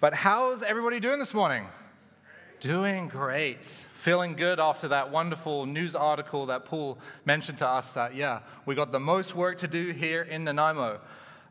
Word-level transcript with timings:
But 0.00 0.14
how's 0.14 0.62
everybody 0.62 1.00
doing 1.00 1.18
this 1.18 1.34
morning? 1.34 1.66
Doing 2.60 3.08
great. 3.08 3.64
Feeling 3.64 4.36
good 4.36 4.60
after 4.60 4.86
that 4.88 5.10
wonderful 5.10 5.66
news 5.66 5.96
article 5.96 6.46
that 6.46 6.64
Paul 6.64 7.00
mentioned 7.24 7.58
to 7.58 7.66
us 7.66 7.94
that, 7.94 8.14
yeah, 8.14 8.42
we 8.64 8.76
got 8.76 8.92
the 8.92 9.00
most 9.00 9.34
work 9.34 9.58
to 9.58 9.66
do 9.66 9.90
here 9.90 10.22
in 10.22 10.44
Nanaimo. 10.44 11.00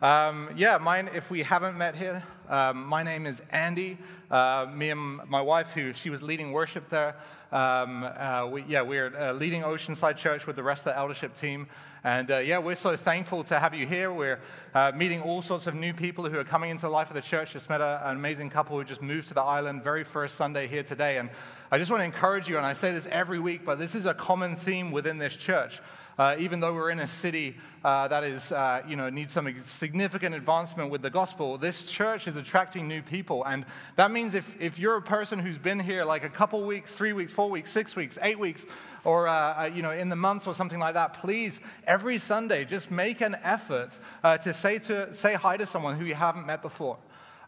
Um, 0.01 0.49
yeah, 0.55 0.77
mine, 0.77 1.09
if 1.13 1.29
we 1.29 1.43
haven't 1.43 1.77
met 1.77 1.97
here, 1.97 2.23
um, 2.49 2.85
my 2.85 3.03
name 3.03 3.25
is 3.25 3.41
Andy. 3.51 3.97
Uh, 4.31 4.67
me 4.73 4.89
and 4.89 5.19
my 5.27 5.41
wife, 5.41 5.73
who 5.73 5.93
she 5.93 6.09
was 6.09 6.21
leading 6.21 6.51
worship 6.51 6.89
there, 6.89 7.15
um, 7.51 8.03
uh, 8.03 8.47
we, 8.51 8.63
yeah, 8.67 8.81
we're 8.81 9.15
uh, 9.17 9.33
leading 9.33 9.61
Oceanside 9.61 10.17
Church 10.17 10.45
with 10.45 10.55
the 10.55 10.63
rest 10.63 10.85
of 10.85 10.93
the 10.93 10.99
eldership 10.99 11.33
team. 11.35 11.67
And 12.03 12.29
uh, 12.29 12.37
yeah, 12.37 12.59
we're 12.59 12.75
so 12.75 12.95
thankful 12.95 13.43
to 13.45 13.59
have 13.59 13.73
you 13.73 13.85
here. 13.85 14.11
We're 14.11 14.39
uh, 14.73 14.91
meeting 14.95 15.21
all 15.21 15.41
sorts 15.41 15.67
of 15.67 15.75
new 15.75 15.93
people 15.93 16.29
who 16.29 16.37
are 16.37 16.43
coming 16.43 16.69
into 16.69 16.83
the 16.83 16.89
life 16.89 17.09
of 17.09 17.15
the 17.15 17.21
church. 17.21 17.53
Just 17.53 17.69
met 17.69 17.81
a, 17.81 18.01
an 18.05 18.15
amazing 18.15 18.49
couple 18.49 18.77
who 18.77 18.83
just 18.83 19.01
moved 19.01 19.29
to 19.29 19.33
the 19.33 19.41
island 19.41 19.83
very 19.83 20.03
first 20.03 20.35
Sunday 20.35 20.67
here 20.67 20.83
today. 20.83 21.17
And 21.17 21.29
I 21.71 21.77
just 21.77 21.91
want 21.91 22.01
to 22.01 22.05
encourage 22.05 22.47
you, 22.47 22.57
and 22.57 22.65
I 22.65 22.73
say 22.73 22.93
this 22.93 23.07
every 23.11 23.39
week, 23.39 23.65
but 23.65 23.77
this 23.77 23.95
is 23.95 24.05
a 24.05 24.13
common 24.13 24.55
theme 24.55 24.91
within 24.91 25.17
this 25.17 25.35
church. 25.35 25.81
Uh, 26.17 26.35
even 26.39 26.59
though 26.59 26.73
we're 26.73 26.89
in 26.89 26.99
a 26.99 27.07
city 27.07 27.55
uh, 27.83 28.07
that 28.07 28.23
is, 28.23 28.51
uh, 28.51 28.81
you 28.87 28.95
know, 28.95 29.07
needs 29.09 29.31
some 29.31 29.47
significant 29.65 30.33
advancement 30.33 30.89
with 30.89 31.03
the 31.03 31.09
gospel, 31.09 31.57
this 31.57 31.85
church 31.85 32.27
is 32.27 32.35
attracting 32.35 32.87
new 32.87 33.03
people. 33.03 33.45
And 33.45 33.65
that 33.97 34.09
means 34.09 34.33
if, 34.33 34.59
if 34.59 34.79
you're 34.79 34.97
a 34.97 35.01
person 35.01 35.37
who's 35.37 35.59
been 35.59 35.79
here 35.79 36.03
like 36.03 36.23
a 36.23 36.29
couple 36.29 36.65
weeks, 36.65 36.95
three 36.95 37.13
weeks, 37.13 37.31
four 37.31 37.49
weeks, 37.51 37.71
six 37.71 37.95
weeks, 37.95 38.17
eight 38.23 38.39
weeks, 38.39 38.65
or, 39.03 39.27
uh, 39.27 39.31
uh, 39.31 39.69
you 39.73 39.83
know, 39.83 39.91
in 39.91 40.09
the 40.09 40.15
months 40.15 40.47
or 40.47 40.55
something 40.55 40.79
like 40.79 40.95
that, 40.95 41.13
please, 41.13 41.61
every 41.85 42.17
Sunday, 42.17 42.65
just 42.65 42.89
make 42.89 43.21
an 43.21 43.37
effort 43.43 43.99
uh, 44.23 44.37
to 44.39 44.53
say, 44.53 44.79
to 44.79 45.13
say 45.13 45.35
hi 45.35 45.55
to 45.55 45.67
someone 45.67 45.97
who 45.97 46.05
you 46.05 46.15
haven't 46.15 46.47
met 46.47 46.61
before. 46.61 46.97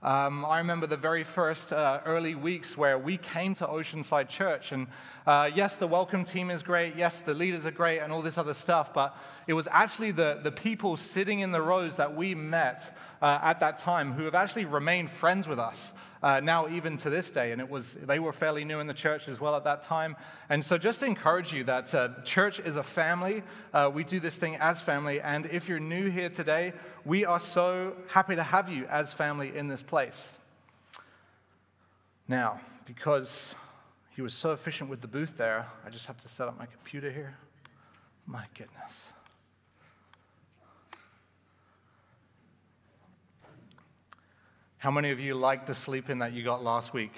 Um, 0.01 0.45
I 0.45 0.59
remember 0.59 0.87
the 0.87 0.95
very 0.95 1.25
first 1.25 1.73
uh, 1.73 1.99
early 2.05 2.33
weeks 2.33 2.77
where 2.77 2.97
we 2.97 3.17
came 3.17 3.53
to 3.55 3.67
Oceanside 3.67 4.29
Church. 4.29 4.71
And 4.71 4.87
uh, 5.27 5.51
yes, 5.53 5.75
the 5.75 5.87
welcome 5.87 6.23
team 6.23 6.49
is 6.49 6.63
great. 6.63 6.95
Yes, 6.95 7.19
the 7.19 7.33
leaders 7.33 7.65
are 7.65 7.71
great 7.71 7.99
and 7.99 8.13
all 8.13 8.21
this 8.21 8.37
other 8.37 8.53
stuff. 8.53 8.93
But 8.93 9.13
it 9.45 9.53
was 9.55 9.67
actually 9.69 10.11
the, 10.11 10.39
the 10.41 10.53
people 10.53 10.95
sitting 10.95 11.41
in 11.41 11.51
the 11.51 11.61
rows 11.61 11.97
that 11.97 12.15
we 12.15 12.33
met 12.33 12.95
uh, 13.21 13.39
at 13.41 13.59
that 13.59 13.79
time 13.79 14.13
who 14.13 14.23
have 14.23 14.35
actually 14.35 14.63
remained 14.63 15.11
friends 15.11 15.49
with 15.49 15.59
us 15.59 15.91
uh, 16.21 16.39
now 16.39 16.67
even 16.67 16.97
to 16.97 17.09
this 17.09 17.31
day. 17.31 17.51
And 17.51 17.61
it 17.61 17.69
was, 17.69 17.93
they 17.93 18.19
were 18.19 18.33
fairly 18.33 18.65
new 18.65 18.79
in 18.79 18.87
the 18.87 18.93
church 18.93 19.27
as 19.27 19.39
well 19.39 19.55
at 19.55 19.63
that 19.63 19.83
time. 19.83 20.15
And 20.49 20.63
so 20.63 20.77
just 20.77 21.03
encourage 21.03 21.53
you 21.53 21.63
that 21.65 21.93
uh, 21.93 22.09
church 22.23 22.59
is 22.59 22.75
a 22.75 22.83
family. 22.83 23.43
Uh, 23.73 23.89
we 23.93 24.03
do 24.03 24.19
this 24.19 24.37
thing 24.37 24.55
as 24.57 24.81
family. 24.81 25.21
And 25.21 25.45
if 25.47 25.69
you're 25.69 25.79
new 25.79 26.09
here 26.09 26.29
today, 26.29 26.73
we 27.05 27.25
are 27.25 27.39
so 27.39 27.93
happy 28.07 28.35
to 28.35 28.43
have 28.43 28.69
you 28.69 28.85
as 28.85 29.13
family 29.13 29.55
in 29.55 29.67
this 29.67 29.83
place. 29.83 30.37
Now, 32.27 32.59
because 32.85 33.55
he 34.15 34.21
was 34.21 34.33
so 34.33 34.51
efficient 34.51 34.89
with 34.89 35.01
the 35.01 35.07
booth 35.07 35.37
there, 35.37 35.67
I 35.85 35.89
just 35.89 36.05
have 36.07 36.19
to 36.19 36.27
set 36.27 36.47
up 36.47 36.59
my 36.59 36.65
computer 36.65 37.11
here. 37.11 37.37
My 38.25 38.45
goodness. 38.55 39.13
How 44.79 44.91
many 44.91 45.11
of 45.11 45.19
you 45.19 45.35
liked 45.35 45.67
the 45.67 45.75
sleep 45.75 46.09
in 46.09 46.19
that 46.19 46.31
you 46.31 46.41
got 46.41 46.63
last 46.63 46.93
week? 46.93 47.11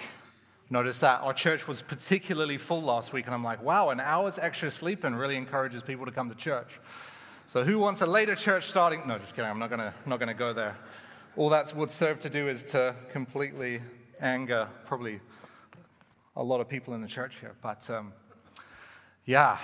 Notice 0.72 0.98
that 1.02 1.22
our 1.22 1.32
church 1.32 1.68
was 1.68 1.84
particularly 1.84 2.58
full 2.58 2.82
last 2.82 3.14
week, 3.14 3.28
and 3.28 3.36
I'm 3.36 3.44
like, 3.44 3.62
wow, 3.62 3.92
an 3.92 4.00
hour's 4.00 4.40
extra 4.40 4.72
sleep 4.72 5.06
in 5.06 5.14
really 5.14 5.38
encourages 5.38 5.84
people 5.84 6.08
to 6.08 6.12
come 6.12 6.28
to 6.30 6.36
church. 6.36 6.80
So, 7.46 7.64
who 7.64 7.78
wants 7.78 8.02
a 8.02 8.08
later 8.08 8.34
church 8.34 8.64
starting? 8.64 9.04
No, 9.06 9.20
just 9.20 9.36
kidding. 9.36 9.48
I'm 9.48 9.60
not 9.60 9.70
gonna 9.70 9.94
not 10.08 10.20
gonna 10.20 10.34
go 10.34 10.54
there. 10.54 10.76
All 11.38 11.50
that 11.50 11.72
would 11.76 11.92
serve 11.92 12.20
to 12.22 12.32
do 12.32 12.48
is 12.48 12.64
to 12.64 12.96
completely 13.12 13.80
anger 14.20 14.68
probably 14.86 15.20
a 16.36 16.42
lot 16.42 16.62
of 16.62 16.68
people 16.68 16.96
in 16.96 17.02
the 17.02 17.08
church 17.08 17.36
here. 17.42 17.54
But 17.62 17.88
um, 17.92 18.12
yeah, 19.24 19.60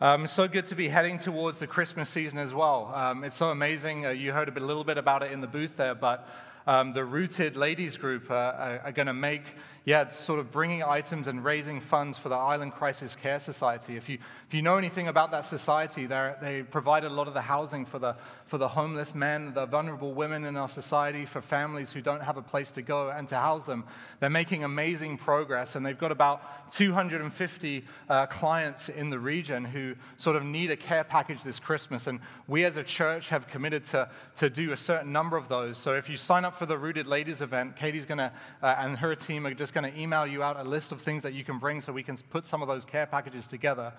um, 0.00 0.26
so 0.26 0.48
good 0.48 0.66
to 0.66 0.74
be 0.74 0.88
heading 0.88 1.20
towards 1.20 1.60
the 1.60 1.68
Christmas 1.68 2.08
season 2.08 2.38
as 2.38 2.52
well. 2.52 2.90
Um, 2.92 3.22
it's 3.22 3.36
so 3.36 3.50
amazing. 3.50 4.06
Uh, 4.06 4.10
you 4.10 4.32
heard 4.32 4.48
a, 4.48 4.52
bit, 4.52 4.64
a 4.64 4.66
little 4.66 4.82
bit 4.82 4.98
about 4.98 5.22
it 5.22 5.30
in 5.30 5.40
the 5.40 5.46
booth 5.46 5.76
there, 5.76 5.94
but 5.94 6.28
um, 6.66 6.92
the 6.92 7.04
Rooted 7.04 7.56
Ladies 7.56 7.96
Group 7.96 8.30
are, 8.30 8.80
are 8.84 8.92
going 8.92 9.06
to 9.06 9.14
make 9.14 9.44
yeah, 9.86 10.08
sort 10.08 10.40
of 10.40 10.50
bringing 10.50 10.82
items 10.82 11.28
and 11.28 11.44
raising 11.44 11.80
funds 11.80 12.18
for 12.18 12.28
the 12.28 12.34
Island 12.34 12.72
Crisis 12.72 13.14
Care 13.14 13.38
Society. 13.38 13.96
If 13.96 14.08
you, 14.08 14.18
if 14.48 14.52
you 14.52 14.60
know 14.60 14.78
anything 14.78 15.06
about 15.06 15.30
that 15.30 15.46
society, 15.46 16.06
they 16.06 16.64
provide 16.68 17.04
a 17.04 17.08
lot 17.08 17.28
of 17.28 17.34
the 17.34 17.40
housing 17.42 17.86
for 17.86 18.00
the, 18.00 18.16
for 18.46 18.58
the 18.58 18.66
homeless 18.66 19.14
men, 19.14 19.54
the 19.54 19.64
vulnerable 19.64 20.12
women 20.12 20.44
in 20.44 20.56
our 20.56 20.66
society, 20.66 21.24
for 21.24 21.40
families 21.40 21.92
who 21.92 22.00
don't 22.00 22.20
have 22.20 22.36
a 22.36 22.42
place 22.42 22.72
to 22.72 22.82
go 22.82 23.10
and 23.10 23.28
to 23.28 23.36
house 23.36 23.66
them. 23.66 23.84
They're 24.18 24.28
making 24.28 24.64
amazing 24.64 25.18
progress, 25.18 25.76
and 25.76 25.86
they've 25.86 25.96
got 25.96 26.10
about 26.10 26.72
250 26.72 27.84
uh, 28.08 28.26
clients 28.26 28.88
in 28.88 29.10
the 29.10 29.20
region 29.20 29.64
who 29.64 29.94
sort 30.16 30.34
of 30.34 30.44
need 30.44 30.72
a 30.72 30.76
care 30.76 31.04
package 31.04 31.44
this 31.44 31.60
Christmas. 31.60 32.08
And 32.08 32.18
we 32.48 32.64
as 32.64 32.76
a 32.76 32.82
church 32.82 33.28
have 33.28 33.46
committed 33.46 33.84
to, 33.86 34.08
to 34.38 34.50
do 34.50 34.72
a 34.72 34.76
certain 34.76 35.12
number 35.12 35.36
of 35.36 35.46
those. 35.46 35.78
So 35.78 35.94
if 35.94 36.10
you 36.10 36.16
sign 36.16 36.44
up 36.44 36.56
for 36.56 36.66
the 36.66 36.76
Rooted 36.76 37.06
Ladies 37.06 37.40
event, 37.40 37.76
Katie's 37.76 38.04
going 38.04 38.18
to, 38.18 38.32
uh, 38.64 38.74
and 38.80 38.98
her 38.98 39.14
team 39.14 39.46
are 39.46 39.54
just 39.54 39.75
going 39.76 39.92
to 39.92 40.00
email 40.00 40.26
you 40.26 40.42
out 40.42 40.56
a 40.58 40.64
list 40.64 40.90
of 40.90 41.02
things 41.02 41.22
that 41.22 41.34
you 41.34 41.44
can 41.44 41.58
bring 41.58 41.82
so 41.82 41.92
we 41.92 42.02
can 42.02 42.16
put 42.30 42.46
some 42.46 42.62
of 42.62 42.68
those 42.68 42.86
care 42.86 43.04
packages 43.04 43.46
together. 43.46 43.92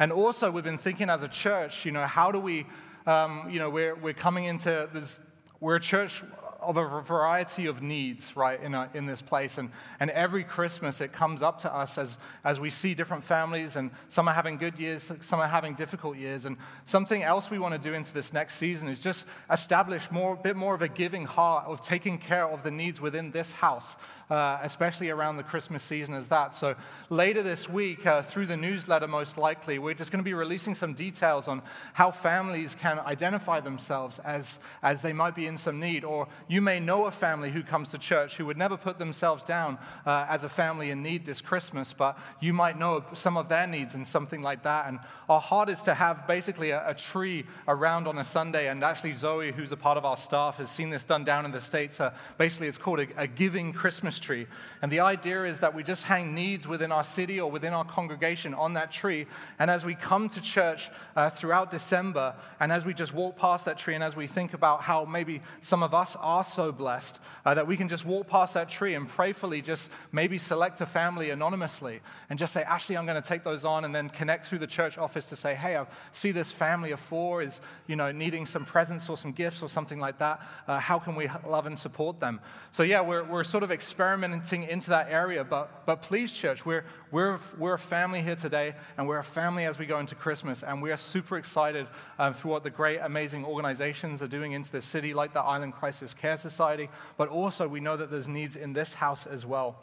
And 0.00 0.10
also, 0.10 0.50
we've 0.50 0.64
been 0.64 0.76
thinking 0.76 1.08
as 1.08 1.22
a 1.22 1.28
church, 1.28 1.84
you 1.86 1.92
know, 1.92 2.04
how 2.04 2.32
do 2.32 2.40
we, 2.40 2.66
um, 3.06 3.48
you 3.48 3.60
know, 3.60 3.70
we're, 3.70 3.94
we're 3.94 4.12
coming 4.12 4.46
into 4.46 4.88
this, 4.92 5.20
we're 5.60 5.76
a 5.76 5.80
church 5.80 6.24
of 6.60 6.76
a 6.76 7.00
variety 7.02 7.66
of 7.66 7.80
needs, 7.80 8.36
right, 8.36 8.60
in, 8.62 8.74
a, 8.74 8.90
in 8.92 9.06
this 9.06 9.22
place. 9.22 9.56
And, 9.56 9.70
and 9.98 10.10
every 10.10 10.44
Christmas 10.44 11.00
it 11.00 11.12
comes 11.12 11.42
up 11.42 11.60
to 11.60 11.74
us 11.74 11.96
as, 11.96 12.18
as 12.44 12.60
we 12.60 12.70
see 12.70 12.94
different 12.94 13.24
families, 13.24 13.76
and 13.76 13.90
some 14.08 14.28
are 14.28 14.34
having 14.34 14.56
good 14.56 14.78
years, 14.78 15.10
some 15.20 15.40
are 15.40 15.48
having 15.48 15.74
difficult 15.74 16.16
years. 16.16 16.44
And 16.44 16.56
something 16.84 17.22
else 17.22 17.50
we 17.50 17.58
want 17.58 17.80
to 17.80 17.88
do 17.88 17.94
into 17.94 18.12
this 18.12 18.32
next 18.32 18.56
season 18.56 18.88
is 18.88 19.00
just 19.00 19.26
establish 19.50 20.10
more, 20.10 20.34
a 20.34 20.36
bit 20.36 20.56
more 20.56 20.74
of 20.74 20.82
a 20.82 20.88
giving 20.88 21.24
heart 21.24 21.66
of 21.66 21.80
taking 21.80 22.18
care 22.18 22.46
of 22.46 22.62
the 22.62 22.70
needs 22.70 23.00
within 23.00 23.30
this 23.30 23.52
house, 23.52 23.96
uh, 24.30 24.58
especially 24.62 25.10
around 25.10 25.36
the 25.36 25.42
Christmas 25.42 25.82
season 25.82 26.14
as 26.14 26.28
that. 26.28 26.54
So 26.54 26.76
later 27.08 27.42
this 27.42 27.68
week, 27.68 28.06
uh, 28.06 28.22
through 28.22 28.46
the 28.46 28.56
newsletter, 28.56 29.08
most 29.08 29.36
likely, 29.36 29.78
we're 29.78 29.94
just 29.94 30.12
going 30.12 30.22
to 30.22 30.24
be 30.24 30.34
releasing 30.34 30.74
some 30.74 30.94
details 30.94 31.48
on 31.48 31.62
how 31.94 32.10
families 32.10 32.74
can 32.74 33.00
identify 33.00 33.60
themselves 33.60 34.20
as, 34.20 34.58
as 34.82 35.02
they 35.02 35.12
might 35.12 35.34
be 35.34 35.46
in 35.46 35.56
some 35.56 35.80
need, 35.80 36.04
or 36.04 36.28
you 36.48 36.60
may 36.60 36.78
know 36.78 37.06
a 37.06 37.10
family 37.10 37.50
who 37.50 37.62
comes 37.62 37.90
to 37.90 37.98
church 37.98 38.36
who 38.36 38.46
would 38.46 38.56
never 38.56 38.76
put 38.76 38.98
themselves 38.98 39.42
down 39.42 39.78
uh, 40.06 40.26
as 40.28 40.44
a 40.44 40.48
family 40.48 40.90
in 40.90 41.02
need 41.02 41.24
this 41.26 41.40
Christmas, 41.40 41.92
but 41.92 42.16
you 42.40 42.52
might 42.52 42.78
know 42.78 43.04
some 43.12 43.36
of 43.36 43.48
their 43.48 43.66
needs 43.66 43.94
and 43.94 44.06
something 44.06 44.42
like 44.42 44.62
that. 44.62 44.86
And 44.86 45.00
our 45.28 45.40
heart 45.40 45.68
is 45.68 45.82
to 45.82 45.94
have 45.94 46.26
basically 46.28 46.70
a, 46.70 46.88
a 46.88 46.94
tree 46.94 47.44
around 47.66 48.06
on 48.06 48.18
a 48.18 48.24
Sunday. 48.24 48.68
And 48.68 48.84
actually, 48.84 49.14
Zoe, 49.14 49.50
who's 49.50 49.72
a 49.72 49.76
part 49.76 49.98
of 49.98 50.04
our 50.04 50.16
staff, 50.16 50.58
has 50.58 50.70
seen 50.70 50.90
this 50.90 51.04
done 51.04 51.24
down 51.24 51.44
in 51.44 51.50
the 51.50 51.60
States. 51.60 52.00
Uh, 52.00 52.14
basically, 52.38 52.68
it's 52.68 52.78
called 52.78 53.00
a, 53.00 53.08
a 53.16 53.26
giving 53.26 53.72
Christmas 53.72 54.19
tree. 54.20 54.46
And 54.82 54.92
the 54.92 55.00
idea 55.00 55.44
is 55.44 55.60
that 55.60 55.74
we 55.74 55.82
just 55.82 56.04
hang 56.04 56.34
needs 56.34 56.68
within 56.68 56.92
our 56.92 57.04
city 57.04 57.40
or 57.40 57.50
within 57.50 57.72
our 57.72 57.84
congregation 57.84 58.54
on 58.54 58.74
that 58.74 58.90
tree. 58.90 59.26
And 59.58 59.70
as 59.70 59.84
we 59.84 59.94
come 59.94 60.28
to 60.28 60.40
church 60.40 60.90
uh, 61.16 61.30
throughout 61.30 61.70
December, 61.70 62.34
and 62.60 62.70
as 62.70 62.84
we 62.84 62.94
just 62.94 63.14
walk 63.14 63.36
past 63.36 63.64
that 63.64 63.78
tree, 63.78 63.94
and 63.94 64.04
as 64.04 64.14
we 64.14 64.26
think 64.26 64.54
about 64.54 64.82
how 64.82 65.04
maybe 65.04 65.42
some 65.60 65.82
of 65.82 65.94
us 65.94 66.16
are 66.16 66.44
so 66.44 66.72
blessed 66.72 67.18
uh, 67.44 67.54
that 67.54 67.66
we 67.66 67.76
can 67.76 67.88
just 67.88 68.04
walk 68.04 68.28
past 68.28 68.54
that 68.54 68.68
tree 68.68 68.94
and 68.94 69.08
prayfully 69.08 69.64
just 69.64 69.90
maybe 70.12 70.38
select 70.38 70.80
a 70.80 70.86
family 70.86 71.30
anonymously 71.30 72.00
and 72.28 72.38
just 72.38 72.52
say, 72.52 72.62
Ashley, 72.62 72.96
I'm 72.96 73.06
going 73.06 73.20
to 73.20 73.28
take 73.28 73.42
those 73.42 73.64
on, 73.64 73.84
and 73.84 73.94
then 73.94 74.08
connect 74.08 74.46
through 74.46 74.58
the 74.58 74.66
church 74.66 74.98
office 74.98 75.26
to 75.30 75.36
say, 75.36 75.54
hey, 75.54 75.76
I 75.76 75.86
see 76.12 76.32
this 76.32 76.52
family 76.52 76.92
of 76.92 77.00
four 77.00 77.42
is, 77.42 77.60
you 77.86 77.96
know, 77.96 78.12
needing 78.12 78.46
some 78.46 78.64
presents 78.64 79.08
or 79.08 79.16
some 79.16 79.32
gifts 79.32 79.62
or 79.62 79.68
something 79.68 79.98
like 79.98 80.18
that. 80.18 80.40
Uh, 80.68 80.78
how 80.78 80.98
can 80.98 81.16
we 81.16 81.28
love 81.46 81.66
and 81.66 81.78
support 81.78 82.20
them? 82.20 82.40
So 82.70 82.82
yeah, 82.82 83.00
we're, 83.00 83.24
we're 83.24 83.44
sort 83.44 83.62
of 83.62 83.70
experimenting 83.70 84.09
into 84.14 84.90
that 84.90 85.10
area, 85.10 85.44
but, 85.44 85.86
but 85.86 86.02
please, 86.02 86.32
church, 86.32 86.66
we're, 86.66 86.84
we're, 87.10 87.38
we're 87.58 87.74
a 87.74 87.78
family 87.78 88.22
here 88.22 88.36
today, 88.36 88.74
and 88.96 89.06
we're 89.06 89.18
a 89.18 89.24
family 89.24 89.64
as 89.64 89.78
we 89.78 89.86
go 89.86 89.98
into 89.98 90.14
Christmas, 90.14 90.62
and 90.62 90.82
we 90.82 90.90
are 90.90 90.96
super 90.96 91.36
excited 91.36 91.86
um, 92.18 92.32
through 92.32 92.50
what 92.50 92.64
the 92.64 92.70
great, 92.70 92.98
amazing 92.98 93.44
organizations 93.44 94.22
are 94.22 94.28
doing 94.28 94.52
into 94.52 94.72
the 94.72 94.82
city, 94.82 95.14
like 95.14 95.32
the 95.32 95.40
Island 95.40 95.74
Crisis 95.74 96.14
Care 96.14 96.36
Society, 96.36 96.88
but 97.16 97.28
also 97.28 97.68
we 97.68 97.80
know 97.80 97.96
that 97.96 98.10
there's 98.10 98.28
needs 98.28 98.56
in 98.56 98.72
this 98.72 98.94
house 98.94 99.26
as 99.26 99.46
well. 99.46 99.82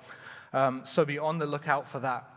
Um, 0.54 0.82
so 0.84 1.06
be 1.06 1.20
on 1.20 1.38
the 1.38 1.46
lookout 1.46 1.88
for 1.88 2.00
that. 2.00 2.30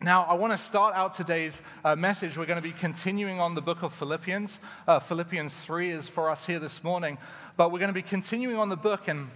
Now, 0.00 0.22
I 0.24 0.34
want 0.34 0.52
to 0.52 0.58
start 0.58 0.94
out 0.94 1.14
today's 1.14 1.60
uh, 1.84 1.96
message. 1.96 2.38
We're 2.38 2.46
going 2.46 2.62
to 2.62 2.68
be 2.68 2.72
continuing 2.72 3.40
on 3.40 3.56
the 3.56 3.60
book 3.60 3.82
of 3.82 3.92
Philippians. 3.92 4.60
Uh, 4.86 5.00
Philippians 5.00 5.64
3 5.64 5.90
is 5.90 6.08
for 6.08 6.30
us 6.30 6.46
here 6.46 6.60
this 6.60 6.84
morning, 6.84 7.18
but 7.56 7.72
we're 7.72 7.80
going 7.80 7.88
to 7.88 7.94
be 7.94 8.02
continuing 8.02 8.58
on 8.58 8.68
the 8.68 8.76
book, 8.76 9.08
and 9.08 9.28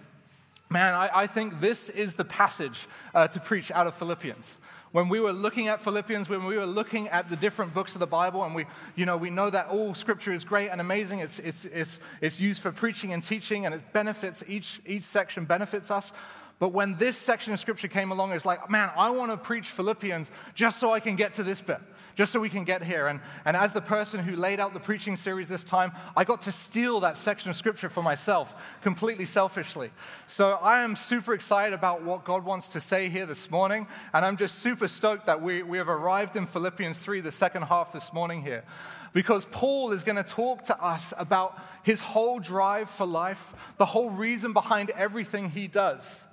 man, 0.73 0.95
I, 0.95 1.11
I 1.13 1.27
think 1.27 1.61
this 1.61 1.89
is 1.89 2.15
the 2.15 2.25
passage 2.25 2.89
uh, 3.15 3.29
to 3.29 3.39
preach 3.39 3.71
out 3.71 3.87
of 3.87 3.95
Philippians 3.95 4.59
when 4.93 5.09
we 5.09 5.21
were 5.21 5.33
looking 5.33 5.69
at 5.69 5.81
Philippians, 5.81 6.29
when 6.29 6.45
we 6.45 6.57
were 6.57 6.67
looking 6.67 7.09
at 7.09 7.31
the 7.31 7.37
different 7.37 7.75
books 7.75 7.95
of 7.95 8.01
the 8.01 8.07
Bible, 8.07 8.45
and 8.45 8.55
we, 8.55 8.67
you 8.95 9.07
know, 9.07 9.17
we 9.17 9.31
know 9.31 9.49
that 9.49 9.69
all 9.69 9.95
scripture 9.95 10.33
is 10.33 10.45
great 10.45 10.69
and 10.69 10.81
amazing. 10.81 11.21
It's, 11.21 11.39
it's, 11.39 11.65
it's, 11.65 11.99
it's 12.21 12.41
used 12.41 12.63
for 12.63 12.71
preaching 12.71 13.13
and 13.13 13.23
teaching, 13.23 13.65
and 13.65 13.75
it 13.75 13.93
benefits, 13.93 14.45
each, 14.47 14.81
each 14.87 15.03
section 15.03 15.47
benefits 15.47 15.91
us. 15.91 16.13
But 16.59 16.73
when 16.73 16.97
this 16.97 17.17
section 17.17 17.53
of 17.53 17.59
scripture 17.59 17.89
came 17.89 18.13
along, 18.13 18.33
it's 18.33 18.45
like, 18.45 18.71
man, 18.71 18.91
I 18.95 19.11
want 19.11 19.33
to 19.33 19.37
preach 19.37 19.69
Philippians 19.69 20.31
just 20.55 20.79
so 20.79 20.93
I 20.93 21.01
can 21.01 21.17
get 21.17 21.35
to 21.35 21.43
this 21.43 21.61
bit, 21.61 21.81
just 22.14 22.32
so 22.32 22.41
we 22.41 22.49
can 22.49 22.64
get 22.64 22.82
here. 22.82 23.06
And, 23.06 23.20
and 23.44 23.56
as 23.56 23.73
the 23.73 23.81
person 23.81 24.20
who 24.20 24.37
laid 24.37 24.61
out 24.61 24.75
the 24.75 24.81
preaching 24.81 25.17
series 25.17 25.49
this 25.49 25.64
time, 25.64 25.93
I 26.17 26.25
got 26.25 26.43
to 26.43 26.53
steal 26.53 27.00
that 27.00 27.17
section 27.17 27.50
of 27.50 27.56
scripture 27.56 27.88
for 27.88 28.03
myself 28.03 28.55
completely 28.82 29.25
selfishly. 29.25 29.91
So 30.26 30.59
I 30.62 30.82
am 30.82 30.97
super 30.97 31.35
excited 31.35 31.75
about 31.75 32.03
what 32.03 32.25
God 32.25 32.44
wants 32.44 32.69
to 32.70 32.81
say 32.81 33.09
here 33.09 33.26
this 33.26 33.50
morning. 33.50 33.87
And 34.12 34.25
I'm 34.25 34.37
just 34.37 34.56
super 34.56 34.88
stoked 34.88 35.26
that 35.26 35.41
we, 35.41 35.62
we 35.62 35.79
have 35.79 35.88
arrived 35.88 36.37
in 36.37 36.47
Philippians 36.47 36.99
3, 36.99 37.20
the 37.20 37.32
second 37.32 37.62
half 37.62 37.93
this 37.93 38.12
morning 38.12 38.43
here 38.43 38.64
because 39.12 39.44
Paul 39.44 39.93
is 39.93 40.05
going 40.05 40.17
to 40.17 40.23
talk 40.23 40.62
to 40.64 40.82
us 40.82 41.12
about 41.19 41.59
his 41.82 42.00
whole 42.00 42.38
drive 42.38 42.88
for 42.88 43.06
life, 43.06 43.53
the 43.76 43.85
whole 43.85 44.11
reason 44.11 44.53
behind 44.53 44.91
everything 44.91 45.50
he 45.50 45.69
does. 45.69 46.25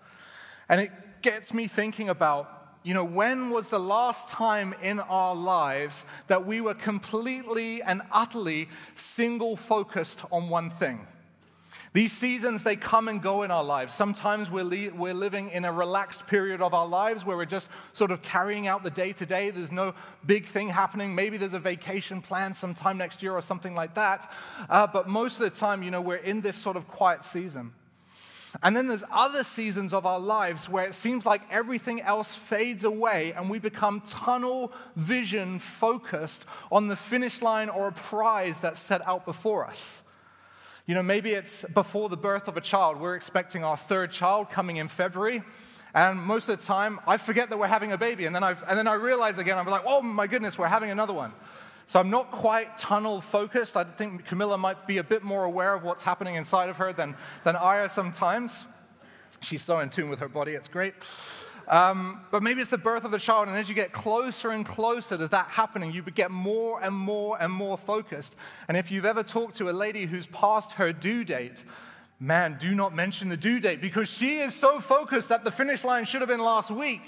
And 0.69 0.79
it 0.79 0.91
gets 1.21 1.53
me 1.53 1.67
thinking 1.67 2.09
about 2.09 2.58
you 2.83 2.93
know, 2.93 3.03
when 3.03 3.49
was 3.49 3.69
the 3.69 3.79
last 3.79 4.29
time 4.29 4.73
in 4.81 4.99
our 5.01 5.35
lives 5.35 6.05
that 6.27 6.45
we 6.45 6.61
were 6.61 6.73
completely 6.73 7.81
and 7.81 8.01
utterly 8.11 8.69
single 8.95 9.55
focused 9.55 10.23
on 10.31 10.49
one 10.49 10.69
thing? 10.69 11.05
These 11.91 12.11
seasons, 12.11 12.61
they 12.63 12.75
come 12.75 13.07
and 13.07 13.19
go 13.19 13.41
in 13.41 13.49
our 13.49 13.63
lives. 13.63 13.93
Sometimes 13.93 14.51
we're, 14.51 14.63
li- 14.63 14.89
we're 14.89 15.15
living 15.15 15.49
in 15.49 15.65
a 15.65 15.73
relaxed 15.73 16.27
period 16.27 16.61
of 16.61 16.73
our 16.75 16.87
lives 16.87 17.25
where 17.25 17.35
we're 17.35 17.45
just 17.45 17.67
sort 17.93 18.11
of 18.11 18.21
carrying 18.21 18.67
out 18.67 18.83
the 18.83 18.91
day 18.91 19.11
to 19.13 19.25
day. 19.25 19.49
There's 19.49 19.71
no 19.71 19.95
big 20.23 20.45
thing 20.45 20.67
happening. 20.67 21.15
Maybe 21.15 21.37
there's 21.37 21.55
a 21.55 21.59
vacation 21.59 22.21
plan 22.21 22.53
sometime 22.53 22.97
next 22.97 23.23
year 23.23 23.33
or 23.33 23.41
something 23.41 23.73
like 23.73 23.95
that. 23.95 24.31
Uh, 24.69 24.85
but 24.85 25.09
most 25.09 25.39
of 25.39 25.51
the 25.51 25.57
time, 25.57 25.81
you 25.81 25.89
know, 25.89 26.01
we're 26.01 26.17
in 26.17 26.41
this 26.41 26.55
sort 26.55 26.77
of 26.77 26.87
quiet 26.87 27.25
season. 27.25 27.73
And 28.63 28.75
then 28.75 28.87
there's 28.87 29.03
other 29.11 29.43
seasons 29.43 29.93
of 29.93 30.05
our 30.05 30.19
lives 30.19 30.67
where 30.67 30.85
it 30.85 30.93
seems 30.93 31.25
like 31.25 31.41
everything 31.51 32.01
else 32.01 32.35
fades 32.35 32.83
away 32.83 33.33
and 33.33 33.49
we 33.49 33.59
become 33.59 34.01
tunnel 34.01 34.71
vision 34.95 35.59
focused 35.59 36.45
on 36.71 36.87
the 36.87 36.95
finish 36.95 37.41
line 37.41 37.69
or 37.69 37.89
a 37.89 37.91
prize 37.91 38.59
that's 38.59 38.79
set 38.79 39.05
out 39.07 39.25
before 39.25 39.65
us. 39.65 40.01
You 40.87 40.95
know, 40.95 41.03
maybe 41.03 41.31
it's 41.31 41.63
before 41.65 42.09
the 42.09 42.17
birth 42.17 42.47
of 42.47 42.57
a 42.57 42.61
child. 42.61 42.99
We're 42.99 43.15
expecting 43.15 43.63
our 43.63 43.77
third 43.77 44.09
child 44.09 44.49
coming 44.49 44.77
in 44.77 44.87
February. 44.87 45.43
And 45.93 46.19
most 46.19 46.49
of 46.49 46.59
the 46.59 46.65
time, 46.65 46.99
I 47.05 47.17
forget 47.17 47.49
that 47.49 47.57
we're 47.57 47.67
having 47.67 47.91
a 47.91 47.97
baby. 47.97 48.25
And 48.25 48.35
then, 48.35 48.43
i 48.43 48.55
and 48.67 48.77
then 48.77 48.87
I 48.87 48.93
realize 48.93 49.37
again, 49.37 49.57
I'm 49.57 49.67
like, 49.67 49.83
oh 49.85 50.01
my 50.01 50.27
goodness, 50.27 50.57
we're 50.57 50.67
having 50.67 50.89
another 50.89 51.13
one. 51.13 51.33
So 51.89 51.99
I'm 51.99 52.11
not 52.11 52.29
quite 52.29 52.77
tunnel 52.77 53.19
focused. 53.19 53.75
I 53.75 53.83
think 53.83 54.23
Camilla 54.27 54.59
might 54.59 54.85
be 54.85 54.99
a 54.99 55.03
bit 55.03 55.23
more 55.23 55.43
aware 55.43 55.73
of 55.73 55.81
what's 55.81 56.03
happening 56.03 56.35
inside 56.35 56.69
of 56.69 56.77
her 56.77 56.93
than, 56.93 57.15
than 57.43 57.55
I 57.55 57.87
sometimes. 57.87 58.67
She's 59.41 59.63
so 59.63 59.79
in 59.79 59.89
tune 59.89 60.07
with 60.07 60.19
her 60.19 60.27
body, 60.27 60.51
it's 60.51 60.67
great. 60.67 60.93
Um, 61.67 62.21
but 62.29 62.43
maybe 62.43 62.61
it's 62.61 62.69
the 62.69 62.77
birth 62.77 63.05
of 63.05 63.11
the 63.11 63.17
child, 63.17 63.47
and 63.47 63.57
as 63.57 63.69
you 63.69 63.73
get 63.73 63.91
closer 63.91 64.51
and 64.51 64.63
closer 64.63 65.17
to 65.17 65.27
that 65.29 65.47
happening, 65.47 65.91
you 65.91 66.03
get 66.03 66.29
more 66.29 66.79
and 66.79 66.93
more 66.93 67.41
and 67.41 67.51
more 67.51 67.75
focused. 67.75 68.35
And 68.67 68.77
if 68.77 68.91
you've 68.91 69.03
ever 69.03 69.23
talked 69.23 69.55
to 69.55 69.71
a 69.71 69.73
lady 69.73 70.05
who's 70.05 70.27
past 70.27 70.73
her 70.73 70.93
due 70.93 71.23
date, 71.23 71.63
man, 72.19 72.57
do 72.59 72.75
not 72.75 72.93
mention 72.93 73.29
the 73.29 73.37
due 73.37 73.59
date 73.59 73.81
because 73.81 74.07
she 74.07 74.41
is 74.41 74.53
so 74.53 74.79
focused 74.79 75.29
that 75.29 75.43
the 75.43 75.51
finish 75.51 75.83
line 75.83 76.05
should 76.05 76.21
have 76.21 76.29
been 76.29 76.39
last 76.39 76.69
week, 76.69 77.01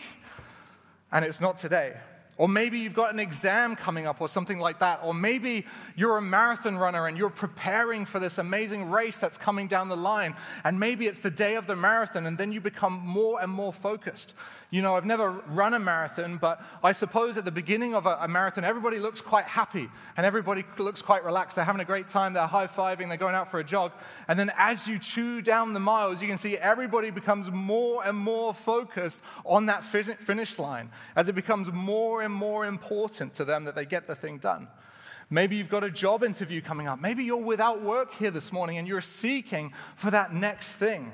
and 1.11 1.23
it's 1.23 1.39
not 1.39 1.59
today. 1.59 1.97
Or 2.41 2.49
maybe 2.49 2.79
you've 2.79 2.95
got 2.95 3.13
an 3.13 3.19
exam 3.19 3.75
coming 3.75 4.07
up 4.07 4.19
or 4.19 4.27
something 4.27 4.57
like 4.57 4.79
that. 4.79 5.01
Or 5.03 5.13
maybe 5.13 5.63
you're 5.95 6.17
a 6.17 6.23
marathon 6.23 6.75
runner 6.75 7.05
and 7.05 7.15
you're 7.15 7.29
preparing 7.29 8.03
for 8.03 8.19
this 8.19 8.39
amazing 8.39 8.89
race 8.89 9.19
that's 9.19 9.37
coming 9.37 9.67
down 9.67 9.89
the 9.89 9.95
line. 9.95 10.33
And 10.63 10.79
maybe 10.79 11.05
it's 11.05 11.19
the 11.19 11.29
day 11.29 11.53
of 11.53 11.67
the 11.67 11.75
marathon 11.75 12.25
and 12.25 12.39
then 12.39 12.51
you 12.51 12.59
become 12.59 12.93
more 13.05 13.39
and 13.39 13.51
more 13.51 13.71
focused. 13.71 14.33
You 14.71 14.81
know, 14.81 14.95
I've 14.95 15.05
never 15.05 15.29
run 15.49 15.75
a 15.75 15.79
marathon, 15.79 16.37
but 16.37 16.63
I 16.83 16.93
suppose 16.93 17.37
at 17.37 17.45
the 17.45 17.51
beginning 17.51 17.93
of 17.93 18.07
a, 18.07 18.17
a 18.21 18.27
marathon, 18.27 18.63
everybody 18.63 18.97
looks 18.97 19.21
quite 19.21 19.45
happy 19.45 19.89
and 20.17 20.25
everybody 20.25 20.63
looks 20.79 21.03
quite 21.03 21.23
relaxed. 21.23 21.57
They're 21.57 21.65
having 21.65 21.81
a 21.81 21.85
great 21.85 22.07
time, 22.07 22.33
they're 22.33 22.47
high 22.47 22.65
fiving, 22.65 23.09
they're 23.09 23.17
going 23.17 23.35
out 23.35 23.51
for 23.51 23.59
a 23.59 23.63
jog. 23.63 23.91
And 24.27 24.39
then 24.39 24.51
as 24.57 24.87
you 24.87 24.97
chew 24.97 25.43
down 25.43 25.73
the 25.73 25.79
miles, 25.79 26.23
you 26.23 26.27
can 26.27 26.39
see 26.39 26.57
everybody 26.57 27.11
becomes 27.11 27.51
more 27.51 28.03
and 28.03 28.17
more 28.17 28.51
focused 28.51 29.21
on 29.45 29.67
that 29.67 29.83
finish 29.83 30.57
line 30.57 30.89
as 31.15 31.27
it 31.27 31.35
becomes 31.35 31.71
more 31.71 32.23
and 32.23 32.30
more 32.31 32.65
important 32.65 33.33
to 33.35 33.45
them 33.45 33.65
that 33.65 33.75
they 33.75 33.85
get 33.85 34.07
the 34.07 34.15
thing 34.15 34.37
done. 34.37 34.67
Maybe 35.29 35.55
you've 35.55 35.69
got 35.69 35.83
a 35.83 35.89
job 35.89 36.23
interview 36.23 36.61
coming 36.61 36.87
up. 36.87 36.99
Maybe 36.99 37.23
you're 37.23 37.37
without 37.37 37.81
work 37.81 38.13
here 38.15 38.31
this 38.31 38.51
morning 38.51 38.77
and 38.77 38.87
you're 38.87 38.99
seeking 38.99 39.71
for 39.95 40.11
that 40.11 40.33
next 40.33 40.75
thing. 40.75 41.13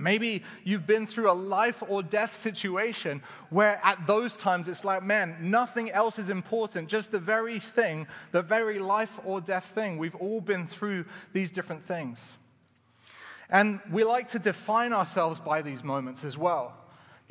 Maybe 0.00 0.42
you've 0.64 0.86
been 0.86 1.06
through 1.06 1.30
a 1.30 1.32
life 1.32 1.82
or 1.86 2.02
death 2.02 2.34
situation 2.34 3.22
where 3.50 3.80
at 3.84 4.06
those 4.06 4.36
times 4.36 4.68
it's 4.68 4.84
like, 4.84 5.02
man, 5.02 5.36
nothing 5.40 5.90
else 5.90 6.18
is 6.18 6.28
important, 6.28 6.88
just 6.88 7.12
the 7.12 7.18
very 7.18 7.58
thing, 7.58 8.06
the 8.32 8.42
very 8.42 8.78
life 8.78 9.20
or 9.24 9.40
death 9.40 9.66
thing. 9.66 9.98
We've 9.98 10.14
all 10.14 10.40
been 10.40 10.66
through 10.66 11.04
these 11.32 11.50
different 11.50 11.84
things. 11.84 12.32
And 13.50 13.80
we 13.90 14.04
like 14.04 14.28
to 14.28 14.38
define 14.38 14.92
ourselves 14.92 15.40
by 15.40 15.62
these 15.62 15.82
moments 15.82 16.24
as 16.24 16.38
well. 16.38 16.79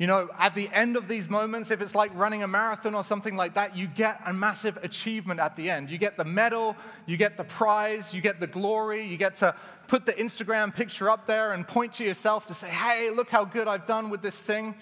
You 0.00 0.06
know, 0.06 0.30
at 0.38 0.54
the 0.54 0.70
end 0.72 0.96
of 0.96 1.08
these 1.08 1.28
moments, 1.28 1.70
if 1.70 1.82
it's 1.82 1.94
like 1.94 2.10
running 2.14 2.42
a 2.42 2.48
marathon 2.48 2.94
or 2.94 3.04
something 3.04 3.36
like 3.36 3.52
that, 3.52 3.76
you 3.76 3.86
get 3.86 4.18
a 4.24 4.32
massive 4.32 4.78
achievement 4.82 5.40
at 5.40 5.56
the 5.56 5.68
end. 5.68 5.90
You 5.90 5.98
get 5.98 6.16
the 6.16 6.24
medal, 6.24 6.74
you 7.04 7.18
get 7.18 7.36
the 7.36 7.44
prize, 7.44 8.14
you 8.14 8.22
get 8.22 8.40
the 8.40 8.46
glory, 8.46 9.02
you 9.02 9.18
get 9.18 9.36
to 9.36 9.54
put 9.88 10.06
the 10.06 10.14
Instagram 10.14 10.74
picture 10.74 11.10
up 11.10 11.26
there 11.26 11.52
and 11.52 11.68
point 11.68 11.92
to 11.94 12.04
yourself 12.04 12.46
to 12.46 12.54
say, 12.54 12.70
hey, 12.70 13.10
look 13.10 13.28
how 13.28 13.44
good 13.44 13.68
I've 13.68 13.84
done 13.84 14.08
with 14.08 14.22
this 14.22 14.40
thing. 14.40 14.74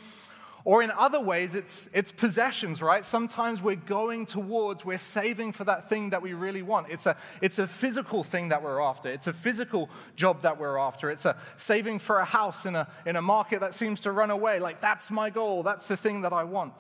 Or 0.68 0.82
in 0.82 0.90
other 0.90 1.18
ways, 1.18 1.54
it's, 1.54 1.88
it's 1.94 2.12
possessions, 2.12 2.82
right? 2.82 3.02
Sometimes 3.02 3.62
we're 3.62 3.74
going 3.74 4.26
towards, 4.26 4.84
we're 4.84 4.98
saving 4.98 5.52
for 5.52 5.64
that 5.64 5.88
thing 5.88 6.10
that 6.10 6.20
we 6.20 6.34
really 6.34 6.60
want. 6.60 6.90
It's 6.90 7.06
a, 7.06 7.16
it's 7.40 7.58
a 7.58 7.66
physical 7.66 8.22
thing 8.22 8.50
that 8.50 8.62
we're 8.62 8.78
after. 8.78 9.08
It's 9.08 9.28
a 9.28 9.32
physical 9.32 9.88
job 10.14 10.42
that 10.42 10.60
we're 10.60 10.76
after. 10.76 11.10
It's 11.10 11.24
a 11.24 11.38
saving 11.56 12.00
for 12.00 12.18
a 12.18 12.26
house 12.26 12.66
in 12.66 12.76
a, 12.76 12.86
in 13.06 13.16
a 13.16 13.22
market 13.22 13.60
that 13.60 13.72
seems 13.72 14.00
to 14.00 14.12
run 14.12 14.30
away. 14.30 14.58
Like, 14.58 14.82
that's 14.82 15.10
my 15.10 15.30
goal. 15.30 15.62
That's 15.62 15.86
the 15.86 15.96
thing 15.96 16.20
that 16.20 16.34
I 16.34 16.44
want. 16.44 16.74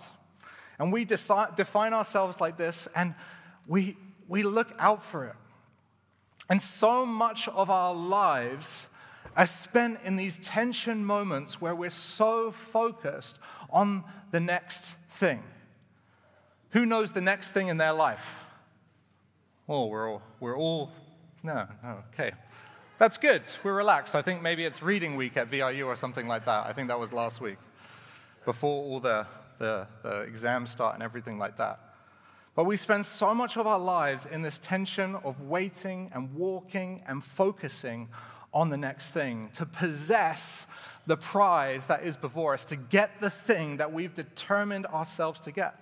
And 0.78 0.92
we 0.92 1.06
decide, 1.06 1.56
define 1.56 1.94
ourselves 1.94 2.42
like 2.42 2.58
this, 2.58 2.88
and 2.94 3.14
we, 3.66 3.96
we 4.28 4.42
look 4.42 4.68
out 4.78 5.02
for 5.02 5.24
it. 5.24 5.36
And 6.50 6.60
so 6.60 7.06
much 7.06 7.48
of 7.48 7.70
our 7.70 7.94
lives 7.94 8.86
are 9.38 9.46
spent 9.46 10.00
in 10.04 10.16
these 10.16 10.36
tension 10.40 11.04
moments 11.04 11.60
where 11.60 11.74
we're 11.74 11.90
so 11.90 12.50
focused 12.50 13.38
on 13.70 14.02
the 14.32 14.40
next 14.40 14.94
thing. 15.08 15.44
Who 16.70 16.84
knows 16.84 17.12
the 17.12 17.20
next 17.20 17.52
thing 17.52 17.68
in 17.68 17.76
their 17.76 17.92
life? 17.92 18.44
Oh, 19.68 19.86
we're 19.86 20.10
all, 20.10 20.22
we're 20.40 20.58
all, 20.58 20.90
no, 21.44 21.68
no, 21.84 22.02
okay. 22.12 22.32
That's 22.98 23.16
good. 23.16 23.42
We're 23.62 23.76
relaxed. 23.76 24.16
I 24.16 24.22
think 24.22 24.42
maybe 24.42 24.64
it's 24.64 24.82
reading 24.82 25.14
week 25.14 25.36
at 25.36 25.46
VIU 25.46 25.86
or 25.86 25.94
something 25.94 26.26
like 26.26 26.44
that. 26.46 26.66
I 26.66 26.72
think 26.72 26.88
that 26.88 26.98
was 26.98 27.12
last 27.12 27.40
week, 27.40 27.58
before 28.44 28.82
all 28.84 28.98
the, 28.98 29.24
the, 29.58 29.86
the 30.02 30.22
exams 30.22 30.72
start 30.72 30.94
and 30.94 31.02
everything 31.02 31.38
like 31.38 31.56
that. 31.58 31.78
But 32.56 32.64
we 32.64 32.76
spend 32.76 33.06
so 33.06 33.32
much 33.36 33.56
of 33.56 33.68
our 33.68 33.78
lives 33.78 34.26
in 34.26 34.42
this 34.42 34.58
tension 34.58 35.14
of 35.22 35.40
waiting 35.42 36.10
and 36.12 36.34
walking 36.34 37.04
and 37.06 37.22
focusing 37.22 38.08
on 38.52 38.70
the 38.70 38.76
next 38.76 39.10
thing, 39.10 39.50
to 39.54 39.66
possess 39.66 40.66
the 41.06 41.16
prize 41.16 41.86
that 41.86 42.02
is 42.02 42.16
before 42.16 42.54
us, 42.54 42.64
to 42.66 42.76
get 42.76 43.20
the 43.20 43.30
thing 43.30 43.78
that 43.78 43.92
we've 43.92 44.14
determined 44.14 44.86
ourselves 44.86 45.40
to 45.40 45.50
get. 45.50 45.74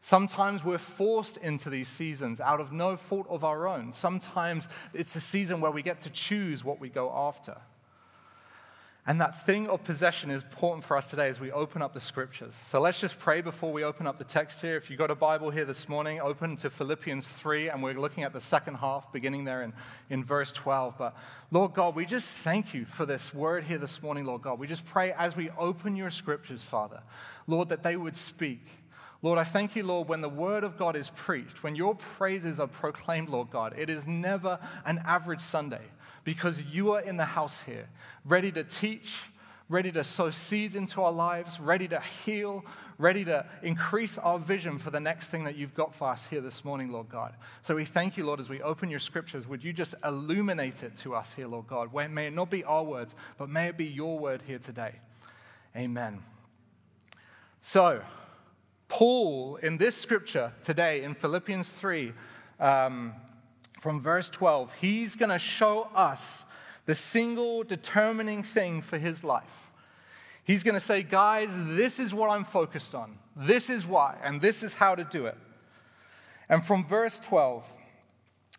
Sometimes 0.00 0.62
we're 0.62 0.78
forced 0.78 1.38
into 1.38 1.70
these 1.70 1.88
seasons 1.88 2.40
out 2.40 2.60
of 2.60 2.72
no 2.72 2.96
fault 2.96 3.26
of 3.30 3.42
our 3.42 3.66
own. 3.66 3.92
Sometimes 3.92 4.68
it's 4.92 5.16
a 5.16 5.20
season 5.20 5.60
where 5.60 5.70
we 5.70 5.82
get 5.82 6.02
to 6.02 6.10
choose 6.10 6.62
what 6.62 6.78
we 6.78 6.90
go 6.90 7.10
after. 7.10 7.56
And 9.06 9.20
that 9.20 9.44
thing 9.44 9.68
of 9.68 9.84
possession 9.84 10.30
is 10.30 10.42
important 10.42 10.82
for 10.82 10.96
us 10.96 11.10
today 11.10 11.28
as 11.28 11.38
we 11.38 11.52
open 11.52 11.82
up 11.82 11.92
the 11.92 12.00
scriptures. 12.00 12.58
So 12.70 12.80
let's 12.80 12.98
just 12.98 13.18
pray 13.18 13.42
before 13.42 13.70
we 13.70 13.84
open 13.84 14.06
up 14.06 14.16
the 14.16 14.24
text 14.24 14.62
here. 14.62 14.76
If 14.76 14.88
you've 14.88 14.98
got 14.98 15.10
a 15.10 15.14
Bible 15.14 15.50
here 15.50 15.66
this 15.66 15.90
morning, 15.90 16.22
open 16.22 16.56
to 16.58 16.70
Philippians 16.70 17.28
3, 17.28 17.68
and 17.68 17.82
we're 17.82 17.92
looking 17.92 18.24
at 18.24 18.32
the 18.32 18.40
second 18.40 18.76
half, 18.76 19.12
beginning 19.12 19.44
there 19.44 19.62
in, 19.62 19.74
in 20.08 20.24
verse 20.24 20.52
12. 20.52 20.96
But 20.96 21.14
Lord 21.50 21.74
God, 21.74 21.94
we 21.94 22.06
just 22.06 22.30
thank 22.30 22.72
you 22.72 22.86
for 22.86 23.04
this 23.04 23.34
word 23.34 23.64
here 23.64 23.76
this 23.76 24.02
morning, 24.02 24.24
Lord 24.24 24.40
God. 24.40 24.58
We 24.58 24.66
just 24.66 24.86
pray 24.86 25.12
as 25.12 25.36
we 25.36 25.50
open 25.50 25.96
your 25.96 26.08
scriptures, 26.08 26.62
Father, 26.62 27.02
Lord, 27.46 27.68
that 27.68 27.82
they 27.82 27.96
would 27.96 28.16
speak. 28.16 28.66
Lord, 29.20 29.38
I 29.38 29.44
thank 29.44 29.76
you, 29.76 29.82
Lord, 29.84 30.08
when 30.08 30.22
the 30.22 30.30
word 30.30 30.64
of 30.64 30.78
God 30.78 30.96
is 30.96 31.10
preached, 31.10 31.62
when 31.62 31.76
your 31.76 31.94
praises 31.94 32.58
are 32.58 32.66
proclaimed, 32.66 33.28
Lord 33.28 33.50
God, 33.50 33.74
it 33.76 33.90
is 33.90 34.06
never 34.06 34.58
an 34.86 35.02
average 35.04 35.40
Sunday 35.40 35.82
because 36.24 36.64
you 36.64 36.92
are 36.92 37.00
in 37.00 37.16
the 37.16 37.24
house 37.24 37.62
here, 37.62 37.88
ready 38.24 38.50
to 38.52 38.64
teach, 38.64 39.14
ready 39.68 39.92
to 39.92 40.02
sow 40.04 40.30
seeds 40.30 40.74
into 40.74 41.02
our 41.02 41.12
lives, 41.12 41.60
ready 41.60 41.86
to 41.88 42.00
heal, 42.00 42.64
ready 42.98 43.24
to 43.24 43.44
increase 43.62 44.18
our 44.18 44.38
vision 44.38 44.78
for 44.78 44.90
the 44.90 45.00
next 45.00 45.28
thing 45.28 45.44
that 45.44 45.56
you've 45.56 45.74
got 45.74 45.94
for 45.94 46.08
us 46.10 46.26
here 46.26 46.40
this 46.40 46.64
morning, 46.64 46.90
Lord 46.90 47.08
God. 47.08 47.34
So 47.62 47.74
we 47.74 47.84
thank 47.84 48.16
you, 48.16 48.24
Lord, 48.24 48.40
as 48.40 48.48
we 48.48 48.62
open 48.62 48.90
your 48.90 48.98
scriptures. 48.98 49.46
Would 49.46 49.64
you 49.64 49.72
just 49.72 49.94
illuminate 50.04 50.82
it 50.82 50.96
to 50.98 51.14
us 51.14 51.34
here, 51.34 51.46
Lord 51.46 51.66
God? 51.66 51.92
May 51.92 52.26
it 52.26 52.34
not 52.34 52.50
be 52.50 52.64
our 52.64 52.84
words, 52.84 53.14
but 53.38 53.48
may 53.48 53.68
it 53.68 53.76
be 53.76 53.86
your 53.86 54.18
word 54.18 54.42
here 54.46 54.58
today. 54.58 54.92
Amen. 55.76 56.22
So, 57.60 58.02
Paul, 58.88 59.56
in 59.56 59.78
this 59.78 59.96
scripture 59.96 60.52
today, 60.62 61.02
in 61.02 61.14
Philippians 61.14 61.72
3, 61.72 62.12
um, 62.60 63.14
from 63.84 64.00
verse 64.00 64.30
12, 64.30 64.72
he's 64.80 65.14
going 65.14 65.28
to 65.28 65.38
show 65.38 65.90
us 65.94 66.42
the 66.86 66.94
single 66.94 67.62
determining 67.62 68.42
thing 68.42 68.80
for 68.80 68.96
his 68.96 69.22
life. 69.22 69.66
He's 70.42 70.62
going 70.62 70.72
to 70.72 70.80
say, 70.80 71.02
guys, 71.02 71.50
this 71.52 72.00
is 72.00 72.14
what 72.14 72.30
I'm 72.30 72.44
focused 72.44 72.94
on. 72.94 73.18
This 73.36 73.68
is 73.68 73.86
why, 73.86 74.16
and 74.24 74.40
this 74.40 74.62
is 74.62 74.72
how 74.72 74.94
to 74.94 75.04
do 75.04 75.26
it. 75.26 75.36
And 76.48 76.64
from 76.64 76.86
verse 76.86 77.20
12, 77.20 77.66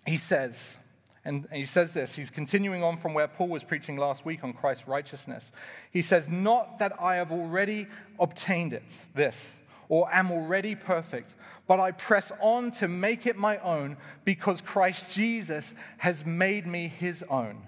he 0.06 0.18
says, 0.18 0.78
and 1.26 1.48
he 1.52 1.66
says 1.66 1.92
this, 1.92 2.16
he's 2.16 2.30
continuing 2.30 2.84
on 2.84 2.96
from 2.96 3.16
where 3.16 3.28
Paul 3.28 3.48
was 3.48 3.64
preaching 3.64 3.98
last 3.98 4.26
week 4.26 4.44
on 4.44 4.54
Christ's 4.54 4.88
righteousness. 4.88 5.52
He 5.90 6.04
says, 6.04 6.30
Not 6.30 6.78
that 6.78 7.02
I 7.02 7.16
have 7.16 7.32
already 7.32 7.88
obtained 8.20 8.74
it, 8.74 9.04
this, 9.16 9.58
or 9.90 10.14
am 10.14 10.32
already 10.32 10.76
perfect, 10.76 11.36
but 11.68 11.80
I 11.80 11.92
press 11.92 12.32
on 12.40 12.72
to 12.72 12.88
make 12.88 13.26
it 13.26 13.38
my 13.38 13.58
own 13.60 13.98
because 14.24 14.62
Christ 14.62 15.16
Jesus 15.16 15.74
has 15.98 16.26
made 16.26 16.68
me 16.68 16.88
his 16.88 17.24
own. 17.30 17.62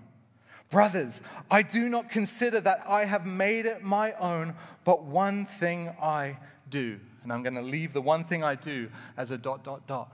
Brothers, 0.70 1.22
I 1.50 1.62
do 1.62 1.88
not 1.88 2.10
consider 2.10 2.60
that 2.62 2.84
I 2.88 3.06
have 3.06 3.26
made 3.26 3.66
it 3.66 3.84
my 3.84 4.12
own, 4.14 4.54
but 4.84 5.04
one 5.04 5.46
thing 5.46 5.90
I 6.02 6.38
do. 6.70 7.00
And 7.24 7.32
I'm 7.32 7.44
going 7.44 7.56
to 7.56 7.62
leave 7.62 7.94
the 7.94 8.02
one 8.02 8.26
thing 8.26 8.44
I 8.44 8.56
do 8.56 8.90
as 9.16 9.32
a 9.32 9.38
dot, 9.38 9.64
dot, 9.64 9.88
dot. 9.88 10.12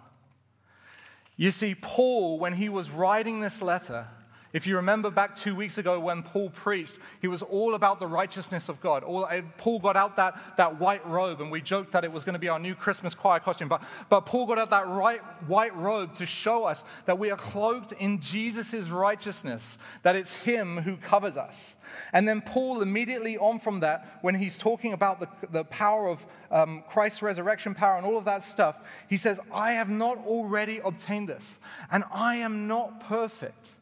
You 1.36 1.51
see, 1.51 1.74
Paul, 1.74 2.38
when 2.38 2.53
he 2.53 2.69
was 2.69 2.91
writing 2.91 3.39
this 3.39 3.62
letter, 3.62 4.07
if 4.53 4.67
you 4.67 4.75
remember 4.75 5.10
back 5.10 5.36
two 5.36 5.55
weeks 5.55 5.77
ago 5.77 6.00
when 6.00 6.22
Paul 6.22 6.51
preached, 6.51 6.98
he 7.22 7.27
was 7.27 7.41
all 7.41 7.74
about 7.74 8.00
the 8.00 8.07
righteousness 8.07 8.69
of 8.69 8.79
God. 8.79 9.03
All, 9.03 9.25
eh, 9.25 9.41
Paul 9.57 9.79
got 9.79 9.95
out 9.95 10.15
that, 10.17 10.57
that 10.57 10.79
white 10.79 11.05
robe, 11.07 11.41
and 11.41 11.51
we 11.51 11.60
joked 11.60 11.91
that 11.93 12.03
it 12.03 12.12
was 12.12 12.24
going 12.24 12.33
to 12.33 12.39
be 12.39 12.50
our 12.50 12.60
new 12.60 12.75
Christmas 12.75 13.15
choir 13.15 13.39
costume. 13.39 13.67
But, 13.67 13.81
but 14.10 14.22
Paul 14.27 14.45
got 14.45 14.60
out 14.60 14.69
that 14.69 14.88
right, 14.88 15.22
white 15.48 15.75
robe 15.75 16.13
to 16.15 16.25
show 16.27 16.65
us 16.65 16.83
that 17.05 17.17
we 17.17 17.31
are 17.31 17.38
clothed 17.38 17.93
in 18.00 18.19
Jesus' 18.19 18.89
righteousness, 18.89 19.77
that 20.03 20.15
it's 20.15 20.36
Him 20.36 20.77
who 20.77 20.98
covers 20.98 21.36
us. 21.36 21.75
And 22.12 22.27
then 22.27 22.41
Paul, 22.41 22.81
immediately 22.81 23.38
on 23.38 23.60
from 23.60 23.79
that, 23.81 24.19
when 24.22 24.36
he's 24.36 24.57
talking 24.57 24.93
about 24.93 25.19
the, 25.19 25.27
the 25.50 25.63
power 25.65 26.07
of 26.07 26.25
um, 26.51 26.83
Christ's 26.89 27.22
resurrection 27.22 27.74
power 27.74 27.98
and 27.98 28.05
all 28.05 28.17
of 28.17 28.25
that 28.25 28.43
stuff, 28.43 28.81
he 29.10 29.17
says, 29.17 29.39
I 29.53 29.74
have 29.74 29.89
not 29.89 30.17
already 30.19 30.79
obtained 30.83 31.29
this, 31.29 31.60
and 31.91 32.03
I 32.12 32.36
am 32.36 32.67
not 32.67 33.00
perfect, 33.01 33.74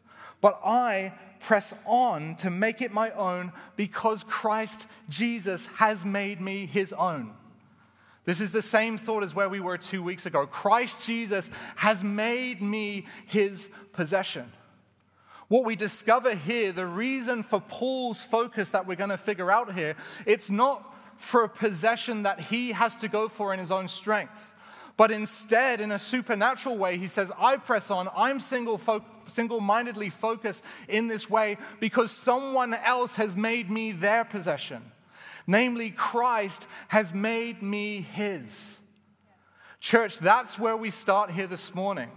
but 0.42 0.60
I 0.66 1.14
press 1.40 1.74
on 1.86 2.36
to 2.38 2.50
make 2.50 2.82
it 2.82 2.94
my 2.94 3.12
own 3.12 3.52
because 3.76 4.24
Christ 4.24 4.86
Jesus 5.10 5.68
has 5.76 6.06
made 6.06 6.42
me 6.42 6.66
his 6.66 6.94
own. 6.94 7.34
This 8.24 8.40
is 8.40 8.52
the 8.52 8.62
same 8.62 8.98
thought 8.98 9.24
as 9.24 9.34
where 9.34 9.50
we 9.50 9.60
were 9.60 9.78
two 9.78 10.04
weeks 10.04 10.26
ago. 10.26 10.46
Christ 10.46 11.06
Jesus 11.06 11.50
has 11.76 12.04
made 12.04 12.62
me 12.62 13.06
his 13.26 13.70
possession. 13.94 14.52
What 15.48 15.66
we 15.66 15.76
discover 15.76 16.36
here, 16.36 16.72
the 16.72 16.86
reason 16.86 17.44
for 17.44 17.60
Paul's 17.60 18.24
focus 18.24 18.70
that 18.72 18.88
we're 18.88 18.96
going 18.96 19.10
to 19.10 19.18
figure 19.18 19.52
out 19.52 19.74
here, 19.74 19.96
it's 20.26 20.50
not 20.50 20.96
for 21.18 21.44
a 21.44 21.50
possession 21.50 22.24
that 22.24 22.40
he 22.40 22.72
has 22.72 22.96
to 22.98 23.08
go 23.08 23.28
for 23.28 23.54
in 23.54 23.60
his 23.60 23.72
own 23.72 23.88
strength. 23.88 24.54
But 24.98 25.12
instead, 25.12 25.82
in 25.82 25.92
a 25.92 26.00
supernatural 26.00 26.78
way, 26.78 26.98
he 26.98 27.08
says, 27.08 27.32
I 27.40 27.58
press 27.58 27.90
on. 27.90 28.08
I'm 28.16 28.40
single 28.40 28.78
fo- 28.78 29.04
single-mindedly 29.28 30.10
focused 30.10 30.64
in 30.88 31.08
this 31.08 31.30
way 31.30 31.58
because 31.80 32.12
someone 32.12 32.74
else 32.74 33.16
has 33.16 33.36
made 33.36 33.70
me 33.70 33.92
their 33.92 34.26
possession. 34.26 34.82
Namely, 35.48 35.90
Christ 35.90 36.68
has 36.88 37.14
made 37.14 37.62
me 37.62 38.02
his. 38.02 38.76
Church, 39.80 40.20
that's 40.20 40.60
where 40.60 40.78
we 40.78 40.92
start 40.92 41.32
here 41.32 41.48
this 41.48 41.74
morning. 41.74 42.12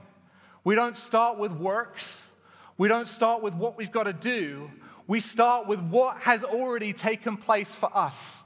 We 0.64 0.74
don't 0.74 0.96
start 0.96 1.38
with 1.38 1.52
works. 1.52 2.24
We 2.76 2.88
don't 2.88 3.08
start 3.08 3.42
with 3.42 3.54
what 3.54 3.76
we've 3.76 3.92
got 3.92 4.04
to 4.04 4.12
do, 4.12 4.70
we 5.06 5.20
start 5.20 5.66
with 5.66 5.80
what 5.80 6.22
has 6.22 6.44
already 6.44 6.92
taken 6.92 7.36
place 7.36 7.74
for 7.74 7.94
us. 7.94 8.38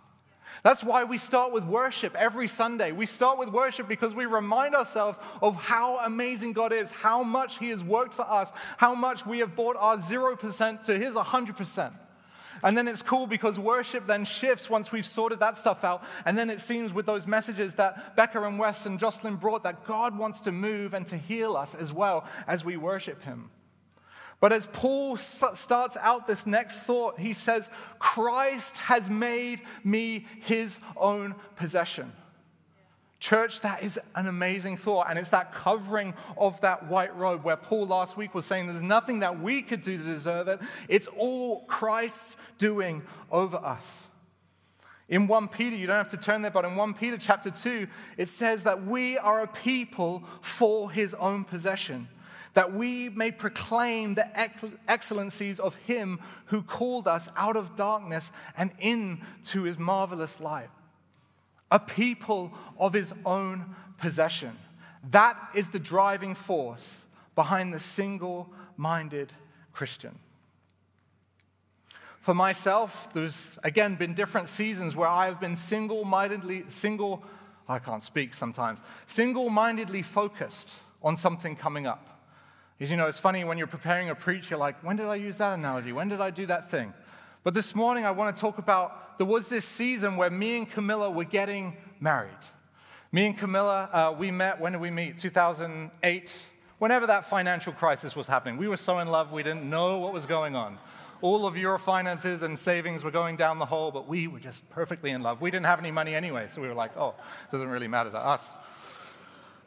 That's 0.62 0.83
why 0.83 1.05
we 1.05 1.19
start 1.19 1.53
with 1.53 1.65
worship 1.65 2.15
every 2.17 2.49
Sunday. 2.49 2.93
We 2.93 3.07
start 3.07 3.38
with 3.38 3.49
worship 3.49 3.88
because 3.88 4.15
we 4.15 4.27
remind 4.27 4.75
ourselves 4.75 5.19
of 5.41 5.57
how 5.57 5.99
amazing 5.99 6.53
God 6.53 6.73
is, 6.73 6.91
how 6.91 7.23
much 7.23 7.59
He 7.59 7.71
has 7.71 7.85
worked 7.85 8.15
for 8.15 8.29
us, 8.29 8.53
how 8.77 8.95
much 8.95 9.25
we 9.25 9.38
have 9.38 9.55
brought 9.55 9.77
our 9.77 9.97
0% 9.97 10.83
to 10.85 10.99
His 10.99 11.15
100%. 11.15 11.93
And 12.65 12.77
then 12.77 12.88
it's 12.88 13.03
cool 13.03 13.27
because 13.27 13.59
worship 13.59 14.07
then 14.07 14.25
shifts 14.25 14.69
once 14.69 14.91
we've 14.91 15.07
sorted 15.07 15.41
that 15.41 15.57
stuff 15.57 15.85
out. 15.85 16.03
And 16.25 16.37
then 16.37 16.50
it 16.50 16.61
seems 16.61 16.93
with 16.93 17.07
those 17.07 17.27
messages 17.27 17.77
that 17.77 18.17
Becca 18.17 18.43
and 18.43 18.59
Wes 18.59 18.87
and 18.87 18.99
Jocelyn 18.99 19.37
brought 19.37 19.62
that 19.62 19.85
God 19.85 20.19
wants 20.19 20.41
to 20.41 20.53
move 20.53 20.95
and 20.95 21.07
to 21.07 21.17
heal 21.17 21.57
us 21.57 21.75
as 21.75 21.93
well 21.93 22.25
as 22.47 22.65
we 22.65 22.77
worship 22.77 23.23
Him. 23.23 23.50
But 24.40 24.52
as 24.52 24.68
Paul 24.73 25.16
starts 25.16 25.97
out 26.00 26.26
this 26.26 26.47
next 26.47 26.80
thought, 26.80 27.18
he 27.18 27.33
says, 27.33 27.71
Christ 27.99 28.76
has 28.78 29.11
made 29.11 29.62
me 29.83 30.26
his 30.40 30.78
own 30.97 31.35
possession. 31.57 32.12
Church, 33.18 33.62
that 33.62 33.83
is 33.83 33.99
an 34.14 34.28
amazing 34.28 34.76
thought. 34.76 35.09
And 35.11 35.18
it's 35.18 35.30
that 35.30 35.52
covering 35.52 36.14
of 36.37 36.61
that 36.61 36.87
white 36.87 37.16
robe 37.16 37.42
where 37.42 37.57
Paul 37.57 37.88
last 37.88 38.16
week 38.16 38.33
was 38.33 38.47
saying 38.47 38.68
there's 38.68 38.80
nothing 38.80 39.21
that 39.21 39.40
we 39.40 39.61
could 39.61 39.83
do 39.83 39.99
to 39.99 40.04
deserve 40.04 40.47
it. 40.47 40.61
It's 40.88 41.09
all 41.09 41.62
Christ's 41.62 42.37
doing 42.59 43.02
over 43.33 43.57
us. 43.57 44.04
In 45.09 45.26
1 45.26 45.49
Peter, 45.49 45.75
you 45.75 45.88
don't 45.88 45.97
have 45.97 46.11
to 46.11 46.16
turn 46.16 46.42
there, 46.42 46.50
but 46.52 46.64
in 46.64 46.76
1 46.76 46.95
Peter 46.95 47.16
chapter 47.18 47.50
2, 47.50 47.88
it 48.18 48.28
says 48.28 48.64
that 48.64 48.85
we 48.85 49.18
are 49.18 49.40
a 49.40 49.49
people 49.49 50.23
for 50.42 50.92
his 50.92 51.12
own 51.14 51.42
possession 51.42 52.07
that 52.55 52.73
we 52.73 53.09
may 53.09 53.31
proclaim 53.31 54.14
the 54.14 54.28
excellencies 54.88 55.61
of 55.61 55.75
him 55.76 56.19
who 56.47 56.62
called 56.62 57.07
us 57.07 57.28
out 57.37 57.57
of 57.57 57.76
darkness 57.76 58.33
and 58.57 58.71
into 58.78 59.62
his 59.62 59.78
marvelous 59.78 60.40
light. 60.40 60.71
A 61.71 61.78
people 61.78 62.52
of 62.78 62.93
his 62.93 63.12
own 63.25 63.76
possession. 63.99 64.57
That 65.11 65.37
is 65.55 65.71
the 65.71 65.78
driving 65.78 66.35
force 66.35 67.02
behind 67.35 67.73
the 67.73 67.81
single 67.81 68.50
minded 68.76 69.33
Christian. 69.73 70.19
For 72.21 72.35
myself, 72.35 73.12
there's 73.12 73.59
again 73.62 73.95
been 73.95 74.12
different 74.12 74.49
seasons 74.49 74.97
where 74.97 75.09
I 75.09 75.26
have 75.26 75.40
been 75.40 75.57
single 75.57 76.05
mindedly, 76.05 76.64
single, 76.69 77.23
I 77.69 77.78
can't 77.78 78.02
speak 78.02 78.35
sometimes, 78.35 78.81
single 79.07 79.50
mindedly 79.50 80.02
focused 80.02 80.75
on 81.02 81.17
something 81.17 81.57
coming 81.57 81.87
up. 81.87 82.18
Is, 82.79 82.91
you 82.91 82.97
know, 82.97 83.07
it's 83.07 83.19
funny 83.19 83.43
when 83.43 83.59
you're 83.59 83.67
preparing 83.67 84.09
a 84.09 84.15
preach, 84.15 84.51
you're 84.51 84.59
like, 84.59 84.83
when 84.85 84.97
did 84.97 85.07
I 85.07 85.17
use 85.17 85.37
that 85.39 85.55
analogy? 85.59 85.93
When 85.93 86.09
did 86.09 86.21
I 86.21 86.31
do 86.31 86.47
that 86.47 86.71
thing? 86.71 86.95
But 87.43 87.55
this 87.55 87.75
morning, 87.75 88.05
I 88.05 88.13
want 88.13 88.35
to 88.35 88.41
talk 88.41 88.59
about 88.59 89.19
there 89.19 89.27
was 89.27 89.49
this 89.49 89.65
season 89.65 90.17
where 90.17 90.31
me 90.31 90.59
and 90.59 90.71
Camilla 90.71 91.11
were 91.11 91.25
getting 91.25 91.77
married. 91.99 92.31
Me 93.11 93.27
and 93.27 93.37
Camilla, 93.37 93.89
uh, 93.93 94.15
we 94.17 94.31
met, 94.31 94.61
when 94.61 94.73
did 94.73 94.81
we 94.81 94.91
meet? 94.91 95.19
2008. 95.19 96.43
Whenever 96.79 97.09
that 97.09 97.27
financial 97.27 97.73
crisis 97.73 98.15
was 98.15 98.29
happening, 98.29 98.59
we 98.59 98.69
were 98.69 98.77
so 98.77 99.01
in 99.01 99.09
love, 99.09 99.33
we 99.33 99.43
didn't 99.43 99.69
know 99.69 99.99
what 99.99 100.13
was 100.13 100.27
going 100.27 100.55
on. 100.55 100.79
All 101.21 101.47
of 101.47 101.57
your 101.57 101.79
finances 101.79 102.43
and 102.43 102.57
savings 102.57 103.03
were 103.03 103.11
going 103.11 103.35
down 103.35 103.59
the 103.59 103.67
hole, 103.67 103.91
but 103.91 104.07
we 104.07 104.29
were 104.29 104.39
just 104.39 104.69
perfectly 104.71 105.11
in 105.11 105.23
love. 105.23 105.41
We 105.41 105.51
didn't 105.51 105.67
have 105.67 105.81
any 105.81 105.91
money 105.91 106.15
anyway, 106.15 106.47
so 106.49 106.63
we 106.63 106.69
were 106.69 106.75
like, 106.75 106.97
oh, 106.97 107.17
it 107.43 107.51
doesn't 107.51 107.69
really 107.69 107.89
matter 107.89 108.11
to 108.11 108.19
us. 108.19 108.49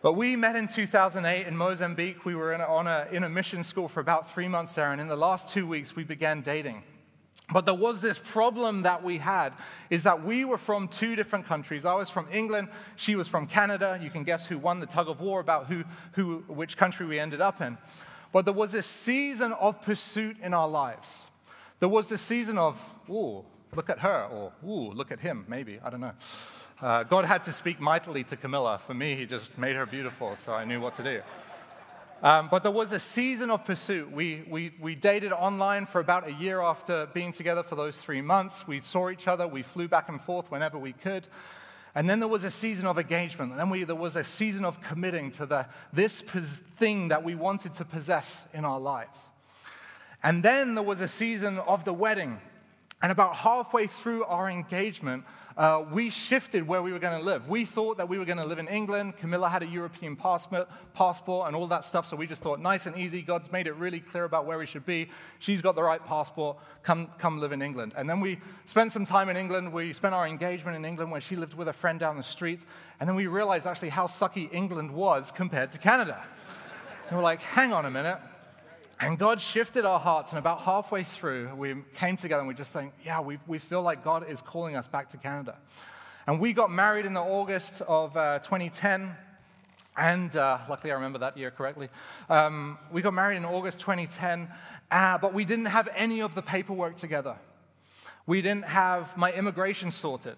But 0.02 0.14
we 0.14 0.36
met 0.36 0.56
in 0.56 0.68
2008 0.68 1.46
in 1.46 1.56
Mozambique. 1.56 2.26
We 2.26 2.34
were 2.34 2.54
in 2.54 2.62
a, 2.62 2.66
on 2.66 2.88
a, 2.88 3.08
in 3.12 3.24
a 3.24 3.30
mission 3.30 3.64
school 3.64 3.88
for 3.88 4.00
about 4.00 4.32
three 4.32 4.48
months 4.48 4.74
there, 4.74 4.92
and 4.92 5.00
in 5.00 5.08
the 5.08 5.16
last 5.16 5.50
two 5.50 5.68
weeks, 5.68 5.96
we 5.96 6.04
began 6.04 6.42
dating. 6.42 6.84
But 7.54 7.66
there 7.66 7.76
was 7.76 8.02
this 8.02 8.18
problem 8.18 8.84
that 8.84 9.04
we 9.04 9.18
had 9.18 9.54
is 9.90 10.04
that 10.04 10.24
we 10.24 10.44
were 10.46 10.58
from 10.58 10.88
two 10.88 11.16
different 11.16 11.46
countries. 11.46 11.86
I 11.86 11.94
was 11.94 12.10
from 12.10 12.28
England, 12.32 12.70
she 12.96 13.16
was 13.16 13.28
from 13.28 13.46
Canada. 13.46 14.00
You 14.02 14.10
can 14.10 14.24
guess 14.24 14.46
who 14.46 14.58
won 14.58 14.80
the 14.80 14.86
tug 14.86 15.08
of 15.08 15.22
war 15.22 15.40
about 15.40 15.68
who, 15.68 15.84
who, 16.14 16.44
which 16.48 16.78
country 16.78 17.06
we 17.06 17.20
ended 17.20 17.42
up 17.42 17.62
in. 17.62 17.78
But 18.32 18.46
there 18.46 18.54
was 18.54 18.74
a 18.74 18.82
season 18.82 19.54
of 19.54 19.82
pursuit 19.82 20.38
in 20.42 20.54
our 20.54 20.68
lives. 20.68 21.28
There 21.80 21.90
was 21.90 22.08
this 22.08 22.22
season 22.22 22.58
of, 22.58 22.82
ooh, 23.10 23.44
look 23.76 23.90
at 23.90 24.00
her, 24.00 24.28
or 24.32 24.54
ooh, 24.66 24.92
look 24.94 25.12
at 25.12 25.20
him, 25.20 25.46
maybe, 25.48 25.80
I 25.84 25.90
don't 25.90 26.02
know. 26.02 26.14
Uh, 26.82 27.04
God 27.04 27.26
had 27.26 27.44
to 27.44 27.52
speak 27.52 27.80
mightily 27.80 28.24
to 28.24 28.36
Camilla. 28.36 28.80
For 28.80 28.96
me, 28.96 29.14
He 29.14 29.28
just 29.28 29.56
made 29.56 29.76
her 29.76 29.86
beautiful, 29.86 30.36
so 30.36 30.52
I 30.52 30.66
knew 30.66 30.82
what 30.82 30.96
to 30.96 31.04
do. 31.04 31.22
Um, 32.24 32.48
but 32.50 32.64
there 32.64 32.72
was 32.72 32.92
a 32.92 33.00
season 33.00 33.52
of 33.52 33.64
pursuit. 33.66 34.12
We, 34.12 34.44
we, 34.50 34.72
we 34.82 34.96
dated 34.96 35.32
online 35.32 35.86
for 35.86 36.02
about 36.02 36.28
a 36.28 36.34
year 36.34 36.60
after 36.60 37.06
being 37.14 37.34
together 37.34 37.62
for 37.62 37.76
those 37.76 38.02
three 38.02 38.22
months. 38.24 38.68
We 38.68 38.82
saw 38.82 39.12
each 39.12 39.28
other, 39.28 39.48
we 39.48 39.62
flew 39.62 39.88
back 39.88 40.10
and 40.10 40.20
forth 40.20 40.50
whenever 40.50 40.80
we 40.80 40.94
could. 40.94 41.28
And 41.94 42.10
then 42.10 42.20
there 42.20 42.28
was 42.28 42.44
a 42.44 42.52
season 42.52 42.88
of 42.88 42.98
engagement. 42.98 43.52
And 43.52 43.60
then 43.60 43.70
we, 43.70 43.84
there 43.84 43.96
was 43.96 44.16
a 44.16 44.24
season 44.24 44.66
of 44.66 44.82
committing 44.82 45.30
to 45.32 45.46
the, 45.46 45.68
this 45.94 46.22
thing 46.22 47.10
that 47.10 47.24
we 47.24 47.36
wanted 47.36 47.76
to 47.76 47.86
possess 47.86 48.44
in 48.56 48.66
our 48.66 48.80
lives. 48.80 49.28
And 50.24 50.42
then 50.42 50.74
there 50.74 50.84
was 50.84 51.00
a 51.00 51.08
season 51.08 51.60
of 51.60 51.86
the 51.86 51.94
wedding. 51.94 52.40
And 53.04 53.12
about 53.12 53.36
halfway 53.36 53.86
through 53.86 54.24
our 54.26 54.50
engagement, 54.50 55.26
uh, 55.58 55.84
we 55.92 56.10
shifted 56.10 56.68
where 56.68 56.82
we 56.82 56.92
were 56.92 57.00
going 57.00 57.18
to 57.20 57.26
live. 57.26 57.48
We 57.48 57.66
thought 57.66 57.98
that 57.98 58.08
we 58.08 58.18
were 58.18 58.26
going 58.26 58.38
to 58.38 58.46
live 58.46 58.60
in 58.60 58.68
England. 58.68 59.18
Camilla 59.18 59.50
had 59.50 59.64
a 59.64 59.66
European 59.66 60.16
passport, 60.16 60.70
passport 60.94 61.48
and 61.48 61.56
all 61.56 61.68
that 61.68 61.84
stuff, 61.86 62.08
so 62.08 62.16
we 62.16 62.28
just 62.28 62.42
thought, 62.42 62.60
nice 62.60 62.86
and 62.86 62.98
easy. 62.98 63.22
God's 63.22 63.52
made 63.52 63.68
it 63.68 63.74
really 63.74 64.00
clear 64.00 64.24
about 64.24 64.46
where 64.46 64.58
we 64.58 64.66
should 64.66 64.86
be. 64.86 65.10
She's 65.40 65.62
got 65.62 65.76
the 65.76 65.84
right 65.84 66.04
passport. 66.06 66.58
Come, 66.84 67.10
come 67.18 67.40
live 67.40 67.52
in 67.52 67.62
England. 67.62 67.94
And 67.96 68.10
then 68.10 68.22
we 68.22 68.40
spent 68.66 68.92
some 68.92 69.06
time 69.06 69.30
in 69.30 69.38
England. 69.38 69.74
We 69.74 69.94
spent 69.94 70.14
our 70.14 70.28
engagement 70.28 70.78
in 70.78 70.86
England 70.86 71.12
where 71.12 71.22
she 71.22 71.36
lived 71.36 71.54
with 71.54 71.68
a 71.68 71.74
friend 71.74 72.00
down 72.00 72.18
the 72.18 72.24
street. 72.24 72.64
And 73.00 73.08
then 73.08 73.16
we 73.16 73.28
realized 73.28 73.68
actually 73.68 73.90
how 73.90 74.08
sucky 74.08 74.50
England 74.54 74.92
was 74.92 75.32
compared 75.32 75.72
to 75.74 75.78
Canada. 75.78 76.24
And 77.10 77.18
we're 77.18 77.24
like, 77.24 77.42
hang 77.42 77.74
on 77.74 77.86
a 77.86 77.92
minute. 77.92 78.20
And 79.04 79.18
God 79.18 79.42
shifted 79.42 79.84
our 79.84 80.00
hearts, 80.00 80.30
and 80.30 80.38
about 80.38 80.62
halfway 80.62 81.04
through, 81.04 81.56
we 81.56 81.76
came 81.96 82.18
together 82.18 82.42
and 82.42 82.48
we 82.48 82.54
just 82.54 82.72
saying, 82.72 82.92
yeah, 83.04 83.20
we, 83.20 83.40
we 83.48 83.58
feel 83.58 83.82
like 83.82 84.04
God 84.04 84.30
is 84.30 84.44
calling 84.44 84.76
us 84.76 84.88
back 84.88 85.10
to 85.10 85.18
Canada. 85.18 85.58
And 86.28 86.40
we 86.40 86.54
got 86.54 86.70
married 86.70 87.08
in 87.08 87.16
the 87.16 87.22
August 87.22 87.82
of 87.82 88.16
uh, 88.16 88.38
2010. 88.40 89.16
And 89.98 90.36
uh, 90.36 90.60
luckily, 90.70 90.92
I 90.92 90.96
remember 90.96 91.18
that 91.18 91.36
year 91.36 91.50
correctly. 91.50 91.90
Um, 92.30 92.78
we 92.92 93.02
got 93.02 93.16
married 93.16 93.38
in 93.38 93.46
August 93.46 93.80
2010, 93.80 94.48
uh, 94.92 95.18
but 95.18 95.34
we 95.34 95.46
didn't 95.46 95.66
have 95.66 95.90
any 95.96 96.22
of 96.22 96.36
the 96.36 96.44
paperwork 96.44 96.96
together. 96.96 97.38
We 98.28 98.44
didn't 98.44 98.66
have 98.66 99.18
my 99.18 99.34
immigration 99.34 99.90
sorted. 99.90 100.38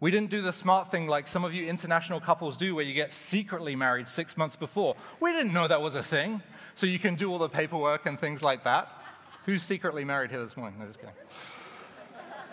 We 0.00 0.10
didn't 0.10 0.30
do 0.30 0.40
the 0.40 0.52
smart 0.52 0.90
thing 0.90 1.08
like 1.08 1.28
some 1.28 1.44
of 1.44 1.52
you 1.52 1.66
international 1.66 2.20
couples 2.20 2.56
do, 2.56 2.74
where 2.74 2.84
you 2.84 2.94
get 2.94 3.12
secretly 3.12 3.76
married 3.76 4.08
six 4.08 4.38
months 4.38 4.56
before. 4.56 4.96
We 5.20 5.32
didn't 5.32 5.52
know 5.52 5.68
that 5.68 5.82
was 5.82 5.94
a 5.94 6.02
thing 6.02 6.40
so 6.78 6.86
you 6.86 7.00
can 7.00 7.16
do 7.16 7.32
all 7.32 7.38
the 7.38 7.48
paperwork 7.48 8.06
and 8.06 8.20
things 8.20 8.40
like 8.40 8.62
that. 8.62 8.88
Who's 9.46 9.64
secretly 9.64 10.04
married 10.04 10.30
here 10.30 10.40
this 10.40 10.56
morning? 10.56 10.78
No, 10.78 10.86
just 10.86 11.00
kidding. 11.00 11.14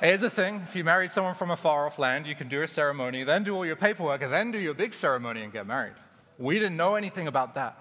Here's 0.02 0.22
the 0.22 0.32
thing 0.32 0.62
if 0.64 0.76
you 0.76 0.84
married 0.84 1.12
someone 1.12 1.36
from 1.36 1.52
a 1.52 1.56
far 1.56 1.86
off 1.86 2.00
land, 2.00 2.26
you 2.26 2.34
can 2.34 2.48
do 2.48 2.64
a 2.64 2.68
ceremony, 2.68 3.24
then 3.24 3.44
do 3.44 3.56
all 3.56 3.68
your 3.68 3.76
paperwork, 3.76 4.24
and 4.24 4.34
then 4.34 4.50
do 4.50 4.58
your 4.58 4.74
big 4.74 4.96
ceremony 4.96 5.44
and 5.44 5.54
get 5.54 5.68
married. 5.68 5.94
We 6.40 6.56
didn't 6.56 6.76
know 6.76 6.96
anything 6.96 7.28
about 7.28 7.54
that. 7.54 7.78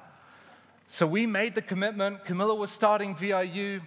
So 0.87 1.07
we 1.07 1.25
made 1.25 1.55
the 1.55 1.63
commitment. 1.63 2.27
Camilla 2.27 2.55
was 2.55 2.71
starting 2.71 3.17
VIU. 3.17 3.81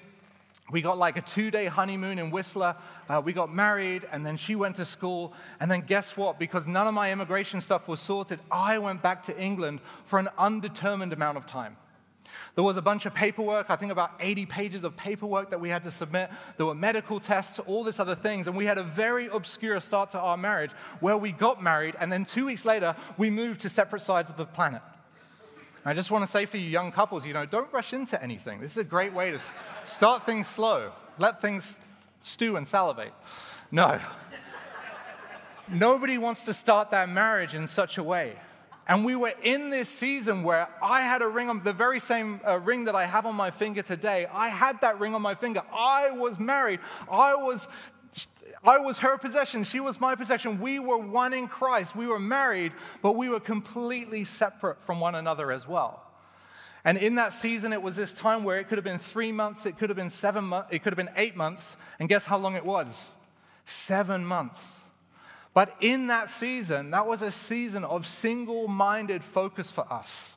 We 0.71 0.81
got 0.81 0.97
like 0.97 1.15
a 1.15 1.21
two 1.21 1.51
day 1.51 1.67
honeymoon 1.67 2.17
in 2.17 2.31
Whistler. 2.31 2.75
Uh, 3.07 3.21
we 3.23 3.33
got 3.33 3.53
married, 3.53 4.07
and 4.11 4.25
then 4.25 4.35
she 4.35 4.55
went 4.55 4.77
to 4.77 4.85
school. 4.85 5.31
And 5.59 5.69
then 5.69 5.81
guess 5.81 6.17
what? 6.17 6.39
Because 6.39 6.65
none 6.65 6.87
of 6.87 6.95
my 6.95 7.11
immigration 7.11 7.61
stuff 7.61 7.87
was 7.87 7.99
sorted, 7.99 8.39
I 8.49 8.79
went 8.79 9.03
back 9.03 9.21
to 9.23 9.39
England 9.39 9.79
for 10.05 10.17
an 10.17 10.29
undetermined 10.39 11.13
amount 11.13 11.37
of 11.37 11.45
time. 11.45 11.77
There 12.55 12.63
was 12.63 12.77
a 12.77 12.81
bunch 12.81 13.05
of 13.05 13.13
paperwork, 13.13 13.69
I 13.69 13.75
think 13.75 13.91
about 13.91 14.11
80 14.19 14.45
pages 14.45 14.83
of 14.83 14.95
paperwork 14.95 15.49
that 15.51 15.59
we 15.59 15.69
had 15.69 15.83
to 15.83 15.91
submit. 15.91 16.29
There 16.57 16.65
were 16.65 16.75
medical 16.75 17.19
tests, 17.19 17.59
all 17.59 17.83
this 17.83 17.99
other 17.99 18.15
things. 18.15 18.47
And 18.47 18.55
we 18.55 18.65
had 18.65 18.77
a 18.77 18.83
very 18.83 19.27
obscure 19.27 19.79
start 19.79 20.11
to 20.11 20.19
our 20.19 20.37
marriage 20.37 20.71
where 20.99 21.17
we 21.17 21.31
got 21.31 21.61
married, 21.61 21.95
and 21.99 22.11
then 22.11 22.25
two 22.25 22.45
weeks 22.45 22.65
later, 22.65 22.95
we 23.17 23.29
moved 23.29 23.61
to 23.61 23.69
separate 23.69 24.01
sides 24.01 24.29
of 24.29 24.37
the 24.37 24.45
planet. 24.45 24.81
I 25.85 25.93
just 25.93 26.11
want 26.11 26.23
to 26.23 26.27
say 26.27 26.45
for 26.45 26.57
you 26.57 26.67
young 26.67 26.91
couples, 26.91 27.25
you 27.25 27.33
know, 27.33 27.45
don't 27.45 27.71
rush 27.71 27.93
into 27.93 28.21
anything. 28.21 28.59
This 28.59 28.71
is 28.71 28.77
a 28.77 28.83
great 28.83 29.13
way 29.13 29.31
to 29.31 29.39
start 29.85 30.25
things 30.25 30.47
slow, 30.47 30.91
let 31.17 31.41
things 31.41 31.77
stew 32.21 32.57
and 32.57 32.67
salivate. 32.67 33.13
No. 33.71 33.99
Nobody 35.69 36.17
wants 36.17 36.45
to 36.45 36.53
start 36.53 36.91
their 36.91 37.07
marriage 37.07 37.53
in 37.53 37.67
such 37.67 37.97
a 37.97 38.03
way. 38.03 38.35
And 38.87 39.03
we 39.03 39.15
were 39.15 39.33
in 39.43 39.69
this 39.69 39.89
season 39.89 40.43
where 40.43 40.69
I 40.81 41.01
had 41.01 41.21
a 41.21 41.27
ring 41.27 41.49
on 41.49 41.61
the 41.61 41.73
very 41.73 41.99
same 41.99 42.39
uh, 42.47 42.57
ring 42.59 42.85
that 42.85 42.95
I 42.95 43.05
have 43.05 43.25
on 43.25 43.35
my 43.35 43.51
finger 43.51 43.81
today. 43.81 44.27
I 44.33 44.47
had 44.47 44.79
that 44.81 44.99
ring 44.99 45.13
on 45.13 45.21
my 45.21 45.35
finger. 45.35 45.61
I 45.73 46.11
was 46.11 46.39
married. 46.39 46.79
I 47.11 47.35
was 47.35 47.67
I 48.63 48.79
was 48.79 48.99
her 48.99 49.17
possession, 49.17 49.63
she 49.63 49.79
was 49.79 49.99
my 49.99 50.15
possession. 50.15 50.59
We 50.59 50.79
were 50.79 50.97
one 50.97 51.33
in 51.33 51.47
Christ. 51.47 51.95
We 51.95 52.07
were 52.07 52.19
married, 52.19 52.73
but 53.01 53.15
we 53.15 53.29
were 53.29 53.39
completely 53.39 54.23
separate 54.23 54.81
from 54.81 54.99
one 54.99 55.15
another 55.15 55.51
as 55.51 55.67
well. 55.67 56.03
And 56.83 56.97
in 56.97 57.15
that 57.15 57.33
season, 57.33 57.73
it 57.73 57.81
was 57.81 57.95
this 57.95 58.13
time 58.13 58.43
where 58.43 58.59
it 58.59 58.67
could 58.67 58.77
have 58.77 58.85
been 58.85 58.99
three 58.99 59.31
months, 59.31 59.65
it 59.65 59.77
could 59.77 59.89
have 59.89 59.97
been 59.97 60.09
seven 60.09 60.45
months, 60.45 60.69
it 60.71 60.83
could 60.83 60.91
have 60.91 60.97
been 60.97 61.13
eight 61.15 61.35
months. 61.35 61.77
And 61.99 62.09
guess 62.09 62.25
how 62.25 62.37
long 62.37 62.55
it 62.55 62.65
was? 62.65 63.07
Seven 63.65 64.25
months. 64.25 64.79
But 65.57 65.75
in 65.81 66.05
that 66.05 66.29
season, 66.29 66.91
that 66.91 67.07
was 67.07 67.23
a 67.23 67.31
season 67.31 67.83
of 67.83 68.05
single 68.05 68.67
minded 68.67 69.23
focus 69.23 69.71
for 69.71 69.91
us. 69.91 70.35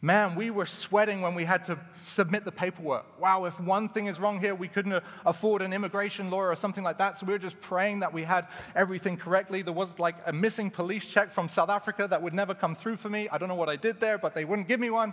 Man, 0.00 0.36
we 0.36 0.50
were 0.50 0.66
sweating 0.66 1.20
when 1.20 1.34
we 1.34 1.42
had 1.42 1.64
to 1.64 1.76
submit 2.02 2.44
the 2.44 2.52
paperwork. 2.52 3.20
Wow, 3.20 3.46
if 3.46 3.58
one 3.58 3.88
thing 3.88 4.06
is 4.06 4.20
wrong 4.20 4.38
here, 4.38 4.54
we 4.54 4.68
couldn't 4.68 5.02
afford 5.26 5.62
an 5.62 5.72
immigration 5.72 6.30
lawyer 6.30 6.50
or 6.50 6.54
something 6.54 6.84
like 6.84 6.98
that. 6.98 7.18
So 7.18 7.26
we 7.26 7.32
were 7.32 7.40
just 7.40 7.60
praying 7.60 8.00
that 8.00 8.12
we 8.12 8.22
had 8.22 8.46
everything 8.76 9.16
correctly. 9.16 9.62
There 9.62 9.72
was 9.72 9.98
like 9.98 10.14
a 10.26 10.32
missing 10.32 10.70
police 10.70 11.08
check 11.08 11.32
from 11.32 11.48
South 11.48 11.68
Africa 11.68 12.06
that 12.08 12.22
would 12.22 12.32
never 12.32 12.54
come 12.54 12.76
through 12.76 12.98
for 12.98 13.10
me. 13.10 13.28
I 13.30 13.38
don't 13.38 13.48
know 13.48 13.56
what 13.56 13.68
I 13.68 13.74
did 13.74 13.98
there, 13.98 14.16
but 14.16 14.32
they 14.32 14.44
wouldn't 14.44 14.68
give 14.68 14.78
me 14.78 14.90
one. 14.90 15.12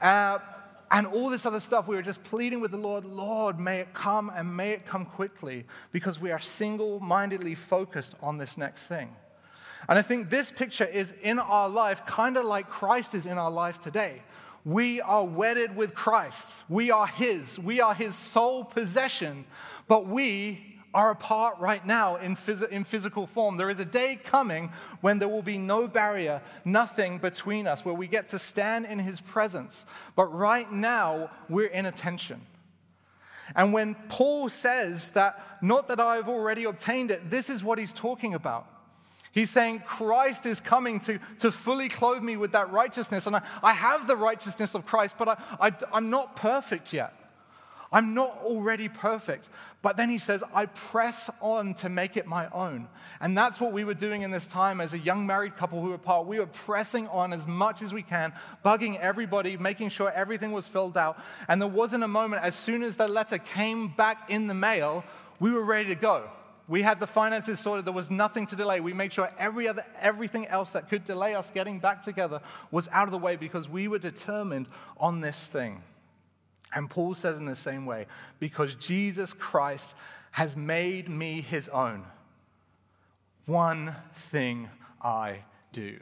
Uh, 0.00 0.40
and 0.92 1.06
all 1.06 1.30
this 1.30 1.46
other 1.46 1.58
stuff, 1.58 1.88
we 1.88 1.96
were 1.96 2.02
just 2.02 2.22
pleading 2.22 2.60
with 2.60 2.70
the 2.70 2.76
Lord, 2.76 3.06
Lord, 3.06 3.58
may 3.58 3.80
it 3.80 3.94
come 3.94 4.30
and 4.34 4.54
may 4.54 4.72
it 4.72 4.84
come 4.84 5.06
quickly 5.06 5.64
because 5.90 6.20
we 6.20 6.30
are 6.30 6.38
single 6.38 7.00
mindedly 7.00 7.54
focused 7.54 8.14
on 8.22 8.36
this 8.36 8.58
next 8.58 8.86
thing. 8.86 9.16
And 9.88 9.98
I 9.98 10.02
think 10.02 10.28
this 10.28 10.52
picture 10.52 10.84
is 10.84 11.14
in 11.22 11.38
our 11.38 11.68
life 11.68 12.04
kind 12.04 12.36
of 12.36 12.44
like 12.44 12.68
Christ 12.68 13.14
is 13.14 13.24
in 13.24 13.38
our 13.38 13.50
life 13.50 13.80
today. 13.80 14.22
We 14.64 15.00
are 15.00 15.24
wedded 15.24 15.74
with 15.74 15.94
Christ. 15.94 16.62
We 16.68 16.90
are 16.90 17.06
His. 17.06 17.58
We 17.58 17.80
are 17.80 17.94
His 17.94 18.14
sole 18.14 18.62
possession, 18.62 19.46
but 19.88 20.06
we 20.06 20.71
are 20.94 21.10
apart 21.10 21.58
right 21.58 21.84
now 21.86 22.16
in, 22.16 22.36
phys- 22.36 22.68
in 22.68 22.84
physical 22.84 23.26
form. 23.26 23.56
There 23.56 23.70
is 23.70 23.80
a 23.80 23.84
day 23.84 24.18
coming 24.22 24.70
when 25.00 25.18
there 25.18 25.28
will 25.28 25.42
be 25.42 25.58
no 25.58 25.88
barrier, 25.88 26.42
nothing 26.64 27.18
between 27.18 27.66
us, 27.66 27.84
where 27.84 27.94
we 27.94 28.06
get 28.06 28.28
to 28.28 28.38
stand 28.38 28.86
in 28.86 28.98
His 28.98 29.20
presence. 29.20 29.84
But 30.14 30.26
right 30.26 30.70
now, 30.70 31.30
we're 31.48 31.66
in 31.66 31.86
a 31.86 31.92
tension. 31.92 32.40
And 33.54 33.72
when 33.72 33.94
Paul 34.08 34.48
says 34.48 35.10
that, 35.10 35.58
not 35.60 35.88
that 35.88 36.00
I've 36.00 36.28
already 36.28 36.64
obtained 36.64 37.10
it, 37.10 37.30
this 37.30 37.50
is 37.50 37.62
what 37.62 37.78
he's 37.78 37.92
talking 37.92 38.34
about. 38.34 38.66
He's 39.32 39.50
saying 39.50 39.82
Christ 39.86 40.44
is 40.44 40.60
coming 40.60 41.00
to, 41.00 41.18
to 41.40 41.50
fully 41.50 41.88
clothe 41.88 42.22
me 42.22 42.36
with 42.36 42.52
that 42.52 42.70
righteousness. 42.70 43.26
And 43.26 43.36
I, 43.36 43.42
I 43.62 43.72
have 43.72 44.06
the 44.06 44.16
righteousness 44.16 44.74
of 44.74 44.84
Christ, 44.84 45.16
but 45.18 45.28
I, 45.28 45.36
I, 45.60 45.72
I'm 45.92 46.10
not 46.10 46.36
perfect 46.36 46.92
yet. 46.92 47.14
I'm 47.92 48.14
not 48.14 48.38
already 48.44 48.88
perfect. 48.88 49.50
But 49.82 49.96
then 49.96 50.08
he 50.08 50.18
says, 50.18 50.42
I 50.54 50.66
press 50.66 51.28
on 51.40 51.74
to 51.74 51.88
make 51.88 52.16
it 52.16 52.26
my 52.26 52.48
own. 52.50 52.88
And 53.20 53.36
that's 53.36 53.60
what 53.60 53.72
we 53.72 53.84
were 53.84 53.94
doing 53.94 54.22
in 54.22 54.30
this 54.30 54.46
time 54.46 54.80
as 54.80 54.92
a 54.94 54.98
young 54.98 55.26
married 55.26 55.56
couple 55.56 55.82
who 55.82 55.88
were 55.88 55.96
apart. 55.96 56.26
We 56.26 56.38
were 56.38 56.46
pressing 56.46 57.08
on 57.08 57.32
as 57.32 57.46
much 57.46 57.82
as 57.82 57.92
we 57.92 58.02
can, 58.02 58.32
bugging 58.64 58.98
everybody, 58.98 59.56
making 59.56 59.90
sure 59.90 60.10
everything 60.10 60.52
was 60.52 60.68
filled 60.68 60.96
out. 60.96 61.18
And 61.48 61.60
there 61.60 61.68
wasn't 61.68 62.04
a 62.04 62.08
moment, 62.08 62.42
as 62.44 62.54
soon 62.54 62.82
as 62.82 62.96
the 62.96 63.08
letter 63.08 63.38
came 63.38 63.88
back 63.88 64.30
in 64.30 64.46
the 64.46 64.54
mail, 64.54 65.04
we 65.40 65.50
were 65.50 65.64
ready 65.64 65.88
to 65.88 65.96
go. 65.96 66.30
We 66.68 66.82
had 66.82 67.00
the 67.00 67.06
finances 67.06 67.58
sorted. 67.58 67.84
There 67.84 67.92
was 67.92 68.10
nothing 68.10 68.46
to 68.46 68.56
delay. 68.56 68.80
We 68.80 68.92
made 68.92 69.12
sure 69.12 69.28
every 69.36 69.66
other, 69.68 69.84
everything 70.00 70.46
else 70.46 70.70
that 70.70 70.88
could 70.88 71.04
delay 71.04 71.34
us 71.34 71.50
getting 71.50 71.80
back 71.80 72.02
together 72.02 72.40
was 72.70 72.88
out 72.92 73.08
of 73.08 73.12
the 73.12 73.18
way 73.18 73.36
because 73.36 73.68
we 73.68 73.88
were 73.88 73.98
determined 73.98 74.68
on 74.96 75.20
this 75.20 75.46
thing. 75.46 75.82
And 76.74 76.88
Paul 76.88 77.14
says 77.14 77.38
in 77.38 77.44
the 77.44 77.56
same 77.56 77.86
way, 77.86 78.06
because 78.38 78.74
Jesus 78.74 79.34
Christ 79.34 79.94
has 80.32 80.56
made 80.56 81.08
me 81.08 81.42
his 81.42 81.68
own, 81.68 82.04
one 83.46 83.94
thing 84.14 84.70
I 85.02 85.40
do. 85.72 85.98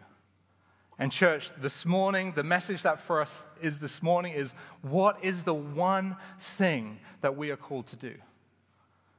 And, 0.99 1.11
church, 1.11 1.51
this 1.57 1.87
morning, 1.87 2.33
the 2.33 2.45
message 2.45 2.83
that 2.83 3.01
for 3.01 3.23
us 3.23 3.43
is 3.63 3.79
this 3.79 4.03
morning 4.03 4.35
is 4.35 4.53
what 4.83 5.25
is 5.25 5.45
the 5.45 5.55
one 5.55 6.17
thing 6.39 6.99
that 7.23 7.37
we 7.37 7.51
are 7.51 7.57
called 7.57 7.87
to 7.89 7.97
do? 7.97 8.15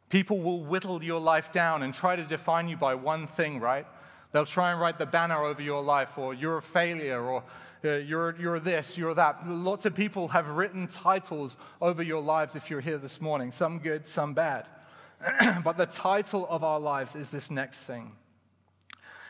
People 0.10 0.40
will 0.40 0.64
whittle 0.64 1.04
your 1.04 1.20
life 1.20 1.52
down 1.52 1.82
and 1.82 1.94
try 1.94 2.16
to 2.16 2.24
define 2.24 2.68
you 2.68 2.78
by 2.78 2.94
one 2.94 3.26
thing, 3.26 3.60
right? 3.60 3.88
They'll 4.32 4.46
try 4.46 4.72
and 4.72 4.80
write 4.80 5.00
the 5.00 5.06
banner 5.06 5.44
over 5.44 5.62
your 5.62 5.82
life, 5.82 6.18
or 6.18 6.34
you're 6.34 6.60
a 6.60 6.62
failure, 6.62 7.22
or 7.22 7.44
uh, 7.84 7.98
you're, 7.98 8.36
you're 8.40 8.60
this, 8.60 8.98
you're 8.98 9.14
that. 9.14 9.48
Lots 9.48 9.86
of 9.86 9.96
people 9.96 10.30
have 10.30 10.50
written 10.50 10.88
titles 10.88 11.58
over 11.82 12.04
your 12.04 12.22
lives 12.22 12.56
if 12.56 12.70
you're 12.70 12.82
here 12.82 12.98
this 12.98 13.20
morning, 13.20 13.52
some 13.52 13.80
good, 13.80 14.08
some 14.08 14.34
bad. 14.34 14.68
but 15.64 15.78
the 15.78 15.86
title 15.86 16.48
of 16.50 16.64
our 16.64 16.80
lives 16.80 17.16
is 17.16 17.30
this 17.30 17.50
next 17.52 17.84
thing. 17.84 18.14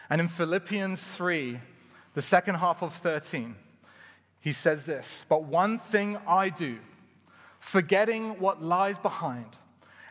And 0.09 0.19
in 0.19 0.27
Philippians 0.27 1.01
3, 1.11 1.59
the 2.13 2.21
second 2.21 2.55
half 2.55 2.81
of 2.83 2.93
13, 2.93 3.55
he 4.41 4.53
says 4.53 4.85
this 4.85 5.23
But 5.29 5.43
one 5.43 5.79
thing 5.79 6.17
I 6.27 6.49
do, 6.49 6.79
forgetting 7.59 8.39
what 8.39 8.61
lies 8.61 8.97
behind 8.97 9.57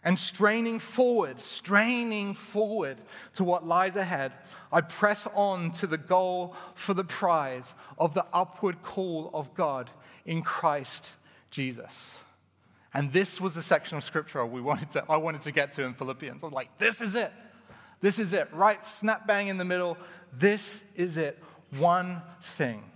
and 0.05 0.19
straining 0.19 0.79
forward, 0.79 1.41
straining 1.41 2.35
forward 2.35 2.99
to 3.35 3.45
what 3.45 3.67
lies 3.67 3.97
ahead, 3.97 4.33
I 4.73 4.81
press 4.81 5.27
on 5.35 5.73
to 5.73 5.87
the 5.87 5.99
goal 5.99 6.55
for 6.75 6.95
the 6.95 7.05
prize 7.05 7.75
of 7.99 8.15
the 8.15 8.25
upward 8.33 8.83
call 8.83 9.31
of 9.35 9.55
God 9.55 9.91
in 10.25 10.43
Christ 10.43 11.11
Jesus. 11.51 12.17
And 12.93 13.13
this 13.13 13.41
was 13.41 13.55
the 13.55 13.63
section 13.63 13.97
of 13.97 14.05
scripture 14.05 14.45
we 14.45 14.61
wanted 14.61 14.91
to, 14.93 15.05
I 15.09 15.19
wanted 15.19 15.43
to 15.43 15.53
get 15.53 15.73
to 15.75 15.85
in 15.85 15.95
Philippians. 15.95 16.43
I'm 16.43 16.53
like, 16.53 16.77
this 16.79 17.01
is 17.01 17.15
it. 17.15 17.33
This 18.01 18.19
is 18.19 18.33
it. 18.33 18.49
Right 18.53 18.85
snap 18.85 19.27
bang 19.27 19.49
in 19.49 19.59
the 19.59 19.65
middle. 19.65 19.97
This 20.33 20.83
is 20.97 21.17
it. 21.17 21.39
One 21.79 22.23
thing. 22.41 22.90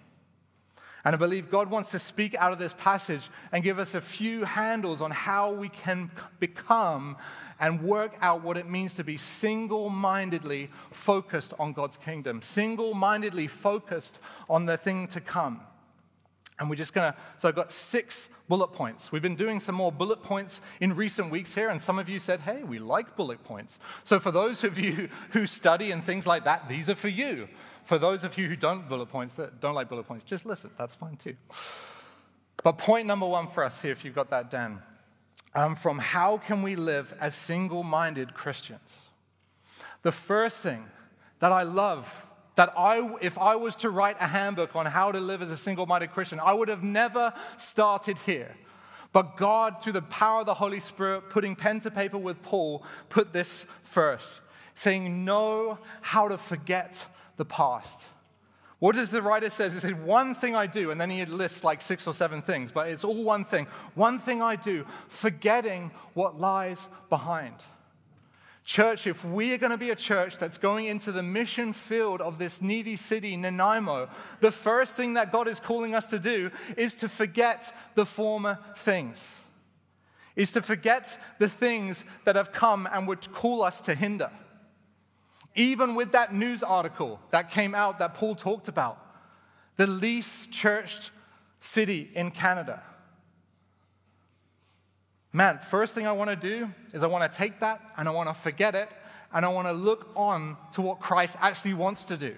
And 1.04 1.14
I 1.14 1.18
believe 1.18 1.50
God 1.50 1.70
wants 1.70 1.90
to 1.90 1.98
speak 1.98 2.34
out 2.36 2.52
of 2.52 2.58
this 2.58 2.74
passage 2.78 3.28
and 3.52 3.62
give 3.62 3.78
us 3.78 3.94
a 3.94 4.00
few 4.00 4.44
handles 4.44 5.02
on 5.02 5.10
how 5.10 5.52
we 5.52 5.68
can 5.68 6.10
become 6.40 7.16
and 7.60 7.82
work 7.82 8.16
out 8.22 8.42
what 8.42 8.56
it 8.56 8.68
means 8.68 8.94
to 8.94 9.04
be 9.04 9.18
single 9.18 9.90
mindedly 9.90 10.70
focused 10.90 11.52
on 11.58 11.74
God's 11.74 11.98
kingdom, 11.98 12.40
single 12.40 12.94
mindedly 12.94 13.46
focused 13.46 14.18
on 14.48 14.64
the 14.64 14.78
thing 14.78 15.06
to 15.08 15.20
come. 15.20 15.60
And 16.58 16.70
we're 16.70 16.76
just 16.76 16.94
gonna, 16.94 17.16
so 17.38 17.48
I've 17.48 17.54
got 17.54 17.70
six 17.70 18.28
bullet 18.48 18.68
points. 18.68 19.10
We've 19.10 19.22
been 19.22 19.36
doing 19.36 19.58
some 19.60 19.74
more 19.74 19.90
bullet 19.90 20.22
points 20.22 20.60
in 20.80 20.94
recent 20.94 21.30
weeks 21.30 21.54
here, 21.54 21.68
and 21.68 21.80
some 21.80 21.98
of 21.98 22.08
you 22.08 22.18
said, 22.18 22.40
hey, 22.40 22.62
we 22.62 22.78
like 22.78 23.16
bullet 23.16 23.42
points. 23.44 23.78
So 24.04 24.20
for 24.20 24.30
those 24.30 24.64
of 24.64 24.78
you 24.78 25.08
who 25.30 25.46
study 25.46 25.90
and 25.90 26.02
things 26.02 26.26
like 26.26 26.44
that, 26.44 26.68
these 26.68 26.88
are 26.88 26.94
for 26.94 27.08
you. 27.08 27.48
For 27.84 27.98
those 27.98 28.24
of 28.24 28.36
you 28.38 28.48
who 28.48 28.56
don't 28.56 28.88
bullet 28.88 29.06
points, 29.06 29.34
that 29.34 29.60
don't 29.60 29.74
like 29.74 29.88
bullet 29.88 30.06
points, 30.06 30.24
just 30.24 30.46
listen. 30.46 30.70
That's 30.78 30.94
fine 30.94 31.16
too. 31.16 31.36
But 32.62 32.78
point 32.78 33.06
number 33.06 33.26
one 33.26 33.48
for 33.48 33.62
us 33.62 33.82
here, 33.82 33.92
if 33.92 34.04
you've 34.04 34.14
got 34.14 34.30
that 34.30 34.50
down, 34.50 34.82
um, 35.54 35.76
from 35.76 35.98
how 35.98 36.38
can 36.38 36.62
we 36.62 36.76
live 36.76 37.14
as 37.20 37.34
single-minded 37.34 38.34
Christians? 38.34 39.04
The 40.02 40.12
first 40.12 40.58
thing 40.58 40.84
that 41.38 41.52
I 41.52 41.62
love 41.62 42.26
that 42.56 42.72
I, 42.76 43.16
if 43.20 43.36
I 43.38 43.56
was 43.56 43.76
to 43.76 43.90
write 43.90 44.16
a 44.20 44.26
handbook 44.26 44.76
on 44.76 44.86
how 44.86 45.10
to 45.12 45.18
live 45.18 45.42
as 45.42 45.50
a 45.50 45.56
single 45.56 45.86
minded 45.86 46.12
Christian, 46.12 46.40
I 46.40 46.54
would 46.54 46.68
have 46.68 46.82
never 46.82 47.32
started 47.56 48.16
here. 48.18 48.54
But 49.12 49.36
God, 49.36 49.82
through 49.82 49.94
the 49.94 50.02
power 50.02 50.40
of 50.40 50.46
the 50.46 50.54
Holy 50.54 50.80
Spirit, 50.80 51.30
putting 51.30 51.56
pen 51.56 51.80
to 51.80 51.90
paper 51.90 52.18
with 52.18 52.42
Paul, 52.42 52.84
put 53.08 53.32
this 53.32 53.66
first, 53.82 54.40
saying, 54.74 55.24
Know 55.24 55.78
how 56.00 56.28
to 56.28 56.38
forget 56.38 57.06
the 57.36 57.44
past. 57.44 58.06
What 58.78 58.96
does 58.96 59.10
the 59.10 59.22
writer 59.22 59.48
say? 59.48 59.70
He 59.70 59.78
says, 59.78 59.94
One 59.94 60.34
thing 60.34 60.54
I 60.54 60.66
do, 60.66 60.90
and 60.90 61.00
then 61.00 61.10
he 61.10 61.24
lists 61.24 61.64
like 61.64 61.80
six 61.80 62.06
or 62.06 62.14
seven 62.14 62.42
things, 62.42 62.70
but 62.70 62.88
it's 62.88 63.04
all 63.04 63.22
one 63.22 63.44
thing. 63.44 63.66
One 63.94 64.18
thing 64.18 64.42
I 64.42 64.56
do, 64.56 64.84
forgetting 65.08 65.90
what 66.12 66.38
lies 66.38 66.88
behind. 67.08 67.54
Church, 68.64 69.06
if 69.06 69.24
we 69.24 69.52
are 69.52 69.58
going 69.58 69.72
to 69.72 69.78
be 69.78 69.90
a 69.90 69.96
church 69.96 70.38
that's 70.38 70.56
going 70.56 70.86
into 70.86 71.12
the 71.12 71.22
mission 71.22 71.74
field 71.74 72.22
of 72.22 72.38
this 72.38 72.62
needy 72.62 72.96
city, 72.96 73.36
Nanaimo, 73.36 74.08
the 74.40 74.50
first 74.50 74.96
thing 74.96 75.14
that 75.14 75.32
God 75.32 75.48
is 75.48 75.60
calling 75.60 75.94
us 75.94 76.08
to 76.08 76.18
do 76.18 76.50
is 76.76 76.94
to 76.96 77.08
forget 77.08 77.74
the 77.94 78.06
former 78.06 78.58
things, 78.76 79.36
is 80.34 80.50
to 80.52 80.62
forget 80.62 81.18
the 81.38 81.48
things 81.48 82.06
that 82.24 82.36
have 82.36 82.52
come 82.52 82.88
and 82.90 83.06
would 83.06 83.30
call 83.32 83.62
us 83.62 83.82
to 83.82 83.94
hinder. 83.94 84.30
Even 85.54 85.94
with 85.94 86.12
that 86.12 86.34
news 86.34 86.62
article 86.62 87.20
that 87.30 87.50
came 87.50 87.74
out 87.74 87.98
that 88.00 88.14
Paul 88.14 88.34
talked 88.34 88.68
about, 88.68 88.98
the 89.76 89.86
least 89.86 90.50
churched 90.50 91.10
city 91.60 92.10
in 92.14 92.30
Canada. 92.30 92.82
Man, 95.32 95.58
first 95.58 95.94
thing 95.94 96.06
I 96.06 96.12
want 96.12 96.30
to 96.30 96.36
do 96.36 96.70
is 96.92 97.02
I 97.02 97.06
want 97.06 97.30
to 97.30 97.38
take 97.38 97.60
that 97.60 97.80
and 97.96 98.08
I 98.08 98.12
want 98.12 98.28
to 98.28 98.34
forget 98.34 98.74
it 98.74 98.88
and 99.32 99.44
I 99.44 99.48
want 99.48 99.66
to 99.66 99.72
look 99.72 100.08
on 100.14 100.56
to 100.72 100.82
what 100.82 101.00
Christ 101.00 101.36
actually 101.40 101.74
wants 101.74 102.04
to 102.04 102.16
do. 102.16 102.36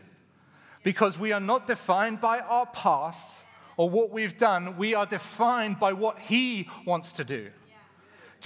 Because 0.83 1.19
we 1.19 1.33
are 1.33 1.41
not 1.41 1.67
defined 1.67 2.21
by 2.21 2.41
our 2.41 2.67
past 2.67 3.39
or 3.77 3.91
what 3.91 4.11
we've 4.11 4.39
done, 4.39 4.79
we 4.79 4.95
are 4.95 5.05
defined 5.05 5.79
by 5.79 5.93
what 5.93 6.19
He 6.19 6.71
wants 6.87 7.13
to 7.13 7.25
do. 7.25 7.51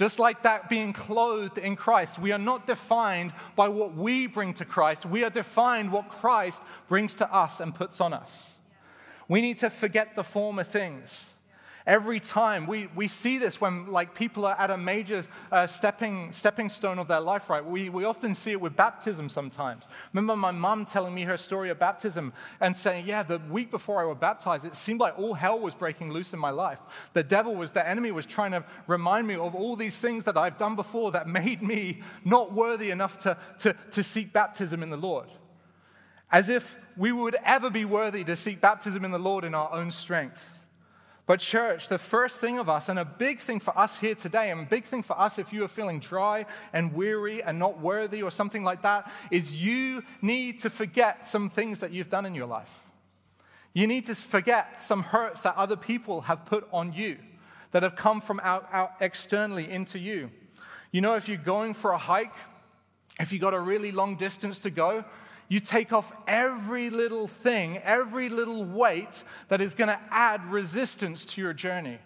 Just 0.01 0.17
like 0.17 0.41
that 0.41 0.67
being 0.67 0.93
clothed 0.93 1.59
in 1.59 1.75
Christ, 1.75 2.17
we 2.17 2.31
are 2.31 2.39
not 2.39 2.65
defined 2.65 3.33
by 3.55 3.67
what 3.67 3.93
we 3.93 4.25
bring 4.25 4.51
to 4.55 4.65
Christ. 4.65 5.05
We 5.05 5.23
are 5.23 5.29
defined 5.29 5.91
what 5.91 6.09
Christ 6.09 6.63
brings 6.87 7.13
to 7.17 7.31
us 7.31 7.59
and 7.59 7.75
puts 7.75 8.01
on 8.01 8.11
us. 8.11 8.55
We 9.27 9.41
need 9.41 9.59
to 9.59 9.69
forget 9.69 10.15
the 10.15 10.23
former 10.23 10.63
things. 10.63 11.27
Every 11.87 12.19
time 12.19 12.67
we, 12.67 12.87
we 12.95 13.07
see 13.07 13.39
this 13.39 13.59
when 13.59 13.87
like 13.87 14.13
people 14.13 14.45
are 14.45 14.55
at 14.59 14.69
a 14.69 14.77
major 14.77 15.23
uh, 15.51 15.65
stepping, 15.65 16.31
stepping 16.31 16.69
stone 16.69 16.99
of 16.99 17.07
their 17.07 17.19
life, 17.19 17.49
right? 17.49 17.65
We, 17.65 17.89
we 17.89 18.03
often 18.03 18.35
see 18.35 18.51
it 18.51 18.61
with 18.61 18.75
baptism 18.75 19.29
sometimes. 19.29 19.85
Remember 20.13 20.35
my 20.35 20.51
mum 20.51 20.85
telling 20.85 21.15
me 21.15 21.23
her 21.23 21.37
story 21.37 21.71
of 21.71 21.79
baptism 21.79 22.33
and 22.59 22.77
saying, 22.77 23.07
yeah, 23.07 23.23
the 23.23 23.39
week 23.49 23.71
before 23.71 23.99
I 23.99 24.05
was 24.05 24.17
baptized, 24.19 24.63
it 24.63 24.75
seemed 24.75 24.99
like 24.99 25.17
all 25.17 25.33
hell 25.33 25.59
was 25.59 25.73
breaking 25.73 26.11
loose 26.13 26.33
in 26.33 26.39
my 26.39 26.51
life. 26.51 26.79
The 27.13 27.23
devil 27.23 27.55
was, 27.55 27.71
the 27.71 27.87
enemy 27.87 28.11
was 28.11 28.27
trying 28.27 28.51
to 28.51 28.63
remind 28.85 29.25
me 29.27 29.35
of 29.35 29.55
all 29.55 29.75
these 29.75 29.97
things 29.97 30.25
that 30.25 30.37
I've 30.37 30.59
done 30.59 30.75
before 30.75 31.11
that 31.13 31.27
made 31.27 31.63
me 31.63 32.01
not 32.23 32.53
worthy 32.53 32.91
enough 32.91 33.17
to, 33.19 33.37
to, 33.59 33.75
to 33.91 34.03
seek 34.03 34.31
baptism 34.33 34.83
in 34.83 34.91
the 34.91 34.97
Lord. 34.97 35.29
As 36.31 36.47
if 36.47 36.77
we 36.95 37.11
would 37.11 37.35
ever 37.43 37.69
be 37.69 37.85
worthy 37.85 38.23
to 38.23 38.35
seek 38.35 38.61
baptism 38.61 39.03
in 39.03 39.11
the 39.11 39.19
Lord 39.19 39.43
in 39.43 39.55
our 39.55 39.71
own 39.73 39.89
strength. 39.91 40.59
But, 41.27 41.39
church, 41.39 41.87
the 41.87 41.99
first 41.99 42.39
thing 42.39 42.57
of 42.57 42.67
us, 42.67 42.89
and 42.89 42.97
a 42.97 43.05
big 43.05 43.39
thing 43.39 43.59
for 43.59 43.77
us 43.77 43.97
here 43.97 44.15
today, 44.15 44.49
and 44.49 44.61
a 44.61 44.65
big 44.65 44.85
thing 44.85 45.03
for 45.03 45.19
us 45.19 45.37
if 45.37 45.53
you 45.53 45.63
are 45.63 45.67
feeling 45.67 45.99
dry 45.99 46.45
and 46.73 46.93
weary 46.93 47.43
and 47.43 47.59
not 47.59 47.79
worthy 47.79 48.23
or 48.23 48.31
something 48.31 48.63
like 48.63 48.81
that, 48.81 49.11
is 49.29 49.63
you 49.63 50.03
need 50.21 50.59
to 50.61 50.69
forget 50.69 51.27
some 51.27 51.49
things 51.49 51.79
that 51.79 51.91
you've 51.91 52.09
done 52.09 52.25
in 52.25 52.33
your 52.33 52.47
life. 52.47 52.85
You 53.73 53.87
need 53.87 54.05
to 54.07 54.15
forget 54.15 54.81
some 54.81 55.03
hurts 55.03 55.43
that 55.43 55.55
other 55.55 55.77
people 55.77 56.21
have 56.21 56.45
put 56.45 56.67
on 56.73 56.91
you, 56.91 57.17
that 57.71 57.83
have 57.83 57.95
come 57.95 58.19
from 58.19 58.41
out, 58.43 58.67
out 58.71 58.93
externally 58.99 59.69
into 59.69 59.99
you. 59.99 60.31
You 60.91 61.01
know, 61.01 61.15
if 61.15 61.29
you're 61.29 61.37
going 61.37 61.73
for 61.73 61.91
a 61.91 61.97
hike, 61.97 62.33
if 63.19 63.31
you've 63.31 63.41
got 63.41 63.53
a 63.53 63.59
really 63.59 63.91
long 63.91 64.15
distance 64.15 64.59
to 64.61 64.69
go, 64.69 65.05
you 65.51 65.59
take 65.59 65.91
off 65.91 66.13
every 66.27 66.89
little 66.89 67.27
thing, 67.27 67.77
every 67.79 68.29
little 68.29 68.63
weight 68.63 69.25
that 69.49 69.59
is 69.59 69.75
going 69.75 69.89
to 69.89 69.99
add 70.09 70.45
resistance 70.45 71.25
to 71.25 71.41
your 71.41 71.51
journey. 71.51 71.99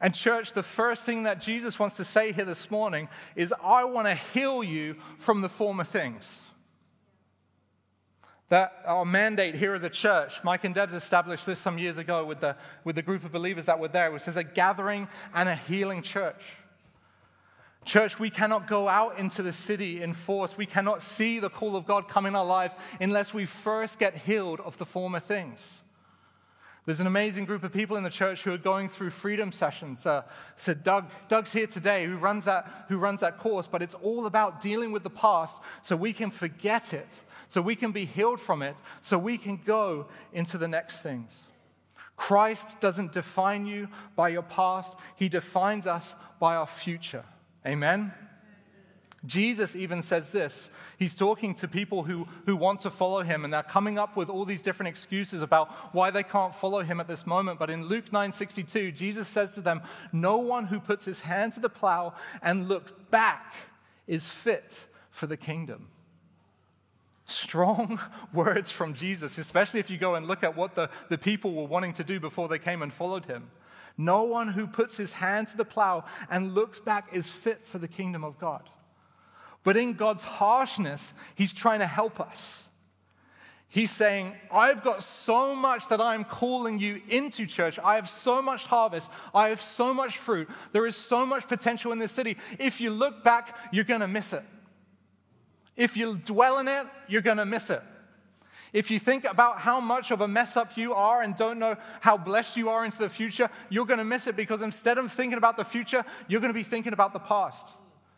And, 0.00 0.14
church, 0.14 0.52
the 0.52 0.62
first 0.62 1.04
thing 1.04 1.24
that 1.24 1.40
Jesus 1.40 1.76
wants 1.76 1.96
to 1.96 2.04
say 2.04 2.30
here 2.30 2.44
this 2.44 2.70
morning 2.70 3.08
is, 3.34 3.52
I 3.60 3.82
want 3.82 4.06
to 4.06 4.14
heal 4.14 4.62
you 4.62 4.94
from 5.18 5.40
the 5.40 5.48
former 5.48 5.82
things. 5.82 6.40
That 8.48 8.74
our 8.86 9.04
mandate 9.04 9.56
here 9.56 9.74
as 9.74 9.82
a 9.82 9.90
church, 9.90 10.44
Mike 10.44 10.62
and 10.62 10.72
Debs 10.72 10.94
established 10.94 11.46
this 11.46 11.58
some 11.58 11.78
years 11.78 11.98
ago 11.98 12.24
with 12.24 12.38
the, 12.38 12.54
with 12.84 12.94
the 12.94 13.02
group 13.02 13.24
of 13.24 13.32
believers 13.32 13.64
that 13.64 13.80
were 13.80 13.88
there, 13.88 14.12
which 14.12 14.28
is 14.28 14.36
a 14.36 14.44
gathering 14.44 15.08
and 15.34 15.48
a 15.48 15.56
healing 15.56 16.00
church. 16.00 16.44
Church, 17.84 18.18
we 18.18 18.30
cannot 18.30 18.68
go 18.68 18.88
out 18.88 19.18
into 19.18 19.42
the 19.42 19.52
city 19.52 20.02
in 20.02 20.12
force. 20.12 20.56
We 20.56 20.66
cannot 20.66 21.02
see 21.02 21.38
the 21.38 21.48
call 21.48 21.76
of 21.76 21.86
God 21.86 22.08
come 22.08 22.26
in 22.26 22.36
our 22.36 22.44
lives 22.44 22.74
unless 23.00 23.32
we 23.32 23.46
first 23.46 23.98
get 23.98 24.16
healed 24.16 24.60
of 24.60 24.76
the 24.78 24.86
former 24.86 25.20
things. 25.20 25.80
There's 26.86 27.00
an 27.00 27.06
amazing 27.06 27.44
group 27.44 27.62
of 27.62 27.72
people 27.72 27.96
in 27.96 28.04
the 28.04 28.10
church 28.10 28.42
who 28.42 28.52
are 28.52 28.58
going 28.58 28.88
through 28.88 29.10
freedom 29.10 29.52
sessions. 29.52 30.06
Uh, 30.06 30.22
so 30.56 30.74
Doug, 30.74 31.10
Doug's 31.28 31.52
here 31.52 31.66
today, 31.66 32.06
who 32.06 32.16
runs 32.16 32.46
that, 32.46 32.86
who 32.88 32.96
runs 32.96 33.20
that 33.20 33.38
course, 33.38 33.66
but 33.66 33.82
it's 33.82 33.94
all 33.94 34.26
about 34.26 34.60
dealing 34.60 34.90
with 34.90 35.02
the 35.02 35.10
past 35.10 35.58
so 35.82 35.94
we 35.94 36.12
can 36.12 36.30
forget 36.30 36.92
it, 36.92 37.22
so 37.48 37.60
we 37.60 37.76
can 37.76 37.92
be 37.92 38.06
healed 38.06 38.40
from 38.40 38.62
it, 38.62 38.76
so 39.00 39.18
we 39.18 39.36
can 39.36 39.60
go 39.64 40.06
into 40.32 40.56
the 40.58 40.68
next 40.68 41.02
things. 41.02 41.44
Christ 42.16 42.80
doesn't 42.80 43.12
define 43.12 43.66
you 43.66 43.88
by 44.16 44.28
your 44.30 44.42
past; 44.42 44.96
He 45.16 45.28
defines 45.28 45.86
us 45.86 46.14
by 46.38 46.56
our 46.56 46.66
future. 46.66 47.24
Amen? 47.66 48.12
Jesus 49.26 49.76
even 49.76 50.00
says 50.00 50.30
this. 50.30 50.70
He's 50.98 51.14
talking 51.14 51.54
to 51.56 51.68
people 51.68 52.04
who, 52.04 52.26
who 52.46 52.56
want 52.56 52.80
to 52.80 52.90
follow 52.90 53.22
him, 53.22 53.44
and 53.44 53.52
they're 53.52 53.62
coming 53.62 53.98
up 53.98 54.16
with 54.16 54.30
all 54.30 54.46
these 54.46 54.62
different 54.62 54.88
excuses 54.88 55.42
about 55.42 55.70
why 55.94 56.10
they 56.10 56.22
can't 56.22 56.54
follow 56.54 56.80
him 56.80 57.00
at 57.00 57.08
this 57.08 57.26
moment. 57.26 57.58
But 57.58 57.68
in 57.68 57.84
Luke 57.84 58.10
9:62, 58.10 58.94
Jesus 58.94 59.28
says 59.28 59.54
to 59.54 59.60
them, 59.60 59.82
No 60.10 60.38
one 60.38 60.66
who 60.66 60.80
puts 60.80 61.04
his 61.04 61.20
hand 61.20 61.52
to 61.54 61.60
the 61.60 61.68
plow 61.68 62.14
and 62.42 62.66
looks 62.66 62.92
back 63.10 63.54
is 64.06 64.30
fit 64.30 64.86
for 65.10 65.26
the 65.26 65.36
kingdom. 65.36 65.88
Strong 67.26 68.00
words 68.32 68.72
from 68.72 68.94
Jesus, 68.94 69.36
especially 69.36 69.80
if 69.80 69.90
you 69.90 69.98
go 69.98 70.14
and 70.14 70.26
look 70.26 70.42
at 70.42 70.56
what 70.56 70.74
the, 70.74 70.88
the 71.10 71.18
people 71.18 71.52
were 71.54 71.66
wanting 71.66 71.92
to 71.94 72.04
do 72.04 72.20
before 72.20 72.48
they 72.48 72.58
came 72.58 72.80
and 72.80 72.92
followed 72.92 73.26
him. 73.26 73.50
No 74.00 74.22
one 74.22 74.48
who 74.48 74.66
puts 74.66 74.96
his 74.96 75.12
hand 75.12 75.48
to 75.48 75.58
the 75.58 75.64
plow 75.64 76.04
and 76.30 76.54
looks 76.54 76.80
back 76.80 77.10
is 77.12 77.30
fit 77.30 77.66
for 77.66 77.76
the 77.76 77.86
kingdom 77.86 78.24
of 78.24 78.38
God. 78.38 78.62
But 79.62 79.76
in 79.76 79.92
God's 79.92 80.24
harshness, 80.24 81.12
he's 81.34 81.52
trying 81.52 81.80
to 81.80 81.86
help 81.86 82.18
us. 82.18 82.62
He's 83.68 83.90
saying, 83.90 84.32
I've 84.50 84.82
got 84.82 85.02
so 85.02 85.54
much 85.54 85.88
that 85.88 86.00
I'm 86.00 86.24
calling 86.24 86.78
you 86.78 87.02
into 87.10 87.44
church. 87.44 87.78
I 87.78 87.96
have 87.96 88.08
so 88.08 88.40
much 88.40 88.64
harvest. 88.64 89.10
I 89.34 89.48
have 89.50 89.60
so 89.60 89.92
much 89.92 90.16
fruit. 90.16 90.48
There 90.72 90.86
is 90.86 90.96
so 90.96 91.26
much 91.26 91.46
potential 91.46 91.92
in 91.92 91.98
this 91.98 92.10
city. 92.10 92.38
If 92.58 92.80
you 92.80 92.88
look 92.88 93.22
back, 93.22 93.54
you're 93.70 93.84
going 93.84 94.00
to 94.00 94.08
miss 94.08 94.32
it. 94.32 94.42
If 95.76 95.98
you 95.98 96.16
dwell 96.16 96.58
in 96.58 96.68
it, 96.68 96.86
you're 97.06 97.20
going 97.20 97.36
to 97.36 97.44
miss 97.44 97.68
it. 97.68 97.82
If 98.72 98.90
you 98.90 98.98
think 98.98 99.24
about 99.24 99.58
how 99.58 99.80
much 99.80 100.10
of 100.10 100.20
a 100.20 100.28
mess 100.28 100.56
up 100.56 100.76
you 100.76 100.94
are 100.94 101.22
and 101.22 101.34
don't 101.36 101.58
know 101.58 101.76
how 102.00 102.16
blessed 102.16 102.56
you 102.56 102.68
are 102.68 102.84
into 102.84 102.98
the 102.98 103.08
future, 103.08 103.50
you're 103.68 103.86
going 103.86 103.98
to 103.98 104.04
miss 104.04 104.26
it 104.26 104.36
because 104.36 104.62
instead 104.62 104.98
of 104.98 105.10
thinking 105.10 105.38
about 105.38 105.56
the 105.56 105.64
future, 105.64 106.04
you're 106.28 106.40
going 106.40 106.52
to 106.52 106.58
be 106.58 106.62
thinking 106.62 106.92
about 106.92 107.12
the 107.12 107.18
past. 107.18 107.72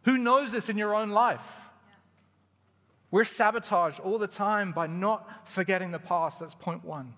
Who 0.04 0.18
knows 0.18 0.52
this 0.52 0.68
in 0.68 0.76
your 0.76 0.94
own 0.94 1.10
life? 1.10 1.58
We're 3.10 3.24
sabotaged 3.24 4.00
all 4.00 4.18
the 4.18 4.26
time 4.26 4.72
by 4.72 4.86
not 4.86 5.48
forgetting 5.48 5.90
the 5.90 5.98
past. 5.98 6.40
That's 6.40 6.54
point 6.54 6.84
one. 6.84 7.14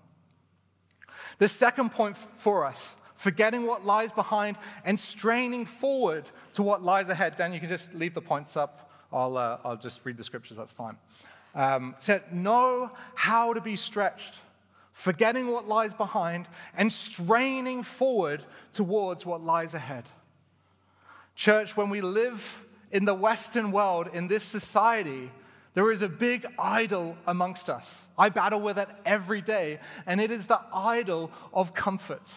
The 1.37 1.47
second 1.47 1.91
point 1.91 2.17
for 2.17 2.65
us 2.65 2.95
forgetting 3.15 3.65
what 3.65 3.85
lies 3.85 4.11
behind 4.11 4.57
and 4.83 4.99
straining 4.99 5.65
forward 5.65 6.25
to 6.53 6.61
what 6.61 6.83
lies 6.83 7.09
ahead. 7.09 7.35
Dan, 7.35 7.53
you 7.53 7.59
can 7.59 7.69
just 7.69 7.93
leave 7.93 8.13
the 8.13 8.21
points 8.21 8.57
up. 8.57 8.91
I'll, 9.11 9.37
uh, 9.37 9.57
I'll 9.63 9.77
just 9.77 10.05
read 10.05 10.17
the 10.17 10.23
scriptures, 10.23 10.57
that's 10.57 10.73
fine. 10.73 10.97
Um, 11.55 11.95
said, 11.99 12.33
know 12.33 12.91
how 13.15 13.53
to 13.53 13.61
be 13.61 13.77
stretched, 13.77 14.35
forgetting 14.91 15.47
what 15.47 15.67
lies 15.67 15.93
behind 15.93 16.49
and 16.77 16.91
straining 16.91 17.81
forward 17.81 18.43
towards 18.73 19.25
what 19.25 19.41
lies 19.41 19.73
ahead. 19.73 20.03
Church, 21.33 21.77
when 21.77 21.89
we 21.89 22.01
live 22.01 22.61
in 22.91 23.05
the 23.05 23.13
Western 23.13 23.71
world, 23.71 24.09
in 24.13 24.27
this 24.27 24.43
society, 24.43 25.31
there 25.75 25.91
is 25.91 26.01
a 26.01 26.09
big 26.09 26.45
idol 26.57 27.17
amongst 27.27 27.69
us. 27.69 28.05
I 28.17 28.29
battle 28.29 28.61
with 28.61 28.77
it 28.77 28.87
every 29.05 29.41
day, 29.41 29.79
and 30.05 30.21
it 30.21 30.31
is 30.31 30.47
the 30.47 30.61
idol 30.73 31.31
of 31.53 31.73
comfort 31.73 32.33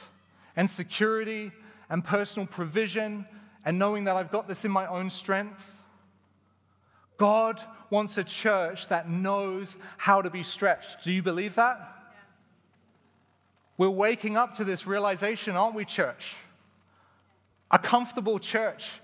and 0.57 0.69
security 0.69 1.53
and 1.89 2.05
personal 2.05 2.47
provision 2.47 3.27
and 3.65 3.79
knowing 3.79 4.05
that 4.05 4.17
I've 4.17 4.31
got 4.31 4.49
this 4.49 4.65
in 4.65 4.71
my 4.71 4.87
own 4.87 5.11
strength. 5.11 5.81
God 7.17 7.61
wants 7.91 8.19
a 8.19 8.25
church 8.25 8.89
that 8.89 9.09
knows 9.09 9.77
how 9.97 10.23
to 10.23 10.31
be 10.31 10.43
stretched. 10.43 11.03
Do 11.05 11.13
you 11.13 11.23
believe 11.23 11.55
that? 11.55 11.95
We're 13.77 13.91
waking 13.91 14.37
up 14.37 14.55
to 14.55 14.65
this 14.65 14.87
realization, 14.87 15.57
aren't 15.57 15.75
we, 15.75 15.85
church? 15.85 16.37
A 17.71 17.79
comfortable 17.79 18.39
church 18.39 19.01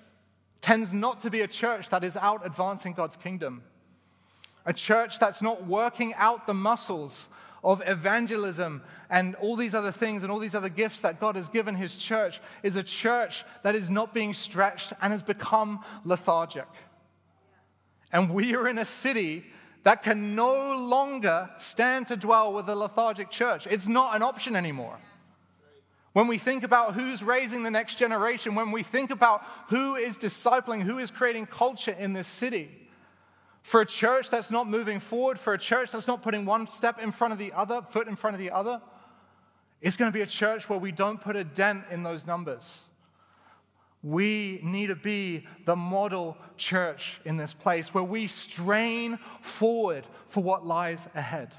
tends 0.61 0.93
not 0.93 1.21
to 1.21 1.31
be 1.31 1.43
a 1.43 1.47
church 1.47 1.91
that 1.91 2.03
is 2.03 2.17
out 2.17 2.45
advancing 2.45 2.95
God's 2.95 3.17
kingdom. 3.17 3.63
A 4.67 4.73
church 4.73 5.19
that's 5.19 5.43
not 5.43 5.67
working 5.67 6.15
out 6.15 6.47
the 6.47 6.55
muscles 6.55 7.29
of 7.63 7.83
evangelism 7.87 8.83
and 9.11 9.35
all 9.37 9.57
these 9.57 9.75
other 9.75 9.93
things 9.93 10.23
and 10.23 10.33
all 10.33 10.39
these 10.39 10.55
other 10.55 10.69
gifts 10.69 11.01
that 11.01 11.21
God 11.21 11.37
has 11.37 11.49
given 11.49 11.75
His 11.75 11.97
church 11.97 12.41
is 12.63 12.77
a 12.77 12.83
church 12.83 13.45
that 13.63 13.75
is 13.75 13.91
not 13.91 14.13
being 14.13 14.35
stretched 14.35 14.93
and 15.01 15.13
has 15.13 15.23
become 15.23 15.85
lethargic. 16.05 16.67
And 18.15 18.31
we 18.31 18.55
are 18.55 18.69
in 18.69 18.79
a 18.79 18.85
city 18.85 19.45
that 19.83 20.05
can 20.05 20.37
no 20.37 20.77
longer 20.77 21.51
stand 21.59 22.07
to 22.07 22.17
dwell 22.17 22.53
with 22.55 22.69
a 22.69 22.77
lethargic 22.77 23.29
church. 23.29 23.67
It's 23.67 23.89
not 23.89 24.15
an 24.15 24.23
option 24.23 24.55
anymore. 24.55 24.97
When 26.13 26.29
we 26.29 26.39
think 26.39 26.63
about 26.63 26.95
who's 26.95 27.25
raising 27.25 27.65
the 27.65 27.73
next 27.73 27.97
generation, 27.97 28.55
when 28.55 28.71
we 28.71 28.85
think 28.85 29.11
about 29.11 29.43
who 29.69 29.97
is 29.97 30.17
discipling, 30.17 30.83
who 30.83 30.99
is 30.99 31.11
creating 31.11 31.47
culture 31.47 31.91
in 31.99 32.13
this 32.13 32.29
city, 32.29 32.71
for 33.63 33.81
a 33.81 33.87
church 33.87 34.31
that's 34.31 34.53
not 34.53 34.69
moving 34.69 35.01
forward, 35.01 35.37
for 35.37 35.53
a 35.53 35.59
church 35.59 35.91
that's 35.91 36.07
not 36.07 36.23
putting 36.23 36.45
one 36.45 36.69
step 36.69 37.03
in 37.03 37.11
front 37.11 37.33
of 37.33 37.39
the 37.41 37.53
other, 37.53 37.83
foot 37.83 38.07
in 38.07 38.15
front 38.15 38.35
of 38.35 38.41
the 38.41 38.53
other, 38.53 38.81
it's 39.81 39.97
going 39.97 40.11
to 40.11 40.15
be 40.15 40.23
a 40.23 40.27
church 40.27 40.69
where 40.71 40.79
we 40.79 40.93
don't 40.93 41.21
put 41.21 41.35
a 41.35 41.43
dent 41.43 41.83
in 41.91 42.05
those 42.05 42.29
numbers. 42.29 42.85
We 44.05 44.61
need 44.63 44.89
to 44.89 44.97
be 44.97 45.47
the 45.65 45.75
model 45.75 46.37
church 46.59 47.23
in 47.25 47.39
this 47.39 47.55
place 47.55 47.95
where 47.95 48.05
we 48.05 48.27
strain 48.27 49.19
forward 49.41 50.07
for 50.29 50.43
what 50.43 50.67
lies 50.67 51.09
ahead. 51.15 51.55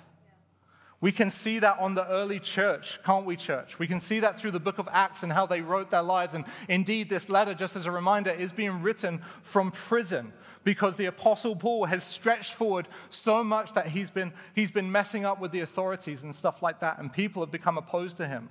We 1.01 1.11
can 1.11 1.31
see 1.31 1.57
that 1.59 1.79
on 1.79 1.95
the 1.95 2.07
early 2.07 2.39
church, 2.39 2.99
can't 3.03 3.25
we, 3.25 3.35
church? 3.35 3.79
We 3.79 3.87
can 3.87 3.99
see 3.99 4.19
that 4.19 4.39
through 4.39 4.51
the 4.51 4.59
book 4.59 4.77
of 4.77 4.87
Acts 4.91 5.23
and 5.23 5.33
how 5.33 5.47
they 5.47 5.61
wrote 5.61 5.89
their 5.89 6.03
lives. 6.03 6.35
And 6.35 6.45
indeed, 6.69 7.09
this 7.09 7.29
letter, 7.29 7.55
just 7.55 7.75
as 7.75 7.87
a 7.87 7.91
reminder, 7.91 8.29
is 8.29 8.51
being 8.51 8.83
written 8.83 9.23
from 9.41 9.71
prison 9.71 10.31
because 10.63 10.97
the 10.97 11.05
Apostle 11.07 11.55
Paul 11.55 11.85
has 11.85 12.03
stretched 12.03 12.53
forward 12.53 12.87
so 13.09 13.43
much 13.43 13.73
that 13.73 13.87
he's 13.87 14.11
been, 14.11 14.33
he's 14.53 14.71
been 14.71 14.91
messing 14.91 15.25
up 15.25 15.39
with 15.39 15.51
the 15.51 15.61
authorities 15.61 16.23
and 16.23 16.33
stuff 16.35 16.61
like 16.61 16.79
that, 16.81 16.99
and 16.99 17.11
people 17.11 17.41
have 17.41 17.51
become 17.51 17.77
opposed 17.77 18.17
to 18.17 18.27
him. 18.27 18.49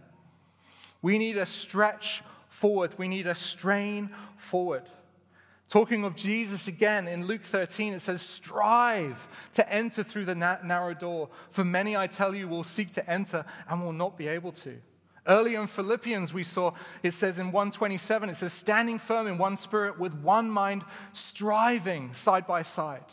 We 1.01 1.19
need 1.19 1.37
a 1.37 1.47
stretch 1.47 2.23
forward, 2.55 2.95
we 2.97 3.09
need 3.09 3.27
a 3.27 3.35
strain 3.35 4.11
forward. 4.37 4.85
Talking 5.69 6.05
of 6.05 6.14
Jesus 6.14 6.69
again 6.69 7.09
in 7.09 7.27
Luke 7.27 7.43
13, 7.43 7.95
it 7.95 8.01
says, 8.01 8.23
Strive 8.23 9.27
to 9.55 9.73
enter 9.73 10.05
through 10.05 10.27
the 10.27 10.37
narrow 10.37 10.95
door, 10.95 11.31
for 11.51 11.64
many, 11.64 11.97
I 11.97 12.07
tell 12.07 12.33
you, 12.33 12.47
will 12.47 12.62
seek 12.62 12.93
to 12.95 13.11
enter 13.11 13.45
and 13.69 13.83
will 13.83 13.93
not 13.93 14.17
be 14.17 14.29
able 14.29 14.53
to. 14.53 14.77
Earlier 15.27 15.61
in 15.61 15.67
Philippians, 15.67 16.33
we 16.33 16.45
saw 16.45 16.75
it 17.03 17.11
says 17.11 17.40
in 17.40 17.47
127, 17.47 18.29
it 18.29 18.37
says, 18.37 18.53
standing 18.53 19.01
firm 19.01 19.27
in 19.27 19.37
one 19.37 19.57
spirit 19.57 19.99
with 19.99 20.14
one 20.14 20.49
mind, 20.49 20.85
striving 21.12 22.14
side 22.14 22.47
by 22.47 22.62
side. 22.62 23.05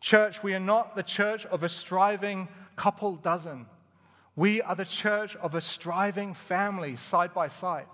Church, 0.00 0.42
we 0.42 0.52
are 0.52 0.60
not 0.60 0.96
the 0.96 1.04
church 1.04 1.46
of 1.46 1.62
a 1.62 1.68
striving 1.68 2.48
couple 2.74 3.14
dozen. 3.14 3.66
We 4.34 4.62
are 4.62 4.74
the 4.74 4.84
church 4.84 5.36
of 5.36 5.54
a 5.54 5.60
striving 5.60 6.34
family 6.34 6.96
side 6.96 7.32
by 7.32 7.48
side. 7.48 7.86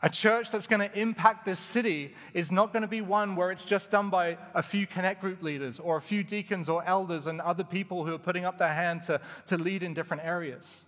A 0.00 0.08
church 0.08 0.52
that's 0.52 0.68
going 0.68 0.88
to 0.88 0.98
impact 0.98 1.44
this 1.44 1.58
city 1.58 2.14
is 2.32 2.52
not 2.52 2.72
going 2.72 2.82
to 2.82 2.88
be 2.88 3.00
one 3.00 3.34
where 3.34 3.50
it's 3.50 3.64
just 3.64 3.90
done 3.90 4.10
by 4.10 4.38
a 4.54 4.62
few 4.62 4.86
connect 4.86 5.20
group 5.20 5.42
leaders 5.42 5.80
or 5.80 5.96
a 5.96 6.00
few 6.00 6.22
deacons 6.22 6.68
or 6.68 6.84
elders 6.84 7.26
and 7.26 7.40
other 7.40 7.64
people 7.64 8.04
who 8.04 8.14
are 8.14 8.18
putting 8.18 8.44
up 8.44 8.58
their 8.58 8.72
hand 8.72 9.02
to, 9.04 9.20
to 9.46 9.58
lead 9.58 9.82
in 9.82 9.94
different 9.94 10.22
areas. 10.24 10.82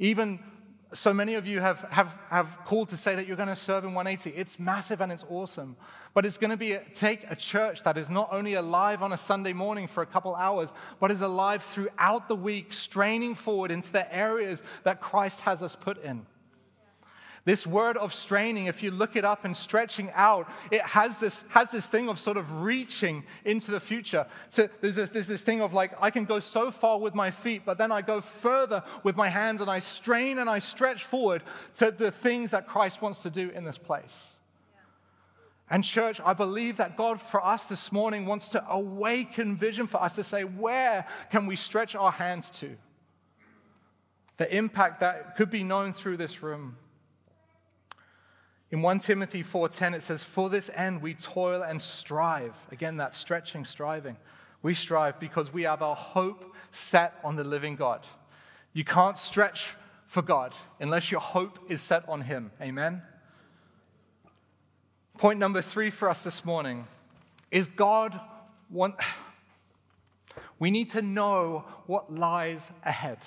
Even 0.00 0.40
so 0.92 1.14
many 1.14 1.34
of 1.34 1.46
you 1.46 1.60
have, 1.60 1.82
have, 1.90 2.18
have 2.28 2.58
called 2.64 2.88
to 2.88 2.96
say 2.96 3.14
that 3.14 3.28
you're 3.28 3.36
going 3.36 3.48
to 3.48 3.54
serve 3.54 3.84
in 3.84 3.94
180. 3.94 4.36
It's 4.36 4.58
massive 4.58 5.00
and 5.00 5.12
it's 5.12 5.24
awesome. 5.28 5.76
But 6.12 6.26
it's 6.26 6.36
going 6.36 6.50
to 6.50 6.56
be 6.56 6.72
a, 6.72 6.80
take 6.92 7.30
a 7.30 7.36
church 7.36 7.84
that 7.84 7.96
is 7.96 8.10
not 8.10 8.30
only 8.32 8.54
alive 8.54 9.00
on 9.00 9.12
a 9.12 9.18
Sunday 9.18 9.52
morning 9.52 9.86
for 9.86 10.02
a 10.02 10.06
couple 10.06 10.34
hours, 10.34 10.72
but 10.98 11.12
is 11.12 11.20
alive 11.20 11.62
throughout 11.62 12.26
the 12.26 12.34
week, 12.34 12.72
straining 12.72 13.36
forward 13.36 13.70
into 13.70 13.92
the 13.92 14.12
areas 14.12 14.64
that 14.82 15.00
Christ 15.00 15.42
has 15.42 15.62
us 15.62 15.76
put 15.76 16.02
in. 16.02 16.26
This 17.44 17.66
word 17.66 17.96
of 17.96 18.12
straining, 18.12 18.66
if 18.66 18.82
you 18.82 18.90
look 18.90 19.16
it 19.16 19.24
up 19.24 19.44
and 19.44 19.56
stretching 19.56 20.10
out, 20.14 20.46
it 20.70 20.82
has 20.82 21.18
this, 21.18 21.44
has 21.48 21.70
this 21.70 21.86
thing 21.86 22.08
of 22.08 22.18
sort 22.18 22.36
of 22.36 22.62
reaching 22.62 23.24
into 23.44 23.70
the 23.70 23.80
future. 23.80 24.26
So 24.50 24.68
there's, 24.80 24.96
this, 24.96 25.08
there's 25.08 25.26
this 25.26 25.42
thing 25.42 25.62
of 25.62 25.72
like, 25.72 25.92
I 26.00 26.10
can 26.10 26.26
go 26.26 26.38
so 26.38 26.70
far 26.70 26.98
with 26.98 27.14
my 27.14 27.30
feet, 27.30 27.62
but 27.64 27.78
then 27.78 27.90
I 27.90 28.02
go 28.02 28.20
further 28.20 28.82
with 29.02 29.16
my 29.16 29.28
hands 29.28 29.62
and 29.62 29.70
I 29.70 29.78
strain 29.78 30.38
and 30.38 30.50
I 30.50 30.58
stretch 30.58 31.04
forward 31.04 31.42
to 31.76 31.90
the 31.90 32.10
things 32.10 32.50
that 32.50 32.66
Christ 32.66 33.00
wants 33.00 33.22
to 33.22 33.30
do 33.30 33.48
in 33.50 33.64
this 33.64 33.78
place. 33.78 34.34
And, 35.70 35.84
church, 35.84 36.20
I 36.24 36.34
believe 36.34 36.78
that 36.78 36.96
God 36.96 37.20
for 37.20 37.44
us 37.44 37.66
this 37.66 37.92
morning 37.92 38.26
wants 38.26 38.48
to 38.48 38.68
awaken 38.68 39.56
vision 39.56 39.86
for 39.86 40.02
us 40.02 40.16
to 40.16 40.24
say, 40.24 40.42
where 40.42 41.06
can 41.30 41.46
we 41.46 41.54
stretch 41.54 41.94
our 41.94 42.10
hands 42.10 42.50
to? 42.58 42.76
The 44.36 44.54
impact 44.54 45.00
that 45.00 45.36
could 45.36 45.48
be 45.48 45.62
known 45.62 45.92
through 45.92 46.16
this 46.16 46.42
room. 46.42 46.76
In 48.72 48.82
1 48.82 49.00
Timothy 49.00 49.42
4:10 49.42 49.94
it 49.94 50.02
says 50.02 50.22
for 50.22 50.48
this 50.48 50.70
end 50.74 51.02
we 51.02 51.14
toil 51.14 51.62
and 51.62 51.80
strive. 51.80 52.54
Again 52.70 52.98
that 52.98 53.14
stretching 53.14 53.64
striving. 53.64 54.16
We 54.62 54.74
strive 54.74 55.18
because 55.18 55.52
we 55.52 55.62
have 55.64 55.82
our 55.82 55.96
hope 55.96 56.54
set 56.70 57.18
on 57.24 57.36
the 57.36 57.44
living 57.44 57.76
God. 57.76 58.06
You 58.72 58.84
can't 58.84 59.18
stretch 59.18 59.74
for 60.06 60.22
God 60.22 60.54
unless 60.78 61.10
your 61.10 61.20
hope 61.20 61.70
is 61.70 61.80
set 61.80 62.08
on 62.08 62.20
him. 62.22 62.52
Amen. 62.60 63.02
Point 65.18 65.38
number 65.38 65.62
3 65.62 65.90
for 65.90 66.08
us 66.08 66.22
this 66.22 66.44
morning 66.44 66.86
is 67.50 67.66
God 67.66 68.18
want 68.70 68.94
we 70.60 70.70
need 70.70 70.90
to 70.90 71.02
know 71.02 71.64
what 71.86 72.14
lies 72.14 72.72
ahead. 72.84 73.18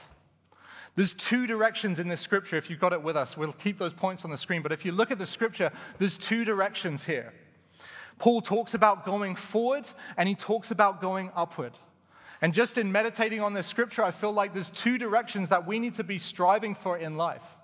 There's 0.96 1.14
two 1.14 1.48
directions 1.48 1.98
in 2.00 2.08
this 2.08 2.22
scripture. 2.22 2.56
If 2.56 2.70
you've 2.70 2.80
got 2.80 2.94
it 2.94 3.02
with 3.02 3.18
us, 3.18 3.36
we'll 3.36 3.54
keep 3.54 3.80
those 3.80 3.94
points 3.94 4.26
on 4.26 4.32
the 4.32 4.38
screen. 4.38 4.62
But 4.62 4.72
if 4.72 4.86
you 4.86 4.92
look 4.92 5.12
at 5.12 5.18
the 5.18 5.26
scripture, 5.26 5.72
there's 5.98 6.18
two 6.18 6.46
directions 6.46 7.06
here. 7.06 7.34
Paul 8.20 8.42
talks 8.42 8.76
about 8.76 9.06
going 9.06 9.36
forward 9.36 9.86
and 10.18 10.30
he 10.30 10.36
talks 10.36 10.70
about 10.70 11.02
going 11.02 11.32
upward. 11.36 11.74
And 12.42 12.54
just 12.54 12.78
in 12.78 12.92
meditating 12.92 13.42
on 13.42 13.54
this 13.54 13.66
scripture, 13.66 14.04
I 14.04 14.12
feel 14.12 14.32
like 14.32 14.54
there's 14.54 14.70
two 14.70 14.98
directions 14.98 15.50
that 15.50 15.66
we 15.66 15.80
need 15.80 15.96
to 15.96 16.04
be 16.04 16.20
striving 16.20 16.76
for 16.76 16.98
in 16.98 17.18
life. 17.18 17.56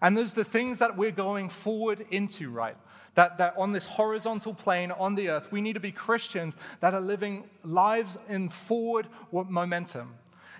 And 0.00 0.16
there's 0.16 0.32
the 0.32 0.44
things 0.44 0.78
that 0.78 0.96
we're 0.96 1.10
going 1.10 1.48
forward 1.48 2.06
into, 2.10 2.50
right? 2.50 2.76
That, 3.14 3.38
that 3.38 3.54
on 3.58 3.72
this 3.72 3.84
horizontal 3.84 4.54
plane 4.54 4.92
on 4.92 5.16
the 5.16 5.28
earth, 5.30 5.50
we 5.50 5.60
need 5.60 5.72
to 5.72 5.80
be 5.80 5.90
Christians 5.90 6.56
that 6.80 6.94
are 6.94 7.00
living 7.00 7.50
lives 7.64 8.16
in 8.28 8.48
forward 8.48 9.08
momentum. 9.32 10.14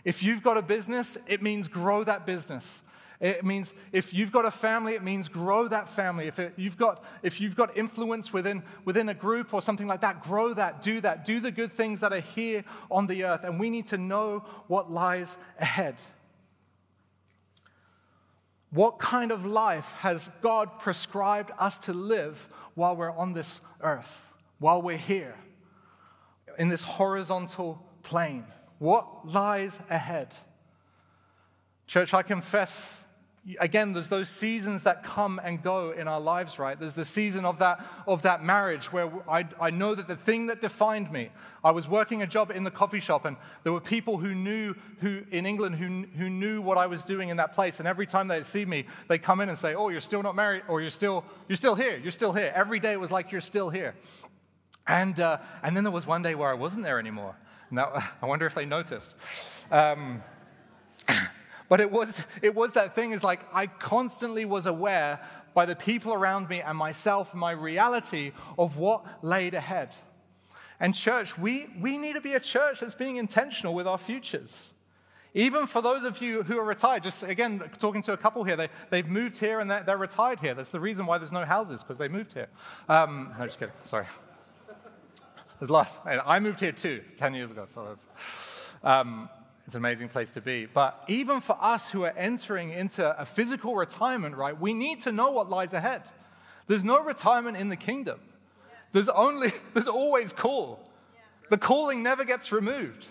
If 0.04 0.22
you've 0.22 0.42
got 0.42 0.56
a 0.56 0.62
business, 0.62 1.18
it 1.26 1.42
means 1.42 1.68
grow 1.68 2.04
that 2.04 2.26
business. 2.26 2.82
It 3.20 3.44
means 3.44 3.74
if 3.90 4.14
you've 4.14 4.30
got 4.30 4.44
a 4.44 4.50
family, 4.50 4.94
it 4.94 5.02
means 5.02 5.28
grow 5.28 5.66
that 5.66 5.88
family. 5.88 6.28
If, 6.28 6.38
it, 6.38 6.52
you've, 6.56 6.76
got, 6.76 7.04
if 7.22 7.40
you've 7.40 7.56
got 7.56 7.76
influence 7.76 8.32
within, 8.32 8.62
within 8.84 9.08
a 9.08 9.14
group 9.14 9.52
or 9.52 9.60
something 9.60 9.88
like 9.88 10.02
that, 10.02 10.22
grow 10.22 10.54
that, 10.54 10.82
do 10.82 11.00
that, 11.00 11.24
do 11.24 11.40
the 11.40 11.50
good 11.50 11.72
things 11.72 12.00
that 12.00 12.12
are 12.12 12.20
here 12.20 12.64
on 12.90 13.08
the 13.08 13.24
earth. 13.24 13.42
And 13.42 13.58
we 13.58 13.70
need 13.70 13.86
to 13.86 13.98
know 13.98 14.44
what 14.68 14.92
lies 14.92 15.36
ahead. 15.58 15.96
What 18.70 19.00
kind 19.00 19.32
of 19.32 19.46
life 19.46 19.94
has 19.94 20.30
God 20.40 20.78
prescribed 20.78 21.50
us 21.58 21.78
to 21.80 21.92
live 21.92 22.48
while 22.74 22.94
we're 22.94 23.10
on 23.10 23.32
this 23.32 23.60
earth, 23.80 24.32
while 24.60 24.80
we're 24.80 24.96
here, 24.96 25.34
in 26.56 26.68
this 26.68 26.82
horizontal 26.82 27.84
plane? 28.04 28.44
What 28.78 29.26
lies 29.26 29.80
ahead? 29.90 30.34
Church, 31.86 32.14
I 32.14 32.22
confess 32.22 33.08
again, 33.60 33.92
there's 33.92 34.08
those 34.08 34.28
seasons 34.28 34.82
that 34.82 35.02
come 35.02 35.40
and 35.42 35.62
go 35.62 35.90
in 35.90 36.06
our 36.06 36.20
lives, 36.20 36.58
right? 36.58 36.78
There's 36.78 36.94
the 36.94 37.04
season 37.04 37.44
of 37.44 37.58
that, 37.60 37.84
of 38.06 38.22
that 38.22 38.44
marriage 38.44 38.92
where 38.92 39.10
I, 39.28 39.46
I 39.60 39.70
know 39.70 39.94
that 39.94 40.06
the 40.06 40.16
thing 40.16 40.46
that 40.46 40.60
defined 40.60 41.10
me, 41.10 41.30
I 41.64 41.70
was 41.70 41.88
working 41.88 42.22
a 42.22 42.26
job 42.26 42.50
in 42.50 42.64
the 42.64 42.70
coffee 42.70 43.00
shop, 43.00 43.24
and 43.24 43.36
there 43.62 43.72
were 43.72 43.80
people 43.80 44.18
who 44.18 44.34
knew, 44.34 44.74
who 45.00 45.22
in 45.30 45.46
England, 45.46 45.76
who, 45.76 46.06
who 46.18 46.28
knew 46.28 46.60
what 46.60 46.78
I 46.78 46.86
was 46.86 47.04
doing 47.04 47.30
in 47.30 47.38
that 47.38 47.54
place. 47.54 47.78
And 47.78 47.88
every 47.88 48.06
time 48.06 48.28
they'd 48.28 48.46
see 48.46 48.64
me, 48.64 48.84
they 49.08 49.18
come 49.18 49.40
in 49.40 49.48
and 49.48 49.56
say, 49.56 49.74
Oh, 49.74 49.88
you're 49.88 50.00
still 50.00 50.22
not 50.22 50.36
married, 50.36 50.62
or 50.68 50.80
you're 50.80 50.90
still, 50.90 51.24
you're 51.48 51.56
still 51.56 51.74
here, 51.74 51.98
you're 52.02 52.12
still 52.12 52.32
here. 52.32 52.52
Every 52.54 52.80
day 52.80 52.92
it 52.92 53.00
was 53.00 53.10
like, 53.10 53.32
You're 53.32 53.40
still 53.40 53.70
here. 53.70 53.94
And, 54.86 55.20
uh, 55.20 55.38
and 55.62 55.76
then 55.76 55.84
there 55.84 55.92
was 55.92 56.06
one 56.06 56.22
day 56.22 56.34
where 56.34 56.50
I 56.50 56.54
wasn't 56.54 56.84
there 56.84 56.98
anymore. 56.98 57.36
Now, 57.70 58.02
I 58.22 58.26
wonder 58.26 58.46
if 58.46 58.54
they 58.54 58.66
noticed. 58.66 59.16
Um, 59.70 60.22
but 61.68 61.80
it 61.80 61.90
was, 61.90 62.24
it 62.42 62.54
was 62.54 62.74
that 62.74 62.94
thing 62.94 63.12
is 63.12 63.22
like 63.22 63.40
I 63.52 63.66
constantly 63.66 64.44
was 64.44 64.66
aware 64.66 65.20
by 65.54 65.66
the 65.66 65.76
people 65.76 66.12
around 66.12 66.48
me 66.48 66.60
and 66.60 66.78
myself, 66.78 67.34
my 67.34 67.50
reality 67.50 68.32
of 68.58 68.76
what 68.76 69.04
laid 69.22 69.54
ahead. 69.54 69.94
And 70.80 70.94
church, 70.94 71.36
we, 71.36 71.68
we 71.80 71.98
need 71.98 72.12
to 72.12 72.20
be 72.20 72.34
a 72.34 72.40
church 72.40 72.80
that's 72.80 72.94
being 72.94 73.16
intentional 73.16 73.74
with 73.74 73.86
our 73.86 73.98
futures. 73.98 74.68
Even 75.34 75.66
for 75.66 75.82
those 75.82 76.04
of 76.04 76.22
you 76.22 76.42
who 76.42 76.58
are 76.58 76.64
retired, 76.64 77.02
just 77.02 77.22
again, 77.22 77.62
talking 77.78 78.02
to 78.02 78.12
a 78.12 78.16
couple 78.16 78.44
here, 78.44 78.56
they, 78.56 78.68
they've 78.90 79.08
moved 79.08 79.36
here 79.38 79.60
and 79.60 79.70
they're, 79.70 79.82
they're 79.82 79.98
retired 79.98 80.40
here. 80.40 80.54
That's 80.54 80.70
the 80.70 80.80
reason 80.80 81.06
why 81.06 81.18
there's 81.18 81.32
no 81.32 81.44
houses, 81.44 81.82
because 81.82 81.98
they 81.98 82.08
moved 82.08 82.32
here. 82.32 82.48
Um, 82.88 83.34
no, 83.38 83.44
just 83.44 83.58
kidding, 83.58 83.74
sorry. 83.84 84.06
There's 85.58 85.70
lots. 85.70 85.98
And 86.06 86.20
I 86.24 86.38
moved 86.38 86.60
here 86.60 86.72
too, 86.72 87.02
10 87.16 87.34
years 87.34 87.50
ago, 87.50 87.66
so 87.66 87.96
um, 88.84 89.28
it's 89.66 89.74
an 89.74 89.80
amazing 89.80 90.08
place 90.08 90.30
to 90.32 90.40
be. 90.40 90.66
But 90.66 91.02
even 91.08 91.40
for 91.40 91.56
us 91.60 91.90
who 91.90 92.04
are 92.04 92.14
entering 92.16 92.70
into 92.70 93.20
a 93.20 93.24
physical 93.24 93.74
retirement, 93.74 94.36
right, 94.36 94.58
we 94.58 94.72
need 94.72 95.00
to 95.00 95.12
know 95.12 95.30
what 95.30 95.50
lies 95.50 95.72
ahead. 95.72 96.02
There's 96.66 96.84
no 96.84 97.02
retirement 97.02 97.56
in 97.56 97.68
the 97.68 97.76
kingdom. 97.76 98.20
There's 98.92 99.08
only, 99.08 99.52
there's 99.74 99.88
always 99.88 100.32
call. 100.32 100.88
The 101.50 101.58
calling 101.58 102.02
never 102.02 102.24
gets 102.24 102.52
removed. 102.52 103.08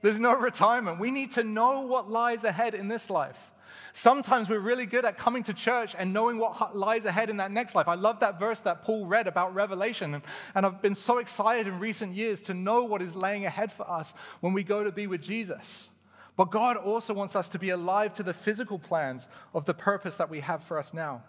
There's 0.00 0.18
no 0.18 0.34
retirement. 0.34 0.98
We 0.98 1.10
need 1.10 1.32
to 1.32 1.44
know 1.44 1.80
what 1.80 2.10
lies 2.10 2.44
ahead 2.44 2.74
in 2.74 2.88
this 2.88 3.10
life. 3.10 3.50
Sometimes 3.92 4.48
we're 4.48 4.58
really 4.58 4.86
good 4.86 5.04
at 5.04 5.18
coming 5.18 5.42
to 5.44 5.54
church 5.54 5.94
and 5.96 6.12
knowing 6.12 6.38
what 6.38 6.76
lies 6.76 7.04
ahead 7.04 7.30
in 7.30 7.36
that 7.36 7.50
next 7.50 7.74
life. 7.74 7.86
I 7.86 7.94
love 7.94 8.20
that 8.20 8.40
verse 8.40 8.60
that 8.62 8.82
Paul 8.82 9.06
read 9.06 9.26
about 9.26 9.54
Revelation. 9.54 10.20
And, 10.54 10.66
I've 10.66 10.82
been 10.82 10.94
so 10.94 11.18
excited 11.18 11.66
in 11.66 11.78
recent 11.78 12.14
years 12.14 12.42
to 12.42 12.54
know 12.54 12.84
what 12.84 13.02
is 13.02 13.14
laying 13.14 13.46
ahead 13.46 13.70
for 13.70 13.88
us 13.88 14.14
when 14.40 14.52
we 14.52 14.64
go 14.64 14.82
to 14.82 14.90
be 14.90 15.06
with 15.06 15.22
Jesus. 15.22 15.88
But 16.36 16.50
God 16.50 16.76
also 16.76 17.14
wants 17.14 17.36
us 17.36 17.48
to 17.50 17.58
be 17.58 17.70
alive 17.70 18.12
to 18.14 18.22
the 18.22 18.34
physical 18.34 18.78
plans 18.78 19.28
of 19.54 19.64
the 19.64 19.74
purpose 19.74 20.16
that 20.16 20.28
we 20.28 20.40
have 20.40 20.64
for 20.64 20.78
us 20.78 20.92
now. 20.92 21.22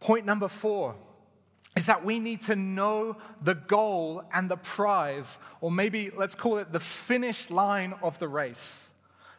Point 0.00 0.24
number 0.24 0.48
four 0.48 0.94
is 1.76 1.86
that 1.86 2.04
we 2.04 2.18
need 2.18 2.40
to 2.42 2.56
know 2.56 3.18
the 3.42 3.54
goal 3.54 4.24
and 4.32 4.50
the 4.50 4.56
prize, 4.56 5.38
or 5.60 5.70
maybe 5.70 6.10
let's 6.16 6.34
call 6.34 6.56
it 6.56 6.72
the 6.72 6.80
finish 6.80 7.50
line 7.50 7.94
of 8.02 8.18
the 8.18 8.28
race. 8.28 8.88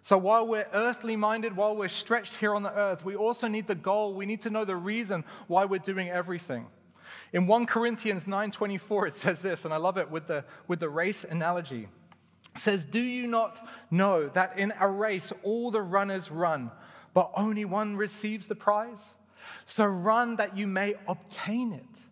So 0.08 0.18
while 0.18 0.48
we're 0.48 0.70
earthly 0.72 1.18
minded, 1.18 1.58
while 1.58 1.76
we're 1.76 1.90
stretched 1.90 2.36
here 2.36 2.56
on 2.56 2.64
the 2.64 2.74
earth, 2.74 3.04
we 3.04 3.18
also 3.18 3.50
need 3.50 3.68
the 3.68 3.76
goal. 3.76 4.14
We 4.14 4.26
need 4.26 4.40
to 4.40 4.50
know 4.50 4.64
the 4.64 4.78
reason 4.78 5.26
why 5.48 5.66
we're 5.66 5.80
doing 5.80 6.08
everything. 6.08 6.68
In 7.34 7.46
1 7.46 7.66
Corinthians 7.66 8.26
9:24 8.26 9.08
it 9.08 9.18
says 9.18 9.42
this 9.42 9.66
and 9.66 9.74
I 9.74 9.76
love 9.76 9.98
it 9.98 10.10
with 10.10 10.28
the 10.28 10.46
with 10.66 10.80
the 10.80 10.88
race 10.88 11.26
analogy. 11.26 11.90
It 12.56 12.62
says, 12.62 12.86
"Do 12.86 13.02
you 13.02 13.28
not 13.28 13.60
know 13.92 14.30
that 14.30 14.58
in 14.58 14.72
a 14.80 14.88
race 14.88 15.34
all 15.44 15.72
the 15.72 15.82
runners 15.82 16.32
run, 16.32 16.72
but 17.14 17.30
only 17.36 17.66
one 17.66 17.98
receives 17.98 18.48
the 18.48 18.56
prize? 18.56 19.14
So 19.66 19.86
run 19.86 20.38
that 20.38 20.56
you 20.56 20.68
may 20.68 20.96
obtain 21.06 21.74
it." 21.74 22.07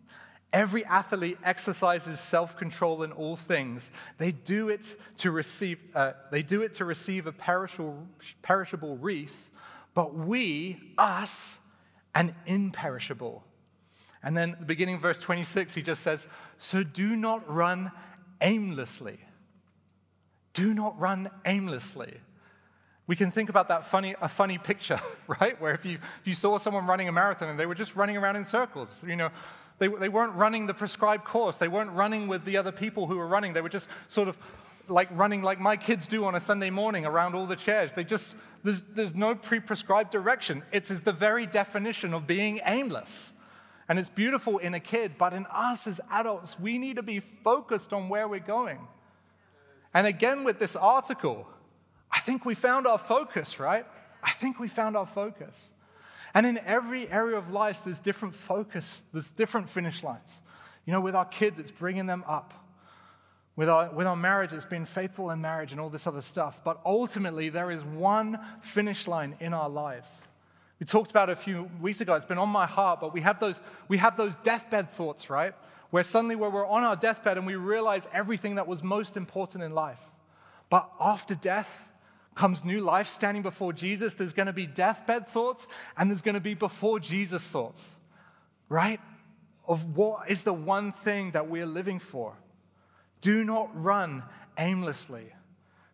Every 0.52 0.84
athlete 0.84 1.38
exercises 1.42 2.20
self-control 2.20 3.02
in 3.02 3.12
all 3.12 3.36
things. 3.36 3.90
They 4.18 4.32
do 4.32 4.68
it 4.68 4.96
to 5.18 5.30
receive, 5.30 5.78
uh, 5.94 6.12
they 6.30 6.42
do 6.42 6.62
it 6.62 6.74
to 6.74 6.84
receive 6.84 7.26
a 7.26 7.32
perishable, 7.32 8.06
perishable 8.42 8.96
wreath, 8.96 9.50
but 9.92 10.14
we, 10.14 10.78
us, 10.96 11.58
an 12.14 12.34
imperishable. 12.46 13.44
And 14.22 14.36
then 14.36 14.56
the 14.58 14.66
beginning 14.66 14.96
of 14.96 15.02
verse 15.02 15.20
26, 15.20 15.74
he 15.74 15.82
just 15.82 16.02
says, 16.02 16.26
So 16.58 16.82
do 16.82 17.16
not 17.16 17.48
run 17.52 17.92
aimlessly. 18.40 19.18
Do 20.52 20.72
not 20.72 20.98
run 20.98 21.30
aimlessly. 21.44 22.14
We 23.06 23.14
can 23.14 23.30
think 23.30 23.50
about 23.50 23.68
that 23.68 23.84
funny, 23.84 24.16
a 24.20 24.28
funny 24.28 24.58
picture, 24.58 25.00
right? 25.40 25.60
Where 25.60 25.74
if 25.74 25.84
you, 25.84 25.98
if 26.20 26.26
you 26.26 26.34
saw 26.34 26.58
someone 26.58 26.86
running 26.86 27.08
a 27.08 27.12
marathon 27.12 27.48
and 27.48 27.58
they 27.58 27.66
were 27.66 27.74
just 27.74 27.94
running 27.94 28.16
around 28.16 28.36
in 28.36 28.44
circles, 28.44 28.90
you 29.06 29.16
know, 29.16 29.30
they, 29.78 29.88
they 29.88 30.08
weren't 30.08 30.34
running 30.34 30.66
the 30.66 30.74
prescribed 30.74 31.24
course. 31.24 31.58
They 31.58 31.68
weren't 31.68 31.92
running 31.92 32.28
with 32.28 32.44
the 32.44 32.56
other 32.56 32.72
people 32.72 33.06
who 33.06 33.16
were 33.16 33.26
running. 33.26 33.52
They 33.52 33.60
were 33.60 33.68
just 33.68 33.88
sort 34.08 34.28
of 34.28 34.38
like 34.88 35.08
running 35.12 35.42
like 35.42 35.60
my 35.60 35.76
kids 35.76 36.06
do 36.06 36.24
on 36.24 36.34
a 36.34 36.40
Sunday 36.40 36.70
morning 36.70 37.04
around 37.04 37.34
all 37.34 37.46
the 37.46 37.56
chairs. 37.56 37.92
They 37.92 38.04
just, 38.04 38.36
there's, 38.62 38.82
there's 38.82 39.14
no 39.14 39.34
pre 39.34 39.60
prescribed 39.60 40.10
direction. 40.10 40.62
It's 40.72 40.88
the 41.00 41.12
very 41.12 41.46
definition 41.46 42.14
of 42.14 42.26
being 42.26 42.60
aimless. 42.64 43.32
And 43.88 43.98
it's 43.98 44.08
beautiful 44.08 44.58
in 44.58 44.74
a 44.74 44.80
kid, 44.80 45.12
but 45.16 45.32
in 45.32 45.46
us 45.46 45.86
as 45.86 46.00
adults, 46.10 46.58
we 46.58 46.78
need 46.78 46.96
to 46.96 47.02
be 47.02 47.20
focused 47.20 47.92
on 47.92 48.08
where 48.08 48.26
we're 48.26 48.40
going. 48.40 48.80
And 49.94 50.06
again, 50.06 50.42
with 50.42 50.58
this 50.58 50.74
article, 50.74 51.46
I 52.10 52.18
think 52.18 52.44
we 52.44 52.54
found 52.54 52.86
our 52.86 52.98
focus, 52.98 53.60
right? 53.60 53.86
I 54.22 54.30
think 54.32 54.58
we 54.58 54.66
found 54.66 54.96
our 54.96 55.06
focus. 55.06 55.70
And 56.36 56.44
in 56.44 56.58
every 56.66 57.08
area 57.08 57.38
of 57.38 57.50
life, 57.50 57.84
there's 57.84 57.98
different 57.98 58.34
focus, 58.34 59.00
there's 59.10 59.30
different 59.30 59.70
finish 59.70 60.02
lines. 60.02 60.42
You 60.84 60.92
know, 60.92 61.00
with 61.00 61.14
our 61.14 61.24
kids, 61.24 61.58
it's 61.58 61.70
bringing 61.70 62.04
them 62.04 62.22
up. 62.28 62.52
With 63.56 63.70
our, 63.70 63.90
with 63.90 64.06
our 64.06 64.16
marriage, 64.16 64.52
it's 64.52 64.66
being 64.66 64.84
faithful 64.84 65.30
in 65.30 65.40
marriage 65.40 65.72
and 65.72 65.80
all 65.80 65.88
this 65.88 66.06
other 66.06 66.20
stuff. 66.20 66.60
But 66.62 66.78
ultimately, 66.84 67.48
there 67.48 67.70
is 67.70 67.82
one 67.82 68.38
finish 68.60 69.08
line 69.08 69.34
in 69.40 69.54
our 69.54 69.70
lives. 69.70 70.20
We 70.78 70.84
talked 70.84 71.10
about 71.10 71.30
it 71.30 71.32
a 71.32 71.36
few 71.36 71.70
weeks 71.80 72.02
ago. 72.02 72.12
It's 72.16 72.26
been 72.26 72.36
on 72.36 72.50
my 72.50 72.66
heart, 72.66 73.00
but 73.00 73.14
we 73.14 73.22
have 73.22 73.40
those, 73.40 73.62
we 73.88 73.96
have 73.96 74.18
those 74.18 74.36
deathbed 74.36 74.90
thoughts, 74.90 75.30
right? 75.30 75.54
Where 75.88 76.02
suddenly, 76.02 76.36
where 76.36 76.50
we're 76.50 76.66
on 76.66 76.84
our 76.84 76.96
deathbed 76.96 77.38
and 77.38 77.46
we 77.46 77.54
realize 77.54 78.06
everything 78.12 78.56
that 78.56 78.66
was 78.66 78.82
most 78.82 79.16
important 79.16 79.64
in 79.64 79.72
life. 79.72 80.02
But 80.68 80.86
after 81.00 81.34
death, 81.34 81.85
comes 82.36 82.64
new 82.64 82.80
life 82.80 83.08
standing 83.08 83.42
before 83.42 83.72
Jesus, 83.72 84.14
there's 84.14 84.34
going 84.34 84.46
to 84.46 84.52
be 84.52 84.66
deathbed 84.66 85.26
thoughts 85.26 85.66
and 85.96 86.08
there's 86.08 86.22
going 86.22 86.34
to 86.34 86.40
be 86.40 86.54
before 86.54 87.00
Jesus 87.00 87.44
thoughts, 87.44 87.96
right? 88.68 89.00
Of 89.66 89.96
what 89.96 90.30
is 90.30 90.44
the 90.44 90.52
one 90.52 90.92
thing 90.92 91.32
that 91.32 91.48
we're 91.48 91.66
living 91.66 91.98
for. 91.98 92.34
Do 93.22 93.42
not 93.42 93.70
run 93.74 94.22
aimlessly. 94.58 95.32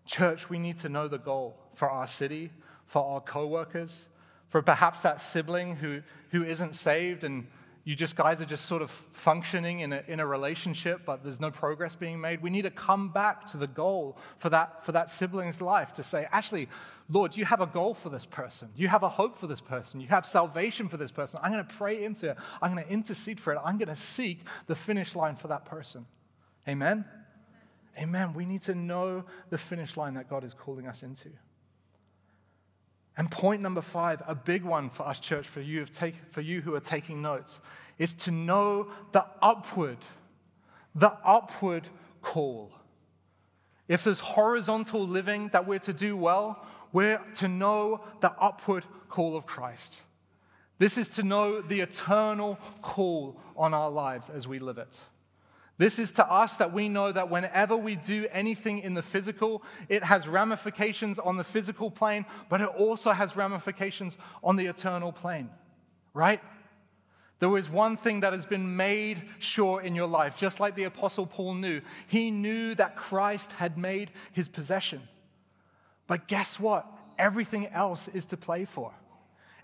Church, 0.04 0.50
we 0.50 0.58
need 0.58 0.78
to 0.80 0.88
know 0.88 1.08
the 1.08 1.18
goal 1.18 1.56
for 1.74 1.88
our 1.88 2.06
city, 2.06 2.50
for 2.86 3.02
our 3.02 3.20
coworkers, 3.20 4.04
for 4.48 4.60
perhaps 4.60 5.00
that 5.00 5.20
sibling 5.20 5.76
who, 5.76 6.02
who 6.32 6.44
isn't 6.44 6.74
saved 6.74 7.24
and 7.24 7.46
you 7.84 7.96
just 7.96 8.14
guys 8.14 8.40
are 8.40 8.46
just 8.46 8.66
sort 8.66 8.80
of 8.80 8.90
functioning 8.90 9.80
in 9.80 9.92
a, 9.92 10.04
in 10.06 10.20
a 10.20 10.26
relationship, 10.26 11.00
but 11.04 11.24
there's 11.24 11.40
no 11.40 11.50
progress 11.50 11.96
being 11.96 12.20
made. 12.20 12.40
We 12.40 12.50
need 12.50 12.62
to 12.62 12.70
come 12.70 13.08
back 13.08 13.46
to 13.46 13.56
the 13.56 13.66
goal 13.66 14.18
for 14.38 14.50
that, 14.50 14.84
for 14.84 14.92
that 14.92 15.10
sibling's 15.10 15.60
life 15.60 15.92
to 15.94 16.02
say, 16.02 16.28
actually, 16.30 16.68
Lord, 17.08 17.36
you 17.36 17.44
have 17.44 17.60
a 17.60 17.66
goal 17.66 17.94
for 17.94 18.08
this 18.08 18.24
person. 18.24 18.68
You 18.76 18.86
have 18.86 19.02
a 19.02 19.08
hope 19.08 19.36
for 19.36 19.48
this 19.48 19.60
person. 19.60 20.00
You 20.00 20.06
have 20.08 20.24
salvation 20.24 20.88
for 20.88 20.96
this 20.96 21.10
person. 21.10 21.40
I'm 21.42 21.50
going 21.50 21.66
to 21.66 21.74
pray 21.74 22.04
into 22.04 22.30
it. 22.30 22.36
I'm 22.60 22.72
going 22.72 22.84
to 22.86 22.90
intercede 22.90 23.40
for 23.40 23.52
it. 23.52 23.60
I'm 23.64 23.78
going 23.78 23.88
to 23.88 23.96
seek 23.96 24.46
the 24.66 24.76
finish 24.76 25.16
line 25.16 25.34
for 25.34 25.48
that 25.48 25.64
person. 25.64 26.06
Amen? 26.68 27.04
Amen. 27.98 28.32
We 28.32 28.46
need 28.46 28.62
to 28.62 28.76
know 28.76 29.24
the 29.50 29.58
finish 29.58 29.96
line 29.96 30.14
that 30.14 30.30
God 30.30 30.44
is 30.44 30.54
calling 30.54 30.86
us 30.86 31.02
into. 31.02 31.30
And 33.16 33.30
point 33.30 33.60
number 33.60 33.82
five, 33.82 34.22
a 34.26 34.34
big 34.34 34.64
one 34.64 34.88
for 34.90 35.06
us, 35.06 35.20
church, 35.20 35.46
for 35.46 35.60
you, 35.60 35.84
for 36.30 36.40
you 36.40 36.62
who 36.62 36.74
are 36.74 36.80
taking 36.80 37.20
notes, 37.20 37.60
is 37.98 38.14
to 38.14 38.30
know 38.30 38.90
the 39.12 39.26
upward, 39.40 39.98
the 40.94 41.12
upward 41.24 41.88
call. 42.22 42.72
If 43.88 44.04
there's 44.04 44.20
horizontal 44.20 45.06
living 45.06 45.48
that 45.48 45.66
we're 45.66 45.78
to 45.80 45.92
do 45.92 46.16
well, 46.16 46.64
We're 46.92 47.20
to 47.36 47.48
know 47.48 48.04
the 48.20 48.32
upward 48.32 48.84
call 49.08 49.36
of 49.36 49.46
Christ. 49.46 50.02
This 50.78 50.98
is 50.98 51.08
to 51.10 51.22
know 51.22 51.60
the 51.60 51.80
eternal 51.80 52.58
call 52.82 53.40
on 53.56 53.72
our 53.72 53.90
lives 53.90 54.28
as 54.28 54.46
we 54.46 54.58
live 54.58 54.78
it. 54.78 54.98
This 55.82 55.98
is 55.98 56.12
to 56.12 56.30
us 56.30 56.58
that 56.58 56.72
we 56.72 56.88
know 56.88 57.10
that 57.10 57.28
whenever 57.28 57.76
we 57.76 57.96
do 57.96 58.28
anything 58.30 58.78
in 58.78 58.94
the 58.94 59.02
physical, 59.02 59.64
it 59.88 60.04
has 60.04 60.28
ramifications 60.28 61.18
on 61.18 61.38
the 61.38 61.42
physical 61.42 61.90
plane, 61.90 62.24
but 62.48 62.60
it 62.60 62.68
also 62.68 63.10
has 63.10 63.34
ramifications 63.34 64.16
on 64.44 64.54
the 64.54 64.66
eternal 64.66 65.10
plane, 65.10 65.50
right? 66.14 66.40
There 67.40 67.58
is 67.58 67.68
one 67.68 67.96
thing 67.96 68.20
that 68.20 68.32
has 68.32 68.46
been 68.46 68.76
made 68.76 69.22
sure 69.40 69.80
in 69.80 69.96
your 69.96 70.06
life, 70.06 70.36
just 70.36 70.60
like 70.60 70.76
the 70.76 70.84
Apostle 70.84 71.26
Paul 71.26 71.54
knew. 71.54 71.80
He 72.06 72.30
knew 72.30 72.76
that 72.76 72.94
Christ 72.94 73.50
had 73.50 73.76
made 73.76 74.12
his 74.30 74.48
possession. 74.48 75.02
But 76.06 76.28
guess 76.28 76.60
what? 76.60 76.86
Everything 77.18 77.66
else 77.66 78.06
is 78.06 78.26
to 78.26 78.36
play 78.36 78.66
for. 78.66 78.92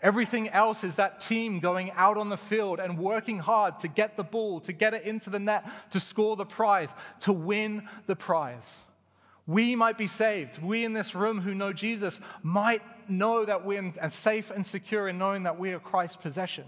Everything 0.01 0.49
else 0.51 0.84
is 0.84 0.94
that 0.96 1.20
team 1.20 1.59
going 1.59 1.90
out 1.92 2.16
on 2.16 2.28
the 2.28 2.36
field 2.36 2.78
and 2.78 2.99
working 2.99 3.40
hard 3.40 3.80
to 3.80 3.88
get 3.88 4.16
the 4.16 4.22
ball, 4.22 4.61
to 4.61 4.72
get 4.72 4.94
it 4.94 5.03
into 5.03 5.28
the 5.28 5.40
net, 5.40 5.68
to 5.90 5.99
score 5.99 6.36
the 6.36 6.44
prize, 6.44 6.94
to 7.20 7.32
win 7.32 7.88
the 8.07 8.14
prize. 8.14 8.80
We 9.46 9.74
might 9.74 9.99
be 9.99 10.07
saved. 10.07 10.62
We 10.62 10.84
in 10.84 10.92
this 10.92 11.14
room 11.14 11.40
who 11.40 11.55
know 11.55 11.72
Jesus 11.72 12.20
might 12.42 12.82
know 13.11 13.44
that 13.44 13.64
we're 13.64 13.92
safe 14.11 14.51
and 14.51 14.64
secure 14.64 15.09
in 15.09 15.18
knowing 15.18 15.44
that 15.44 15.59
we 15.59 15.72
are 15.72 15.80
Christ's 15.80 16.18
possession. 16.18 16.66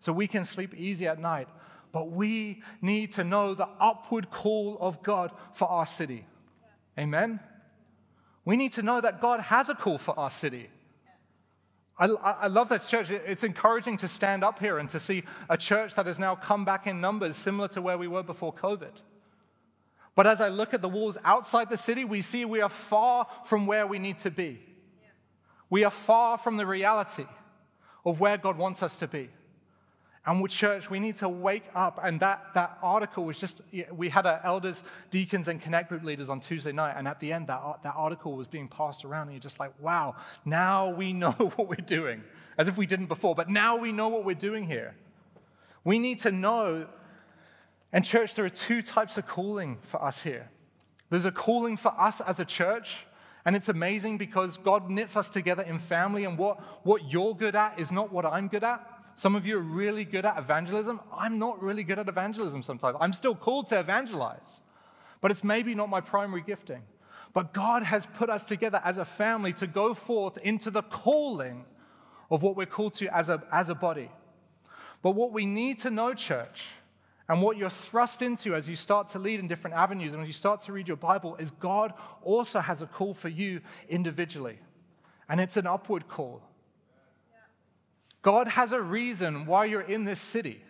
So 0.00 0.12
we 0.12 0.26
can 0.26 0.44
sleep 0.44 0.74
easy 0.74 1.06
at 1.06 1.20
night. 1.20 1.48
But 1.92 2.10
we 2.10 2.62
need 2.80 3.12
to 3.12 3.22
know 3.22 3.54
the 3.54 3.68
upward 3.78 4.30
call 4.30 4.78
of 4.80 5.02
God 5.02 5.30
for 5.52 5.68
our 5.68 5.86
city. 5.86 6.26
Amen? 6.98 7.38
We 8.44 8.56
need 8.56 8.72
to 8.72 8.82
know 8.82 9.00
that 9.00 9.20
God 9.20 9.40
has 9.40 9.68
a 9.68 9.74
call 9.74 9.98
for 9.98 10.18
our 10.18 10.30
city. 10.30 10.70
I, 12.02 12.32
I, 12.32 12.46
love 12.48 12.68
that 12.70 12.84
church. 12.84 13.10
It's 13.10 13.44
encouraging 13.44 13.96
to 13.98 14.08
stand 14.08 14.42
up 14.42 14.58
here 14.58 14.78
and 14.78 14.90
to 14.90 14.98
see 14.98 15.22
a 15.48 15.56
church 15.56 15.94
that 15.94 16.06
has 16.06 16.18
now 16.18 16.34
come 16.34 16.64
back 16.64 16.88
in 16.88 17.00
numbers 17.00 17.36
similar 17.36 17.68
to 17.68 17.80
where 17.80 17.96
we 17.96 18.08
were 18.08 18.24
before 18.24 18.52
COVID. 18.52 18.90
But 20.16 20.26
as 20.26 20.40
I 20.40 20.48
look 20.48 20.74
at 20.74 20.82
the 20.82 20.88
walls 20.88 21.16
outside 21.24 21.70
the 21.70 21.78
city, 21.78 22.04
we 22.04 22.20
see 22.20 22.44
we 22.44 22.60
are 22.60 22.68
far 22.68 23.28
from 23.44 23.66
where 23.66 23.86
we 23.86 24.00
need 24.00 24.18
to 24.18 24.32
be. 24.32 24.60
We 25.70 25.84
are 25.84 25.92
far 25.92 26.38
from 26.38 26.56
the 26.56 26.66
reality 26.66 27.26
of 28.04 28.18
where 28.18 28.36
God 28.36 28.58
wants 28.58 28.82
us 28.82 28.96
to 28.96 29.06
be. 29.06 29.30
And 30.24 30.48
church, 30.48 30.88
we 30.88 31.00
need 31.00 31.16
to 31.16 31.28
wake 31.28 31.64
up. 31.74 31.98
And 32.02 32.20
that, 32.20 32.54
that 32.54 32.78
article 32.80 33.24
was 33.24 33.38
just, 33.38 33.60
we 33.90 34.08
had 34.08 34.24
our 34.24 34.40
elders, 34.44 34.84
deacons, 35.10 35.48
and 35.48 35.60
connect 35.60 35.88
group 35.88 36.04
leaders 36.04 36.30
on 36.30 36.38
Tuesday 36.38 36.70
night. 36.70 36.94
And 36.96 37.08
at 37.08 37.18
the 37.18 37.32
end, 37.32 37.48
that, 37.48 37.82
that 37.82 37.94
article 37.96 38.36
was 38.36 38.46
being 38.46 38.68
passed 38.68 39.04
around. 39.04 39.22
And 39.22 39.32
you're 39.32 39.40
just 39.40 39.58
like, 39.58 39.72
wow, 39.80 40.14
now 40.44 40.94
we 40.94 41.12
know 41.12 41.32
what 41.56 41.68
we're 41.68 41.74
doing. 41.84 42.22
As 42.56 42.68
if 42.68 42.76
we 42.76 42.86
didn't 42.86 43.06
before, 43.06 43.34
but 43.34 43.48
now 43.48 43.76
we 43.76 43.90
know 43.90 44.08
what 44.08 44.24
we're 44.24 44.34
doing 44.34 44.68
here. 44.68 44.94
We 45.84 45.98
need 45.98 46.20
to 46.20 46.30
know. 46.30 46.86
And, 47.92 48.04
church, 48.04 48.34
there 48.36 48.44
are 48.44 48.50
two 48.50 48.80
types 48.80 49.18
of 49.18 49.26
calling 49.26 49.78
for 49.82 50.02
us 50.02 50.22
here. 50.22 50.50
There's 51.10 51.24
a 51.24 51.32
calling 51.32 51.76
for 51.76 51.92
us 52.00 52.20
as 52.20 52.38
a 52.40 52.44
church, 52.44 53.06
and 53.44 53.56
it's 53.56 53.68
amazing 53.68 54.18
because 54.18 54.56
God 54.56 54.88
knits 54.88 55.16
us 55.16 55.28
together 55.28 55.62
in 55.62 55.78
family, 55.78 56.24
and 56.24 56.38
what, 56.38 56.60
what 56.86 57.12
you're 57.12 57.34
good 57.34 57.56
at 57.56 57.78
is 57.80 57.90
not 57.90 58.12
what 58.12 58.24
I'm 58.24 58.48
good 58.48 58.64
at. 58.64 58.86
Some 59.14 59.36
of 59.36 59.46
you 59.46 59.58
are 59.58 59.62
really 59.62 60.04
good 60.04 60.24
at 60.24 60.38
evangelism. 60.38 61.00
I'm 61.16 61.38
not 61.38 61.62
really 61.62 61.84
good 61.84 61.98
at 61.98 62.08
evangelism 62.08 62.62
sometimes. 62.62 62.96
I'm 63.00 63.12
still 63.12 63.34
called 63.34 63.68
to 63.68 63.78
evangelize, 63.78 64.60
but 65.20 65.30
it's 65.30 65.44
maybe 65.44 65.74
not 65.74 65.88
my 65.88 66.00
primary 66.00 66.42
gifting. 66.42 66.82
But 67.34 67.54
God 67.54 67.82
has 67.82 68.06
put 68.06 68.28
us 68.28 68.44
together 68.44 68.80
as 68.84 68.98
a 68.98 69.04
family 69.04 69.52
to 69.54 69.66
go 69.66 69.94
forth 69.94 70.38
into 70.38 70.70
the 70.70 70.82
calling 70.82 71.64
of 72.30 72.42
what 72.42 72.56
we're 72.56 72.66
called 72.66 72.94
to 72.94 73.14
as 73.14 73.28
a, 73.28 73.42
as 73.50 73.68
a 73.68 73.74
body. 73.74 74.10
But 75.02 75.12
what 75.12 75.32
we 75.32 75.46
need 75.46 75.78
to 75.80 75.90
know, 75.90 76.14
church, 76.14 76.64
and 77.28 77.40
what 77.40 77.56
you're 77.56 77.70
thrust 77.70 78.22
into 78.22 78.54
as 78.54 78.68
you 78.68 78.76
start 78.76 79.08
to 79.10 79.18
lead 79.18 79.40
in 79.40 79.48
different 79.48 79.76
avenues 79.76 80.12
and 80.12 80.22
as 80.22 80.28
you 80.28 80.34
start 80.34 80.60
to 80.62 80.72
read 80.72 80.88
your 80.88 80.96
Bible 80.96 81.36
is 81.36 81.50
God 81.50 81.94
also 82.22 82.60
has 82.60 82.82
a 82.82 82.86
call 82.86 83.14
for 83.14 83.28
you 83.28 83.60
individually. 83.88 84.58
And 85.28 85.40
it's 85.40 85.56
an 85.56 85.66
upward 85.66 86.08
call. 86.08 86.42
God 88.22 88.48
has 88.48 88.72
a 88.72 88.80
reason 88.80 89.46
why 89.46 89.66
you're 89.66 89.80
in 89.80 90.04
this 90.04 90.20
city. 90.20 90.62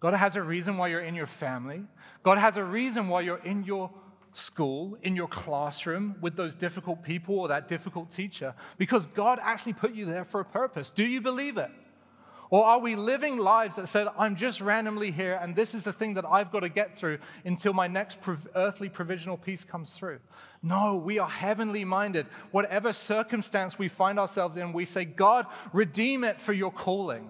God 0.00 0.14
has 0.14 0.34
a 0.36 0.42
reason 0.42 0.76
why 0.76 0.88
you're 0.88 1.00
in 1.00 1.14
your 1.14 1.26
family. 1.26 1.84
God 2.22 2.38
has 2.38 2.56
a 2.56 2.64
reason 2.64 3.08
why 3.08 3.20
you're 3.20 3.44
in 3.44 3.64
your 3.64 3.90
school, 4.32 4.96
in 5.02 5.16
your 5.16 5.28
classroom 5.28 6.16
with 6.20 6.36
those 6.36 6.54
difficult 6.54 7.02
people 7.02 7.38
or 7.38 7.48
that 7.48 7.68
difficult 7.68 8.10
teacher, 8.10 8.54
because 8.78 9.06
God 9.06 9.38
actually 9.42 9.72
put 9.74 9.94
you 9.94 10.06
there 10.06 10.24
for 10.24 10.40
a 10.40 10.44
purpose. 10.44 10.90
Do 10.90 11.04
you 11.04 11.20
believe 11.20 11.58
it? 11.58 11.70
Or 12.50 12.64
are 12.66 12.80
we 12.80 12.96
living 12.96 13.38
lives 13.38 13.76
that 13.76 13.88
said, 13.88 14.08
I'm 14.18 14.34
just 14.34 14.60
randomly 14.60 15.12
here 15.12 15.38
and 15.40 15.54
this 15.54 15.74
is 15.74 15.84
the 15.84 15.92
thing 15.92 16.14
that 16.14 16.24
I've 16.24 16.50
got 16.50 16.60
to 16.60 16.68
get 16.68 16.98
through 16.98 17.18
until 17.44 17.72
my 17.72 17.86
next 17.86 18.18
earthly 18.56 18.88
provisional 18.88 19.36
peace 19.36 19.64
comes 19.64 19.94
through? 19.94 20.18
No, 20.60 20.96
we 20.96 21.20
are 21.20 21.28
heavenly 21.28 21.84
minded. 21.84 22.26
Whatever 22.50 22.92
circumstance 22.92 23.78
we 23.78 23.88
find 23.88 24.18
ourselves 24.18 24.56
in, 24.56 24.72
we 24.72 24.84
say, 24.84 25.04
God, 25.04 25.46
redeem 25.72 26.24
it 26.24 26.40
for 26.40 26.52
your 26.52 26.72
calling. 26.72 27.28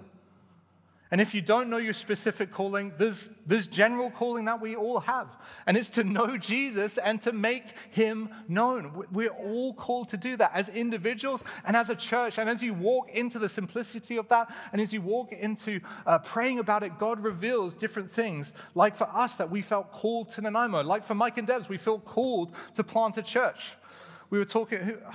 And 1.13 1.21
if 1.21 1.35
you 1.35 1.43
don't 1.43 1.69
know 1.69 1.79
your 1.79 1.93
specific 1.93 2.53
calling, 2.53 2.93
there's, 2.97 3.31
there's 3.45 3.67
general 3.67 4.11
calling 4.11 4.45
that 4.45 4.61
we 4.61 4.77
all 4.77 5.01
have. 5.01 5.37
And 5.67 5.77
it's 5.77 5.91
to 5.91 6.05
know 6.05 6.37
Jesus 6.37 6.99
and 6.99 7.21
to 7.23 7.33
make 7.33 7.65
him 7.91 8.29
known. 8.47 9.07
We're 9.11 9.31
all 9.31 9.75
called 9.75 10.11
to 10.11 10.17
do 10.17 10.37
that 10.37 10.53
as 10.55 10.69
individuals 10.69 11.43
and 11.65 11.77
as 11.77 11.91
a 11.91 11.97
church. 11.97 12.39
And 12.39 12.49
as 12.49 12.63
you 12.63 12.75
walk 12.75 13.11
into 13.11 13.41
the 13.41 13.49
simplicity 13.49 14.19
of 14.19 14.29
that, 14.29 14.55
and 14.73 14.81
as 14.81 14.95
you 14.95 15.01
walk 15.01 15.33
into 15.33 15.81
uh, 16.07 16.19
praying 16.19 16.61
about 16.61 16.85
it, 16.85 16.97
God 16.97 17.19
reveals 17.25 17.75
different 17.75 18.13
things. 18.13 18.53
Like 18.77 18.97
for 18.97 19.09
us, 19.13 19.35
that 19.35 19.51
we 19.51 19.63
felt 19.63 19.91
called 19.91 20.29
to 20.31 20.43
Nanaimo. 20.43 20.85
Like 20.85 21.03
for 21.03 21.17
Mike 21.17 21.39
and 21.39 21.47
Debs, 21.47 21.69
we 21.69 21.79
felt 21.79 22.05
called 22.05 22.55
to 22.75 22.85
plant 22.85 23.19
a 23.19 23.23
church. 23.23 23.75
We 24.31 24.39
were 24.39 24.45
talking. 24.45 24.99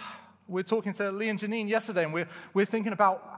We 0.48 0.60
were 0.60 0.64
talking 0.64 0.94
to 0.94 1.12
Lee 1.12 1.30
and 1.30 1.40
Janine 1.40 1.68
yesterday, 1.68 2.04
and 2.04 2.14
we're, 2.14 2.28
we're 2.54 2.66
thinking 2.66 2.94
about 2.94 3.35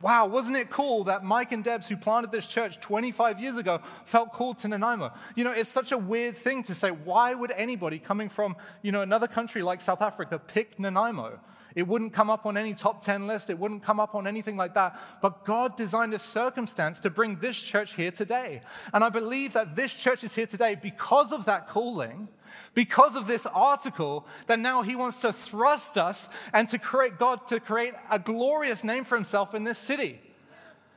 wow, 0.00 0.26
wasn't 0.26 0.56
it 0.56 0.70
cool 0.70 1.04
that 1.04 1.24
Mike 1.24 1.52
and 1.52 1.64
Debs, 1.64 1.88
who 1.88 1.96
planted 1.96 2.30
this 2.30 2.46
church 2.46 2.80
25 2.80 3.40
years 3.40 3.56
ago, 3.56 3.80
felt 4.04 4.32
called 4.32 4.58
to 4.58 4.68
Nanaimo? 4.68 5.12
You 5.34 5.44
know, 5.44 5.52
it's 5.52 5.68
such 5.68 5.92
a 5.92 5.98
weird 5.98 6.36
thing 6.36 6.62
to 6.64 6.74
say, 6.74 6.90
why 6.90 7.34
would 7.34 7.50
anybody 7.50 7.98
coming 7.98 8.28
from, 8.28 8.56
you 8.82 8.92
know, 8.92 9.02
another 9.02 9.26
country 9.26 9.62
like 9.62 9.80
South 9.80 10.02
Africa 10.02 10.38
pick 10.38 10.78
Nanaimo? 10.78 11.40
It 11.78 11.86
wouldn't 11.86 12.12
come 12.12 12.28
up 12.28 12.44
on 12.44 12.56
any 12.56 12.74
top 12.74 13.04
10 13.04 13.28
list. 13.28 13.50
It 13.50 13.58
wouldn't 13.58 13.84
come 13.84 14.00
up 14.00 14.16
on 14.16 14.26
anything 14.26 14.56
like 14.56 14.74
that. 14.74 14.98
But 15.22 15.44
God 15.44 15.76
designed 15.76 16.12
a 16.12 16.18
circumstance 16.18 16.98
to 16.98 17.08
bring 17.08 17.36
this 17.36 17.62
church 17.62 17.94
here 17.94 18.10
today. 18.10 18.62
And 18.92 19.04
I 19.04 19.10
believe 19.10 19.52
that 19.52 19.76
this 19.76 19.94
church 19.94 20.24
is 20.24 20.34
here 20.34 20.48
today 20.48 20.74
because 20.74 21.32
of 21.32 21.44
that 21.44 21.68
calling, 21.68 22.26
because 22.74 23.14
of 23.14 23.28
this 23.28 23.46
article, 23.46 24.26
that 24.48 24.58
now 24.58 24.82
He 24.82 24.96
wants 24.96 25.20
to 25.20 25.32
thrust 25.32 25.96
us 25.96 26.28
and 26.52 26.68
to 26.68 26.80
create 26.80 27.16
God 27.16 27.46
to 27.46 27.60
create 27.60 27.94
a 28.10 28.18
glorious 28.18 28.82
name 28.82 29.04
for 29.04 29.14
Himself 29.14 29.54
in 29.54 29.62
this 29.62 29.78
city. 29.78 30.20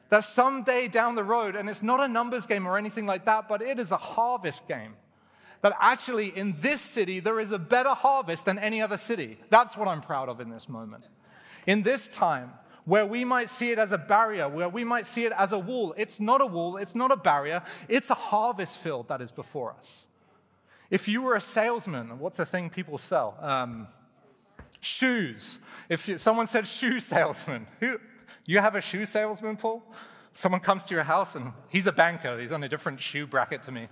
That 0.09 0.23
someday 0.23 0.87
down 0.87 1.13
the 1.13 1.23
road, 1.23 1.55
and 1.55 1.69
it's 1.69 1.83
not 1.83 1.99
a 1.99 2.07
numbers 2.07 2.47
game 2.47 2.67
or 2.67 2.75
anything 2.75 3.05
like 3.05 3.25
that, 3.25 3.47
but 3.47 3.61
it 3.61 3.79
is 3.79 3.91
a 3.91 3.97
harvest 3.97 4.67
game 4.67 4.95
that 5.61 5.73
actually 5.79 6.27
in 6.27 6.55
this 6.61 6.81
city 6.81 7.19
there 7.19 7.39
is 7.39 7.51
a 7.51 7.59
better 7.59 7.89
harvest 7.89 8.45
than 8.45 8.59
any 8.59 8.81
other 8.81 8.97
city. 8.97 9.37
That's 9.49 9.77
what 9.77 9.87
I'm 9.87 10.01
proud 10.01 10.29
of 10.29 10.39
in 10.39 10.49
this 10.49 10.67
moment. 10.67 11.05
In 11.67 11.83
this 11.83 12.13
time, 12.13 12.51
where 12.85 13.05
we 13.05 13.23
might 13.23 13.49
see 13.49 13.71
it 13.71 13.77
as 13.77 13.91
a 13.91 13.97
barrier, 13.97 14.49
where 14.49 14.69
we 14.69 14.83
might 14.83 15.05
see 15.05 15.25
it 15.25 15.33
as 15.37 15.51
a 15.51 15.59
wall, 15.59 15.93
it's 15.97 16.19
not 16.19 16.41
a 16.41 16.45
wall, 16.45 16.77
it's 16.77 16.95
not 16.95 17.11
a 17.11 17.15
barrier, 17.15 17.61
it's 17.87 18.09
a 18.09 18.15
harvest 18.15 18.79
field 18.79 19.07
that 19.07 19.21
is 19.21 19.31
before 19.31 19.73
us. 19.73 20.07
If 20.89 21.07
you 21.07 21.21
were 21.21 21.35
a 21.35 21.41
salesman, 21.41 22.19
what's 22.19 22.39
a 22.39 22.45
thing 22.45 22.69
people 22.69 22.97
sell? 22.97 23.37
Um, 23.39 23.87
shoes. 24.81 25.59
If 25.87 26.07
you, 26.07 26.17
someone 26.17 26.47
said 26.47 26.67
shoe 26.67 26.99
salesman, 27.13 27.67
who, 27.79 27.99
you 28.45 28.59
have 28.59 28.75
a 28.75 28.81
shoe 28.81 29.05
salesman, 29.05 29.57
Paul? 29.57 29.83
Someone 30.33 30.61
comes 30.61 30.85
to 30.85 30.95
your 30.95 31.03
house 31.03 31.35
and 31.35 31.53
he's 31.69 31.87
a 31.87 31.91
banker, 31.91 32.39
he's 32.39 32.51
on 32.51 32.63
a 32.63 32.69
different 32.69 32.99
shoe 32.99 33.27
bracket 33.27 33.63
to 33.63 33.71
me. 33.71 33.87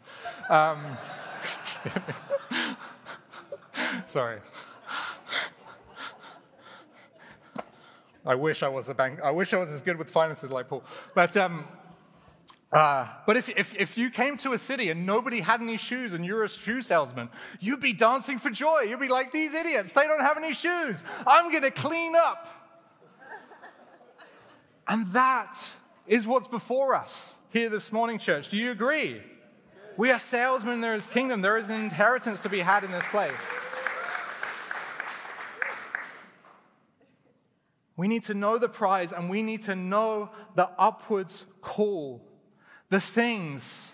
Um, 0.49 0.97
Sorry. 4.05 4.39
I 8.25 8.35
wish 8.35 8.63
I 8.63 8.67
was 8.67 8.89
a 8.89 8.93
bank. 8.93 9.19
I 9.23 9.31
wish 9.31 9.53
I 9.53 9.57
was 9.57 9.69
as 9.69 9.81
good 9.81 9.97
with 9.97 10.09
finances 10.09 10.51
like 10.51 10.67
Paul. 10.67 10.83
But 11.15 11.37
um, 11.37 11.65
uh, 12.71 13.07
but 13.25 13.35
if, 13.35 13.49
if, 13.49 13.75
if 13.75 13.97
you 13.97 14.11
came 14.11 14.37
to 14.37 14.53
a 14.53 14.57
city 14.57 14.91
and 14.91 15.05
nobody 15.05 15.39
had 15.39 15.59
any 15.59 15.77
shoes 15.77 16.13
and 16.13 16.23
you're 16.23 16.43
a 16.43 16.49
shoe 16.49 16.81
salesman, 16.81 17.29
you'd 17.59 17.81
be 17.81 17.93
dancing 17.93 18.37
for 18.37 18.51
joy. 18.51 18.81
You'd 18.81 18.99
be 18.99 19.07
like, 19.07 19.31
these 19.31 19.55
idiots, 19.55 19.93
they 19.93 20.03
don't 20.03 20.21
have 20.21 20.37
any 20.37 20.53
shoes. 20.53 21.03
I'm 21.25 21.49
going 21.49 21.63
to 21.63 21.71
clean 21.71 22.13
up. 22.15 22.47
And 24.87 25.07
that 25.07 25.57
is 26.05 26.27
what's 26.27 26.47
before 26.47 26.93
us 26.93 27.35
here 27.49 27.69
this 27.69 27.91
morning, 27.91 28.19
church. 28.19 28.49
Do 28.49 28.57
you 28.57 28.71
agree? 28.71 29.21
We 29.99 30.11
are 30.11 30.17
salesmen 30.17 30.79
there 30.79 30.95
is 30.95 31.07
kingdom. 31.07 31.41
There 31.41 31.57
is 31.57 31.69
an 31.69 31.75
inheritance 31.75 32.39
to 32.43 32.49
be 32.49 32.59
had 32.59 32.85
in 32.85 32.91
this 32.91 33.03
place. 33.07 33.51
We 37.97 38.07
need 38.07 38.23
to 38.23 38.33
know 38.33 38.57
the 38.57 38.69
prize 38.69 39.11
and 39.11 39.29
we 39.29 39.41
need 39.41 39.63
to 39.63 39.75
know 39.75 40.29
the 40.55 40.69
upwards 40.79 41.43
call. 41.59 42.25
The 42.87 43.01
things, 43.01 43.89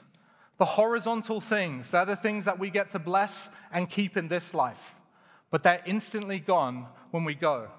the 0.59 0.65
horizontal 0.65 1.41
things, 1.41 1.89
they're 1.89 2.05
the 2.05 2.15
things 2.15 2.45
that 2.45 2.59
we 2.59 2.69
get 2.69 2.91
to 2.91 2.99
bless 2.99 3.49
and 3.71 3.89
keep 3.89 4.15
in 4.15 4.27
this 4.27 4.53
life. 4.53 4.93
But 5.49 5.63
they're 5.63 5.81
instantly 5.87 6.37
gone 6.37 6.85
when 7.09 7.23
we 7.23 7.33
go. 7.33 7.69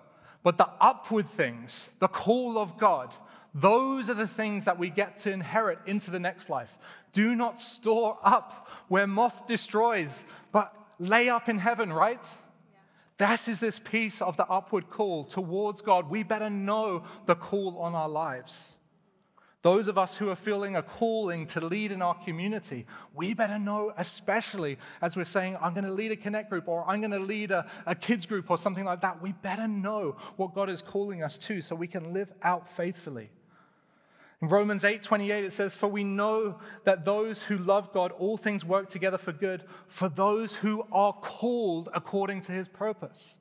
But 0.43 0.59
the 0.59 0.69
upward 0.81 1.29
things, 1.29 1.91
the 2.01 2.09
call 2.09 2.59
of 2.59 2.77
God, 2.77 3.15
those 3.55 4.11
are 4.11 4.15
the 4.15 4.27
things 4.27 4.65
that 4.65 4.79
we 4.79 4.91
get 4.91 5.17
to 5.19 5.33
inherit 5.33 5.79
into 5.87 6.11
the 6.11 6.21
next 6.21 6.51
life. 6.51 6.77
Do 7.17 7.35
not 7.35 7.59
store 7.59 8.19
up 8.23 8.69
where 8.89 9.07
moth 9.07 9.47
destroys, 9.47 10.23
but 10.53 10.71
lay 10.99 11.31
up 11.31 11.49
in 11.49 11.59
heaven, 11.59 11.91
right? 11.91 12.23
This 13.17 13.49
is 13.49 13.59
this 13.59 13.79
piece 13.79 14.21
of 14.21 14.37
the 14.37 14.47
upward 14.47 14.91
call 14.91 15.25
towards 15.25 15.81
God. 15.81 16.11
We 16.11 16.25
better 16.25 16.51
know 16.51 17.05
the 17.25 17.35
call 17.35 17.79
on 17.79 17.95
our 17.95 18.11
lives. 18.11 18.77
Those 19.63 19.89
of 19.89 19.97
us 19.97 20.19
who 20.19 20.29
are 20.29 20.37
feeling 20.37 20.77
a 20.77 20.83
calling 20.83 21.47
to 21.47 21.65
lead 21.65 21.91
in 21.91 22.03
our 22.03 22.17
community, 22.23 22.85
we 23.15 23.33
better 23.33 23.59
know, 23.59 23.95
especially 23.97 24.77
as 25.01 25.17
we're 25.17 25.25
saying, 25.25 25.57
I'm 25.59 25.73
going 25.73 25.87
to 25.87 25.93
lead 25.95 26.13
a 26.13 26.17
connect 26.17 26.51
group 26.51 26.69
or 26.69 26.85
I'm 26.87 27.01
going 27.01 27.13
to 27.13 27.19
lead 27.19 27.51
a, 27.51 27.67
a 27.87 27.95
kids 27.95 28.27
group 28.27 28.51
or 28.51 28.59
something 28.59 28.85
like 28.85 29.01
that. 29.01 29.23
We 29.23 29.33
better 29.33 29.67
know 29.67 30.19
what 30.37 30.55
God 30.55 30.69
is 30.69 30.83
calling 30.83 31.23
us 31.23 31.39
to 31.39 31.63
so 31.63 31.75
we 31.75 31.87
can 31.87 32.13
live 32.13 32.31
out 32.43 32.69
faithfully. 32.69 33.31
In 34.43 34.49
Romans 34.49 34.85
8:28 34.85 35.45
it 35.45 35.53
says, 35.53 35.75
For 35.75 35.89
we 35.89 36.05
know 36.05 36.59
that 36.85 37.05
those 37.05 37.43
who 37.43 37.57
love 37.57 37.93
God, 37.93 38.13
all 38.13 38.37
things 38.37 38.65
work 38.65 38.89
together 38.89 39.19
for 39.19 39.33
good, 39.33 39.65
for 39.89 40.09
those 40.09 40.57
who 40.57 40.87
are 40.93 41.15
called 41.15 41.89
according 41.95 42.43
to 42.43 42.53
his 42.53 42.69
purpose. 42.69 43.37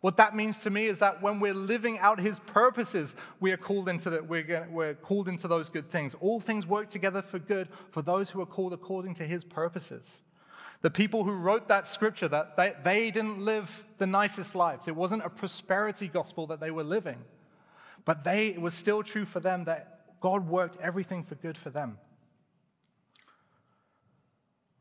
What 0.00 0.16
that 0.18 0.36
means 0.36 0.62
to 0.62 0.70
me 0.70 0.86
is 0.86 1.00
that 1.00 1.22
when 1.22 1.40
we're 1.40 1.54
living 1.54 1.98
out 1.98 2.20
his 2.20 2.38
purposes, 2.38 3.16
we 3.40 3.50
are 3.50 3.56
called 3.56 3.88
into 3.88 4.10
that 4.10 4.28
we're, 4.28 4.68
we're 4.70 4.94
called 4.94 5.28
into 5.28 5.48
those 5.48 5.68
good 5.68 5.90
things. 5.90 6.14
All 6.20 6.38
things 6.38 6.68
work 6.68 6.88
together 6.88 7.20
for 7.20 7.40
good 7.40 7.68
for 7.90 8.00
those 8.00 8.30
who 8.30 8.40
are 8.40 8.46
called 8.46 8.72
according 8.72 9.14
to 9.14 9.24
his 9.24 9.42
purposes. 9.42 10.20
The 10.82 10.90
people 10.90 11.24
who 11.24 11.32
wrote 11.32 11.66
that 11.66 11.88
scripture, 11.88 12.28
that 12.28 12.56
they, 12.56 12.74
they 12.84 13.10
didn't 13.10 13.40
live 13.40 13.84
the 13.98 14.06
nicest 14.06 14.54
lives. 14.54 14.86
It 14.86 14.94
wasn't 14.94 15.24
a 15.24 15.30
prosperity 15.30 16.06
gospel 16.06 16.46
that 16.46 16.60
they 16.60 16.70
were 16.70 16.84
living. 16.84 17.18
But 18.04 18.22
they, 18.22 18.48
it 18.48 18.60
was 18.60 18.74
still 18.74 19.02
true 19.02 19.24
for 19.24 19.40
them 19.40 19.64
that 19.64 19.97
God 20.20 20.48
worked 20.48 20.76
everything 20.80 21.22
for 21.22 21.34
good 21.34 21.56
for 21.56 21.70
them. 21.70 21.98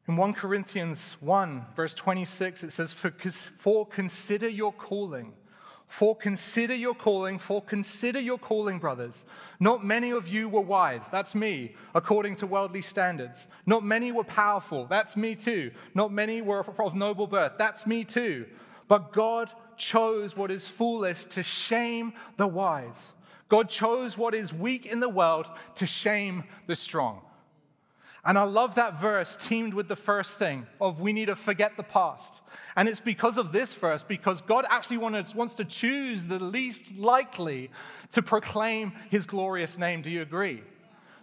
In 0.07 0.15
1 0.15 0.33
Corinthians 0.35 1.17
1, 1.19 1.65
verse 1.75 1.93
26, 1.93 2.63
it 2.63 2.71
says, 2.71 2.93
For, 2.93 3.11
for 3.57 3.85
consider 3.85 4.47
your 4.47 4.71
calling. 4.71 5.33
For 5.85 6.15
consider 6.15 6.75
your 6.75 6.95
calling, 6.95 7.39
for 7.39 7.61
consider 7.61 8.19
your 8.19 8.38
calling, 8.38 8.77
brothers. 8.77 9.25
Not 9.59 9.85
many 9.85 10.11
of 10.11 10.27
you 10.27 10.49
were 10.49 10.61
wise. 10.61 11.09
That's 11.09 11.33
me, 11.33 11.75
according 11.95 12.35
to 12.38 12.47
worldly 12.47 12.81
standards. 12.81 13.47
Not 13.65 13.83
many 13.83 14.11
were 14.11 14.25
powerful. 14.25 14.85
That's 14.85 15.15
me 15.15 15.35
too. 15.35 15.71
Not 15.93 16.11
many 16.11 16.41
were 16.41 16.59
of 16.59 16.95
noble 16.95 17.27
birth. 17.27 17.53
That's 17.57 17.88
me 17.88 18.03
too. 18.03 18.47
But 18.89 19.13
God 19.13 19.51
chose 19.77 20.35
what 20.35 20.51
is 20.51 20.67
foolish 20.67 21.25
to 21.25 21.43
shame 21.43 22.13
the 22.35 22.47
wise. 22.47 23.11
God 23.49 23.69
chose 23.69 24.17
what 24.17 24.35
is 24.35 24.53
weak 24.53 24.85
in 24.85 24.99
the 24.99 25.09
world 25.09 25.47
to 25.75 25.85
shame 25.85 26.43
the 26.65 26.75
strong. 26.75 27.21
And 28.25 28.37
I 28.37 28.43
love 28.43 28.75
that 28.75 28.99
verse 28.99 29.37
teamed 29.37 29.73
with 29.73 29.87
the 29.87 29.95
first 29.95 30.37
thing 30.37 30.67
of 30.81 30.99
we 30.99 31.13
need 31.13 31.27
to 31.27 31.35
forget 31.35 31.77
the 31.77 31.83
past. 31.83 32.41
And 32.75 32.89
it's 32.89 32.99
because 32.99 33.37
of 33.37 33.53
this 33.53 33.73
verse, 33.73 34.03
because 34.03 34.41
God 34.41 34.65
actually 34.69 34.97
wants 34.97 35.55
to 35.55 35.63
choose 35.63 36.25
the 36.25 36.43
least 36.43 36.97
likely 36.97 37.71
to 38.11 38.21
proclaim 38.21 38.91
his 39.09 39.25
glorious 39.25 39.77
name. 39.77 40.01
Do 40.01 40.09
you 40.09 40.21
agree? 40.21 40.61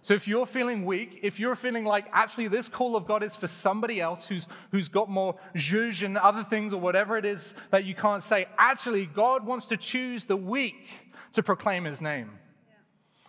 So 0.00 0.14
if 0.14 0.28
you're 0.28 0.46
feeling 0.46 0.84
weak, 0.84 1.20
if 1.22 1.40
you're 1.40 1.56
feeling 1.56 1.84
like 1.84 2.06
actually 2.12 2.48
this 2.48 2.68
call 2.68 2.94
of 2.94 3.06
God 3.06 3.22
is 3.22 3.36
for 3.36 3.48
somebody 3.48 4.00
else 4.00 4.28
who's, 4.28 4.48
who's 4.70 4.88
got 4.88 5.10
more 5.10 5.34
zhuzh 5.56 6.04
and 6.04 6.16
other 6.16 6.42
things 6.42 6.72
or 6.72 6.80
whatever 6.80 7.16
it 7.16 7.24
is 7.24 7.54
that 7.70 7.84
you 7.84 7.94
can't 7.94 8.22
say, 8.22 8.46
actually 8.56 9.06
God 9.06 9.46
wants 9.46 9.66
to 9.66 9.76
choose 9.78 10.26
the 10.26 10.36
weak 10.36 10.88
to 11.35 11.43
proclaim 11.43 11.85
his 11.85 12.01
name. 12.01 12.30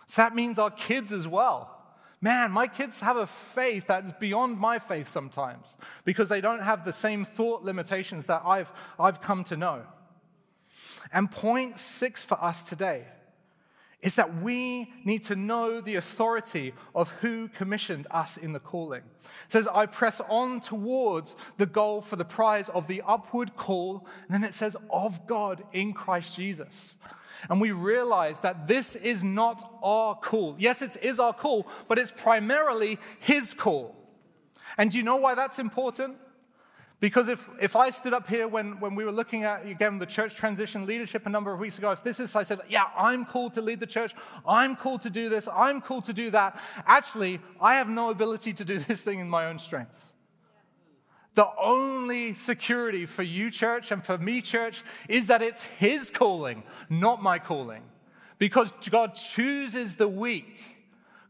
So 0.06 0.22
that 0.22 0.34
means 0.34 0.58
our 0.58 0.70
kids 0.70 1.12
as 1.12 1.26
well. 1.26 1.72
Man, 2.20 2.50
my 2.50 2.66
kids 2.66 3.00
have 3.00 3.16
a 3.16 3.26
faith 3.26 3.86
that's 3.86 4.12
beyond 4.12 4.58
my 4.58 4.78
faith 4.78 5.08
sometimes 5.08 5.76
because 6.04 6.28
they 6.28 6.40
don't 6.40 6.62
have 6.62 6.84
the 6.84 6.92
same 6.92 7.24
thought 7.24 7.62
limitations 7.62 8.26
that 8.26 8.42
I've, 8.44 8.72
I've 8.98 9.20
come 9.20 9.44
to 9.44 9.56
know. 9.56 9.82
And 11.12 11.30
point 11.30 11.78
six 11.78 12.24
for 12.24 12.42
us 12.42 12.62
today 12.62 13.04
is 14.00 14.14
that 14.16 14.42
we 14.42 14.92
need 15.04 15.22
to 15.24 15.36
know 15.36 15.80
the 15.80 15.96
authority 15.96 16.72
of 16.94 17.10
who 17.20 17.48
commissioned 17.48 18.06
us 18.10 18.36
in 18.36 18.52
the 18.52 18.60
calling. 18.60 19.02
It 19.20 19.52
says, 19.52 19.68
I 19.68 19.86
press 19.86 20.20
on 20.28 20.60
towards 20.60 21.34
the 21.58 21.66
goal 21.66 22.02
for 22.02 22.16
the 22.16 22.24
prize 22.24 22.68
of 22.68 22.88
the 22.88 23.02
upward 23.06 23.56
call. 23.56 24.06
And 24.26 24.34
then 24.34 24.44
it 24.44 24.54
says, 24.54 24.76
of 24.90 25.26
God 25.26 25.64
in 25.72 25.92
Christ 25.92 26.36
Jesus 26.36 26.94
and 27.48 27.60
we 27.60 27.72
realize 27.72 28.40
that 28.40 28.66
this 28.66 28.96
is 28.96 29.22
not 29.22 29.62
our 29.82 30.14
call. 30.14 30.56
Yes, 30.58 30.82
it 30.82 30.96
is 31.02 31.20
our 31.20 31.32
call, 31.32 31.66
but 31.88 31.98
it's 31.98 32.12
primarily 32.12 32.98
His 33.20 33.54
call. 33.54 33.94
And 34.78 34.90
do 34.90 34.98
you 34.98 35.04
know 35.04 35.16
why 35.16 35.34
that's 35.34 35.58
important? 35.58 36.16
Because 36.98 37.28
if, 37.28 37.50
if 37.60 37.76
I 37.76 37.90
stood 37.90 38.14
up 38.14 38.26
here 38.26 38.48
when, 38.48 38.80
when 38.80 38.94
we 38.94 39.04
were 39.04 39.12
looking 39.12 39.44
at, 39.44 39.66
again, 39.66 39.98
the 39.98 40.06
church 40.06 40.34
transition 40.34 40.86
leadership 40.86 41.26
a 41.26 41.28
number 41.28 41.52
of 41.52 41.60
weeks 41.60 41.76
ago, 41.76 41.90
if 41.90 42.02
this 42.02 42.18
is, 42.18 42.34
I 42.34 42.42
said, 42.42 42.60
yeah, 42.70 42.84
I'm 42.96 43.26
called 43.26 43.52
to 43.54 43.62
lead 43.62 43.80
the 43.80 43.86
church, 43.86 44.14
I'm 44.48 44.76
called 44.76 45.02
to 45.02 45.10
do 45.10 45.28
this, 45.28 45.46
I'm 45.52 45.82
called 45.82 46.06
to 46.06 46.14
do 46.14 46.30
that, 46.30 46.58
actually, 46.86 47.40
I 47.60 47.74
have 47.74 47.88
no 47.88 48.08
ability 48.08 48.54
to 48.54 48.64
do 48.64 48.78
this 48.88 49.02
thing 49.02 49.18
in 49.18 49.28
my 49.28 49.46
own 49.46 49.58
strength. 49.58 50.12
The 51.36 51.48
only 51.60 52.32
security 52.34 53.04
for 53.04 53.22
you, 53.22 53.50
church, 53.50 53.92
and 53.92 54.02
for 54.02 54.16
me, 54.16 54.40
church, 54.40 54.82
is 55.06 55.26
that 55.26 55.42
it's 55.42 55.62
His 55.62 56.10
calling, 56.10 56.62
not 56.88 57.22
my 57.22 57.38
calling. 57.38 57.82
Because 58.38 58.72
God 58.90 59.14
chooses 59.14 59.96
the 59.96 60.08
weak. 60.08 60.58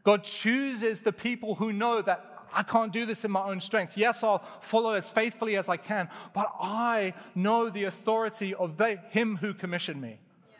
God 0.04 0.22
chooses 0.22 1.02
the 1.02 1.12
people 1.12 1.56
who 1.56 1.72
know 1.72 2.02
that 2.02 2.24
I 2.54 2.62
can't 2.62 2.92
do 2.92 3.04
this 3.04 3.24
in 3.24 3.32
my 3.32 3.42
own 3.42 3.60
strength. 3.60 3.98
Yes, 3.98 4.22
I'll 4.22 4.44
follow 4.60 4.94
as 4.94 5.10
faithfully 5.10 5.56
as 5.56 5.68
I 5.68 5.76
can, 5.76 6.08
but 6.32 6.52
I 6.60 7.12
know 7.34 7.68
the 7.68 7.84
authority 7.84 8.54
of 8.54 8.76
the, 8.76 9.00
Him 9.10 9.36
who 9.38 9.54
commissioned 9.54 10.00
me. 10.00 10.20
Yeah. 10.48 10.56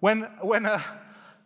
When, 0.00 0.22
when 0.42 0.66
a, 0.66 0.82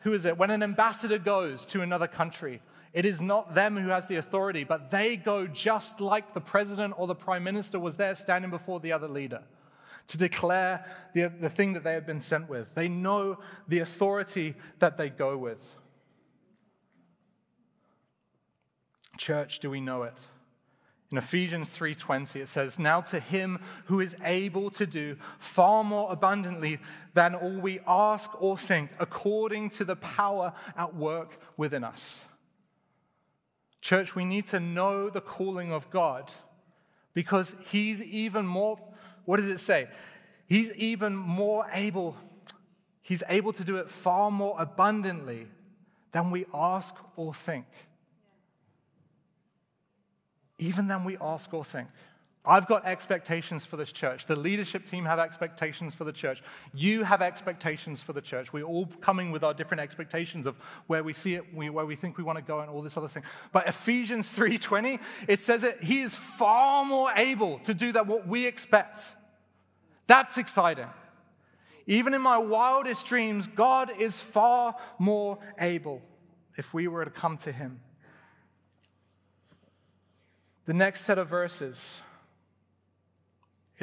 who 0.00 0.14
is 0.14 0.24
it? 0.24 0.38
When 0.38 0.50
an 0.50 0.62
ambassador 0.62 1.18
goes 1.18 1.66
to 1.66 1.82
another 1.82 2.06
country, 2.06 2.62
it 2.94 3.04
is 3.04 3.20
not 3.20 3.54
them 3.54 3.76
who 3.76 3.88
has 3.88 4.06
the 4.06 4.16
authority, 4.16 4.62
but 4.62 4.92
they 4.92 5.16
go 5.16 5.48
just 5.48 6.00
like 6.00 6.32
the 6.32 6.40
president 6.40 6.94
or 6.96 7.08
the 7.08 7.14
prime 7.14 7.42
minister 7.42 7.80
was 7.80 7.96
there 7.96 8.14
standing 8.14 8.52
before 8.52 8.78
the 8.78 8.92
other 8.92 9.08
leader 9.08 9.42
to 10.06 10.16
declare 10.16 10.84
the, 11.12 11.26
the 11.40 11.48
thing 11.48 11.72
that 11.72 11.82
they 11.82 11.94
have 11.94 12.06
been 12.06 12.20
sent 12.20 12.48
with. 12.48 12.72
They 12.74 12.88
know 12.88 13.38
the 13.66 13.80
authority 13.80 14.54
that 14.78 14.96
they 14.96 15.10
go 15.10 15.36
with. 15.36 15.74
Church, 19.18 19.58
do 19.58 19.70
we 19.70 19.80
know 19.80 20.04
it? 20.04 20.16
In 21.10 21.18
Ephesians 21.18 21.76
3:20 21.76 22.40
it 22.40 22.48
says, 22.48 22.78
"Now 22.78 23.00
to 23.02 23.20
him 23.20 23.60
who 23.86 24.00
is 24.00 24.16
able 24.22 24.70
to 24.70 24.86
do 24.86 25.16
far 25.38 25.84
more 25.84 26.10
abundantly 26.12 26.78
than 27.12 27.34
all 27.34 27.60
we 27.60 27.80
ask 27.86 28.30
or 28.40 28.58
think, 28.58 28.90
according 28.98 29.70
to 29.70 29.84
the 29.84 29.96
power 29.96 30.52
at 30.76 30.94
work 30.94 31.38
within 31.56 31.84
us." 31.84 32.20
Church, 33.84 34.14
we 34.14 34.24
need 34.24 34.46
to 34.46 34.58
know 34.58 35.10
the 35.10 35.20
calling 35.20 35.70
of 35.70 35.90
God 35.90 36.32
because 37.12 37.54
He's 37.66 38.02
even 38.02 38.46
more, 38.46 38.78
what 39.26 39.36
does 39.36 39.50
it 39.50 39.60
say? 39.60 39.88
He's 40.46 40.74
even 40.76 41.14
more 41.14 41.66
able, 41.70 42.16
He's 43.02 43.22
able 43.28 43.52
to 43.52 43.62
do 43.62 43.76
it 43.76 43.90
far 43.90 44.30
more 44.30 44.56
abundantly 44.58 45.48
than 46.12 46.30
we 46.30 46.46
ask 46.54 46.94
or 47.14 47.34
think. 47.34 47.66
Even 50.58 50.86
than 50.86 51.04
we 51.04 51.18
ask 51.20 51.52
or 51.52 51.62
think. 51.62 51.88
I've 52.46 52.66
got 52.66 52.84
expectations 52.84 53.64
for 53.64 53.78
this 53.78 53.90
church. 53.90 54.26
The 54.26 54.36
leadership 54.36 54.84
team 54.84 55.06
have 55.06 55.18
expectations 55.18 55.94
for 55.94 56.04
the 56.04 56.12
church. 56.12 56.42
You 56.74 57.02
have 57.02 57.22
expectations 57.22 58.02
for 58.02 58.12
the 58.12 58.20
church. 58.20 58.52
We're 58.52 58.64
all 58.64 58.84
coming 59.00 59.30
with 59.30 59.42
our 59.42 59.54
different 59.54 59.80
expectations 59.80 60.44
of 60.44 60.56
where 60.86 61.02
we 61.02 61.14
see 61.14 61.36
it, 61.36 61.54
where 61.54 61.86
we 61.86 61.96
think 61.96 62.18
we 62.18 62.24
want 62.24 62.36
to 62.36 62.44
go, 62.44 62.60
and 62.60 62.68
all 62.68 62.82
this 62.82 62.98
other 62.98 63.08
thing. 63.08 63.22
But 63.52 63.66
Ephesians 63.66 64.36
3:20, 64.36 65.00
it 65.26 65.40
says 65.40 65.62
that 65.62 65.82
He 65.82 66.00
is 66.00 66.16
far 66.16 66.84
more 66.84 67.10
able 67.16 67.60
to 67.60 67.72
do 67.72 67.92
that 67.92 68.06
what 68.06 68.28
we 68.28 68.46
expect. 68.46 69.02
That's 70.06 70.36
exciting. 70.36 70.88
Even 71.86 72.12
in 72.12 72.20
my 72.20 72.36
wildest 72.36 73.06
dreams, 73.06 73.46
God 73.46 73.90
is 73.98 74.22
far 74.22 74.76
more 74.98 75.38
able 75.58 76.02
if 76.58 76.74
we 76.74 76.88
were 76.88 77.06
to 77.06 77.10
come 77.10 77.38
to 77.38 77.52
Him. 77.52 77.80
The 80.66 80.74
next 80.74 81.02
set 81.02 81.18
of 81.18 81.28
verses 81.28 82.02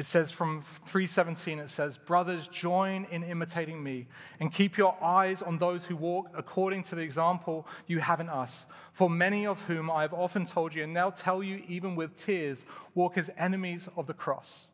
It 0.02 0.06
says 0.06 0.32
from 0.32 0.62
317, 0.62 1.60
it 1.60 1.70
says, 1.70 1.96
Brothers, 1.96 2.48
join 2.48 3.04
in 3.12 3.22
imitating 3.22 3.80
me 3.80 4.08
and 4.40 4.52
keep 4.52 4.76
your 4.76 5.00
eyes 5.00 5.42
on 5.42 5.58
those 5.58 5.84
who 5.84 5.94
walk 5.94 6.28
according 6.34 6.82
to 6.82 6.96
the 6.96 7.02
example 7.02 7.68
you 7.86 8.00
have 8.00 8.18
in 8.18 8.28
us. 8.28 8.66
For 8.92 9.08
many 9.08 9.46
of 9.46 9.62
whom 9.62 9.88
I 9.88 10.02
have 10.02 10.12
often 10.12 10.44
told 10.44 10.74
you, 10.74 10.82
and 10.82 10.92
now 10.92 11.10
tell 11.10 11.40
you 11.40 11.62
even 11.68 11.94
with 11.94 12.16
tears, 12.16 12.64
walk 12.96 13.16
as 13.16 13.30
enemies 13.38 13.88
of 13.96 14.08
the 14.08 14.12
cross. 14.12 14.66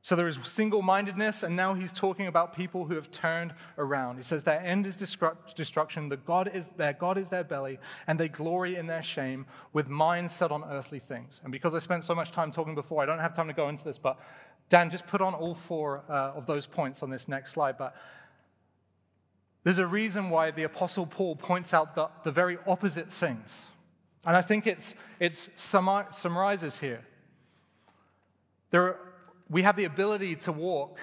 So 0.00 0.14
there 0.14 0.28
is 0.28 0.38
single 0.44 0.82
mindedness, 0.82 1.42
and 1.42 1.56
now 1.56 1.74
he's 1.74 1.92
talking 1.92 2.28
about 2.28 2.54
people 2.54 2.84
who 2.84 2.94
have 2.94 3.10
turned 3.10 3.52
around. 3.76 4.18
He 4.18 4.22
says 4.22 4.44
their 4.44 4.60
end 4.60 4.86
is 4.86 4.96
destruction, 4.96 6.08
the 6.08 6.16
God 6.16 6.48
is, 6.54 6.68
their 6.68 6.92
God 6.92 7.18
is 7.18 7.28
their 7.28 7.42
belly, 7.42 7.80
and 8.06 8.18
they 8.18 8.28
glory 8.28 8.76
in 8.76 8.86
their 8.86 9.02
shame 9.02 9.46
with 9.72 9.88
minds 9.88 10.32
set 10.32 10.52
on 10.52 10.62
earthly 10.62 11.00
things. 11.00 11.40
And 11.42 11.50
because 11.50 11.74
I 11.74 11.80
spent 11.80 12.04
so 12.04 12.14
much 12.14 12.30
time 12.30 12.52
talking 12.52 12.76
before, 12.76 13.02
I 13.02 13.06
don't 13.06 13.18
have 13.18 13.34
time 13.34 13.48
to 13.48 13.52
go 13.52 13.68
into 13.68 13.82
this, 13.82 13.98
but 13.98 14.16
Dan, 14.68 14.90
just 14.90 15.06
put 15.06 15.20
on 15.20 15.34
all 15.34 15.54
four 15.54 16.02
uh, 16.08 16.32
of 16.34 16.46
those 16.46 16.66
points 16.66 17.02
on 17.02 17.10
this 17.10 17.28
next 17.28 17.52
slide. 17.52 17.78
But 17.78 17.94
there's 19.64 19.78
a 19.78 19.86
reason 19.86 20.30
why 20.30 20.50
the 20.50 20.64
Apostle 20.64 21.06
Paul 21.06 21.36
points 21.36 21.72
out 21.72 21.94
the, 21.94 22.08
the 22.24 22.32
very 22.32 22.58
opposite 22.66 23.10
things. 23.10 23.66
And 24.24 24.36
I 24.36 24.42
think 24.42 24.66
it's, 24.66 24.94
it's 25.20 25.48
summarizes 25.56 26.78
here. 26.78 27.04
There 28.70 28.82
are 28.82 29.06
we 29.48 29.62
have 29.62 29.76
the 29.76 29.84
ability 29.84 30.36
to 30.36 30.52
walk 30.52 30.98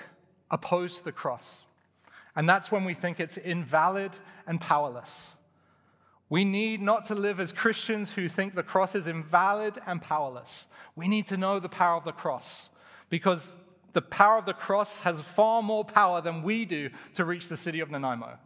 opposed 0.51 0.99
to 0.99 1.03
the 1.05 1.11
cross. 1.11 1.63
And 2.35 2.49
that's 2.49 2.71
when 2.71 2.83
we 2.83 2.93
think 2.93 3.19
it's 3.19 3.37
invalid 3.37 4.11
and 4.47 4.59
powerless. 4.59 5.27
We 6.29 6.45
need 6.45 6.81
not 6.81 7.05
to 7.05 7.15
live 7.15 7.39
as 7.39 7.53
Christians 7.53 8.13
who 8.13 8.27
think 8.27 8.55
the 8.55 8.63
cross 8.63 8.95
is 8.95 9.07
invalid 9.07 9.77
and 9.85 10.01
powerless. 10.01 10.65
We 10.95 11.07
need 11.07 11.27
to 11.27 11.37
know 11.37 11.59
the 11.59 11.69
power 11.69 11.97
of 11.97 12.05
the 12.05 12.11
cross 12.11 12.69
because 13.13 13.55
the 13.91 14.01
power 14.01 14.39
of 14.39 14.47
the 14.47 14.55
cross 14.55 15.01
has 15.01 15.21
far 15.21 15.61
more 15.61 15.85
power 15.85 16.19
than 16.19 16.41
we 16.41 16.65
do 16.65 16.89
to 17.13 17.23
reach 17.23 17.47
the 17.47 17.55
city 17.55 17.79
of 17.79 17.91
Nanaimo. 17.91 18.39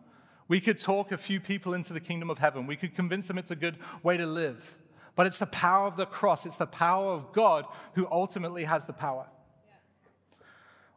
We 0.50 0.60
could 0.60 0.78
talk 0.78 1.14
a 1.14 1.18
few 1.18 1.40
people 1.40 1.74
into 1.74 1.94
the 1.94 2.02
kingdom 2.02 2.30
of 2.30 2.40
heaven, 2.40 2.68
we 2.68 2.76
could 2.76 2.94
convince 2.94 3.30
them 3.30 3.38
it's 3.38 3.50
a 3.50 3.56
good 3.56 3.78
way 4.04 4.18
to 4.18 4.26
live. 4.26 4.76
But 5.16 5.26
it's 5.26 5.40
the 5.40 5.46
power 5.46 5.88
of 5.88 5.96
the 5.96 6.06
cross, 6.06 6.46
it's 6.46 6.58
the 6.58 6.66
power 6.66 7.14
of 7.14 7.32
God 7.32 7.66
who 7.94 8.10
ultimately 8.12 8.66
has 8.66 8.86
the 8.86 8.92
power. 8.92 9.28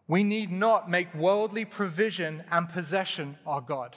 We 0.09 0.25
need 0.25 0.51
not 0.51 0.91
make 0.91 1.15
worldly 1.15 1.65
provision 1.65 2.43
and 2.51 2.69
possession 2.69 3.39
our 3.47 3.61
God. 3.61 3.97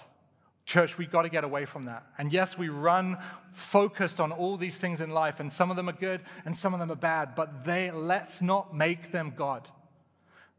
Church, 0.66 0.98
we've 0.98 1.12
got 1.12 1.24
to 1.24 1.30
get 1.30 1.44
away 1.44 1.66
from 1.66 1.86
that. 1.86 2.06
And 2.18 2.32
yes, 2.32 2.58
we 2.58 2.70
run 2.70 3.18
focused 3.52 4.20
on 4.20 4.32
all 4.32 4.56
these 4.58 4.80
things 4.80 5.02
in 5.02 5.10
life, 5.10 5.40
and 5.40 5.52
some 5.52 5.70
of 5.70 5.76
them 5.78 5.90
are 5.90 5.94
good 5.94 6.22
and 6.46 6.56
some 6.56 6.74
of 6.74 6.80
them 6.80 6.92
are 6.92 6.96
bad, 6.96 7.36
but 7.36 7.66
they 7.66 7.92
let's 7.92 8.42
not 8.42 8.76
make 8.76 9.12
them 9.12 9.34
God. 9.36 9.70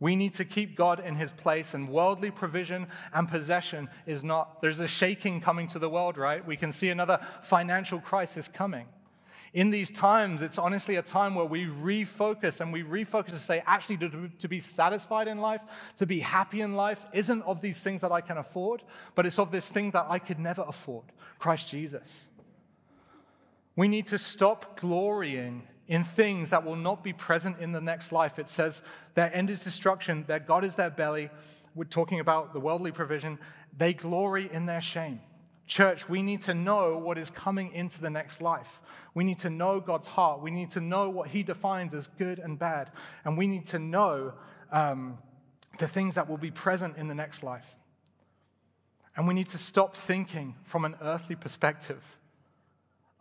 We 0.01 0.17
need 0.17 0.35
to 0.35 0.45
keep 0.45 0.77
God 0.77 1.01
in 1.01 1.15
his 1.15 1.33
place, 1.33 1.73
and 1.73 1.89
worldly 1.89 2.31
provision 2.31 2.89
and 3.13 3.29
possession 3.29 3.89
is 4.07 4.23
not. 4.23 4.61
There's 4.61 4.81
a 4.81 4.89
shaking 4.89 5.41
coming 5.41 5.69
to 5.69 5.79
the 5.79 5.89
world, 5.89 6.19
right? 6.19 6.45
We 6.45 6.57
can 6.57 6.73
see 6.73 6.91
another 6.91 7.21
financial 7.43 8.01
crisis 8.01 8.49
coming 8.49 8.87
in 9.55 9.71
these 9.71 9.93
times, 9.93 10.43
it's 10.43 10.59
honestly 10.59 10.97
a 10.97 11.03
time 11.03 11.37
where 11.37 11.45
we 11.45 11.67
refocus 11.67 12.61
and 12.61 12.73
we 12.73 12.83
refocus 12.83 13.29
to 13.29 13.37
say, 13.37 13.63
actually, 13.67 13.97
to, 13.99 14.29
to, 14.41 14.49
be 14.49 14.59
satisfied 14.59 15.29
in 15.29 15.39
life, 15.39 15.63
to 15.97 16.07
be 16.07 16.19
happy 16.19 16.61
in 16.61 16.75
life, 16.75 17.07
isn't 17.13 17.41
of 17.43 17.63
these 17.63 17.79
things 17.79 18.01
that 18.01 18.11
I 18.11 18.21
can 18.21 18.37
afford, 18.37 18.83
but 19.15 19.27
it's 19.27 19.39
of 19.39 19.53
this 19.53 19.69
thing 19.69 19.93
that 19.93 20.07
I 20.09 20.19
could 20.19 20.41
never 20.41 20.63
afford 20.63 21.05
Christ 21.39 21.69
Jesus. 21.69 22.25
We 23.77 23.87
need 23.87 24.09
to 24.09 24.19
stop 24.19 24.81
glorying 24.81 25.69
in 25.87 26.03
things 26.03 26.51
that 26.51 26.65
will 26.65 26.77
not 26.77 27.05
be 27.05 27.13
present 27.13 27.61
in 27.61 27.71
the 27.71 27.81
next 27.81 28.11
life. 28.11 28.41
It 28.41 28.49
says, 28.49 28.83
their 29.15 29.33
end 29.33 29.51
is 29.51 29.63
destruction, 29.63 30.25
their 30.27 30.41
God 30.41 30.65
is 30.65 30.75
their 30.75 30.91
belly. 30.91 31.31
We're 31.77 31.85
talking 31.85 32.19
about 32.19 32.55
the 32.55 32.61
worldly 32.61 32.91
provision. 32.91 33.39
They 33.77 33.95
glory 33.95 34.51
in 34.53 34.67
their 34.67 34.81
shame. 34.81 35.21
Church, 35.67 36.09
we 36.09 36.23
need 36.23 36.43
to 36.43 36.55
know 36.55 36.99
what 36.99 37.17
is 37.17 37.31
coming 37.31 37.73
into 37.73 38.01
the 38.01 38.11
next 38.11 38.43
life. 38.43 38.81
We 39.15 39.25
need 39.25 39.39
to 39.41 39.51
know 39.51 39.81
God's 39.81 40.09
heart. 40.09 40.43
We 40.43 40.51
need 40.51 40.71
to 40.71 40.81
know 40.81 41.09
what 41.09 41.29
He 41.29 41.43
defines 41.43 41.95
as 41.95 42.07
good 42.07 42.39
and 42.39 42.59
bad. 42.59 42.91
And 43.25 43.39
we 43.39 43.47
need 43.47 43.65
to 43.67 43.79
know 43.79 44.35
um, 44.71 45.19
the 45.79 45.89
things 45.89 46.17
that 46.17 46.29
will 46.29 46.37
be 46.37 46.51
present 46.51 46.97
in 46.97 47.09
the 47.09 47.15
next 47.15 47.43
life. 47.43 47.77
And 49.17 49.27
we 49.27 49.35
need 49.35 49.49
to 49.51 49.59
stop 49.59 49.97
thinking 49.97 50.57
from 50.65 50.85
an 50.85 50.97
earthly 51.01 51.37
perspective. 51.37 52.19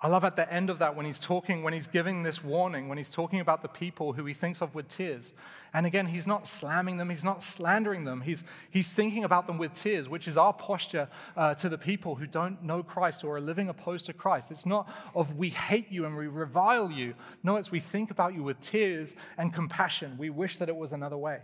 I 0.03 0.09
love 0.09 0.25
at 0.25 0.35
the 0.35 0.51
end 0.53 0.69
of 0.69 0.79
that 0.79 0.97
when 0.97 1.05
he's 1.05 1.17
talking, 1.17 1.63
when 1.63 1.71
he's 1.71 1.87
giving 1.87 2.23
this 2.23 2.43
warning, 2.43 2.89
when 2.89 2.97
he's 2.97 3.09
talking 3.09 3.39
about 3.39 3.61
the 3.61 3.69
people 3.69 4.11
who 4.11 4.25
he 4.25 4.33
thinks 4.33 4.61
of 4.61 4.75
with 4.75 4.89
tears. 4.89 5.31
And 5.73 5.85
again, 5.85 6.07
he's 6.07 6.27
not 6.27 6.45
slamming 6.45 6.97
them, 6.97 7.09
he's 7.09 7.23
not 7.23 7.41
slandering 7.41 8.03
them, 8.03 8.19
he's, 8.19 8.43
he's 8.69 8.91
thinking 8.91 9.23
about 9.23 9.47
them 9.47 9.57
with 9.57 9.71
tears, 9.71 10.09
which 10.09 10.27
is 10.27 10.35
our 10.35 10.51
posture 10.51 11.07
uh, 11.37 11.55
to 11.55 11.69
the 11.69 11.77
people 11.77 12.15
who 12.15 12.27
don't 12.27 12.61
know 12.61 12.83
Christ 12.83 13.23
or 13.23 13.37
are 13.37 13.41
living 13.41 13.69
opposed 13.69 14.05
to 14.07 14.13
Christ. 14.13 14.51
It's 14.51 14.65
not 14.65 14.91
of 15.15 15.37
we 15.37 15.47
hate 15.47 15.89
you 15.89 16.05
and 16.05 16.17
we 16.17 16.27
revile 16.27 16.91
you. 16.91 17.13
No, 17.41 17.55
it's 17.55 17.71
we 17.71 17.79
think 17.79 18.11
about 18.11 18.33
you 18.33 18.43
with 18.43 18.59
tears 18.59 19.15
and 19.37 19.53
compassion. 19.53 20.17
We 20.17 20.29
wish 20.29 20.57
that 20.57 20.67
it 20.67 20.75
was 20.75 20.91
another 20.91 21.17
way. 21.17 21.39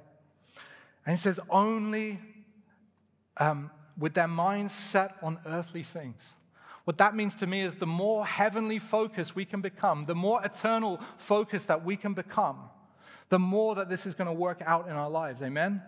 And 1.06 1.16
he 1.16 1.18
says, 1.18 1.40
only 1.50 2.20
um, 3.38 3.72
with 3.98 4.16
their 4.16 4.28
minds 4.28 4.74
set 4.74 5.16
on 5.22 5.40
earthly 5.46 5.82
things. 5.82 6.34
What 6.90 6.98
that 6.98 7.16
means 7.16 7.36
to 7.36 7.46
me 7.46 7.62
is 7.62 7.76
the 7.76 7.86
more 7.86 8.26
heavenly 8.26 8.80
focused 8.80 9.36
we 9.36 9.46
can 9.46 9.62
become, 9.62 10.06
the 10.06 10.16
more 10.16 10.44
eternal 10.44 11.00
focus 11.18 11.66
that 11.66 11.86
we 11.86 11.96
can 11.96 12.16
become, 12.16 12.58
the 13.28 13.38
more 13.38 13.76
that 13.76 13.90
this 13.90 14.08
is 14.08 14.16
going 14.16 14.26
to 14.26 14.34
work 14.34 14.64
out 14.66 14.88
in 14.88 14.94
our 14.94 15.08
lives. 15.08 15.44
Amen? 15.44 15.84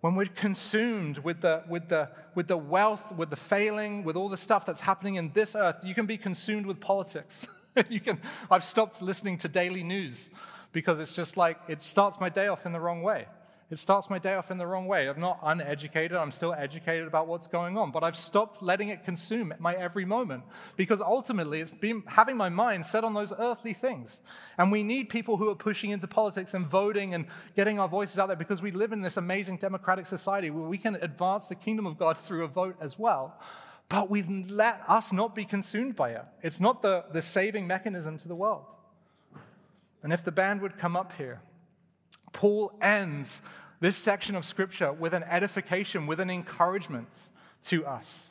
When 0.00 0.14
we're 0.14 0.24
consumed 0.24 1.18
with 1.18 1.42
the, 1.42 1.64
with, 1.68 1.90
the, 1.90 2.08
with 2.34 2.48
the 2.48 2.56
wealth, 2.56 3.14
with 3.14 3.28
the 3.28 3.36
failing, 3.36 4.02
with 4.02 4.16
all 4.16 4.30
the 4.30 4.38
stuff 4.38 4.64
that's 4.64 4.80
happening 4.80 5.16
in 5.16 5.30
this 5.34 5.54
earth, 5.54 5.76
you 5.84 5.94
can 5.94 6.06
be 6.06 6.16
consumed 6.16 6.64
with 6.64 6.80
politics. 6.80 7.46
you 7.90 8.00
can, 8.00 8.18
I've 8.50 8.64
stopped 8.64 9.02
listening 9.02 9.36
to 9.36 9.48
daily 9.48 9.84
news 9.84 10.30
because 10.72 11.00
it's 11.00 11.14
just 11.14 11.36
like 11.36 11.58
it 11.68 11.82
starts 11.82 12.18
my 12.18 12.30
day 12.30 12.46
off 12.46 12.64
in 12.64 12.72
the 12.72 12.80
wrong 12.80 13.02
way. 13.02 13.26
It 13.72 13.78
starts 13.78 14.10
my 14.10 14.18
day 14.18 14.34
off 14.34 14.50
in 14.50 14.58
the 14.58 14.66
wrong 14.66 14.86
way. 14.86 15.08
I'm 15.08 15.18
not 15.18 15.38
uneducated, 15.42 16.14
I'm 16.14 16.30
still 16.30 16.52
educated 16.52 17.06
about 17.06 17.26
what's 17.26 17.46
going 17.46 17.78
on, 17.78 17.90
but 17.90 18.04
I've 18.04 18.14
stopped 18.14 18.62
letting 18.62 18.90
it 18.90 19.02
consume 19.02 19.54
my 19.58 19.72
every 19.72 20.04
moment 20.04 20.44
because 20.76 21.00
ultimately 21.00 21.62
it's 21.62 21.72
been 21.72 22.02
having 22.06 22.36
my 22.36 22.50
mind 22.50 22.84
set 22.84 23.02
on 23.02 23.14
those 23.14 23.32
earthly 23.38 23.72
things. 23.72 24.20
And 24.58 24.70
we 24.70 24.82
need 24.82 25.08
people 25.08 25.38
who 25.38 25.48
are 25.48 25.54
pushing 25.54 25.88
into 25.88 26.06
politics 26.06 26.52
and 26.52 26.66
voting 26.66 27.14
and 27.14 27.24
getting 27.56 27.78
our 27.78 27.88
voices 27.88 28.18
out 28.18 28.26
there 28.26 28.36
because 28.36 28.60
we 28.60 28.72
live 28.72 28.92
in 28.92 29.00
this 29.00 29.16
amazing 29.16 29.56
democratic 29.56 30.04
society 30.04 30.50
where 30.50 30.68
we 30.68 30.76
can 30.76 30.96
advance 30.96 31.46
the 31.46 31.54
kingdom 31.54 31.86
of 31.86 31.96
God 31.96 32.18
through 32.18 32.44
a 32.44 32.48
vote 32.48 32.76
as 32.78 32.98
well. 32.98 33.40
But 33.88 34.10
we 34.10 34.22
let 34.22 34.82
us 34.86 35.14
not 35.14 35.34
be 35.34 35.46
consumed 35.46 35.96
by 35.96 36.10
it. 36.10 36.26
It's 36.42 36.60
not 36.60 36.82
the, 36.82 37.06
the 37.10 37.22
saving 37.22 37.66
mechanism 37.66 38.18
to 38.18 38.28
the 38.28 38.36
world. 38.36 38.66
And 40.02 40.12
if 40.12 40.22
the 40.22 40.32
band 40.32 40.60
would 40.60 40.76
come 40.76 40.94
up 40.94 41.12
here, 41.12 41.40
Paul 42.32 42.72
ends 42.80 43.42
this 43.82 43.96
section 43.96 44.36
of 44.36 44.44
scripture 44.44 44.92
with 44.92 45.12
an 45.12 45.24
edification, 45.24 46.06
with 46.06 46.20
an 46.20 46.30
encouragement 46.30 47.08
to 47.64 47.84
us. 47.84 48.30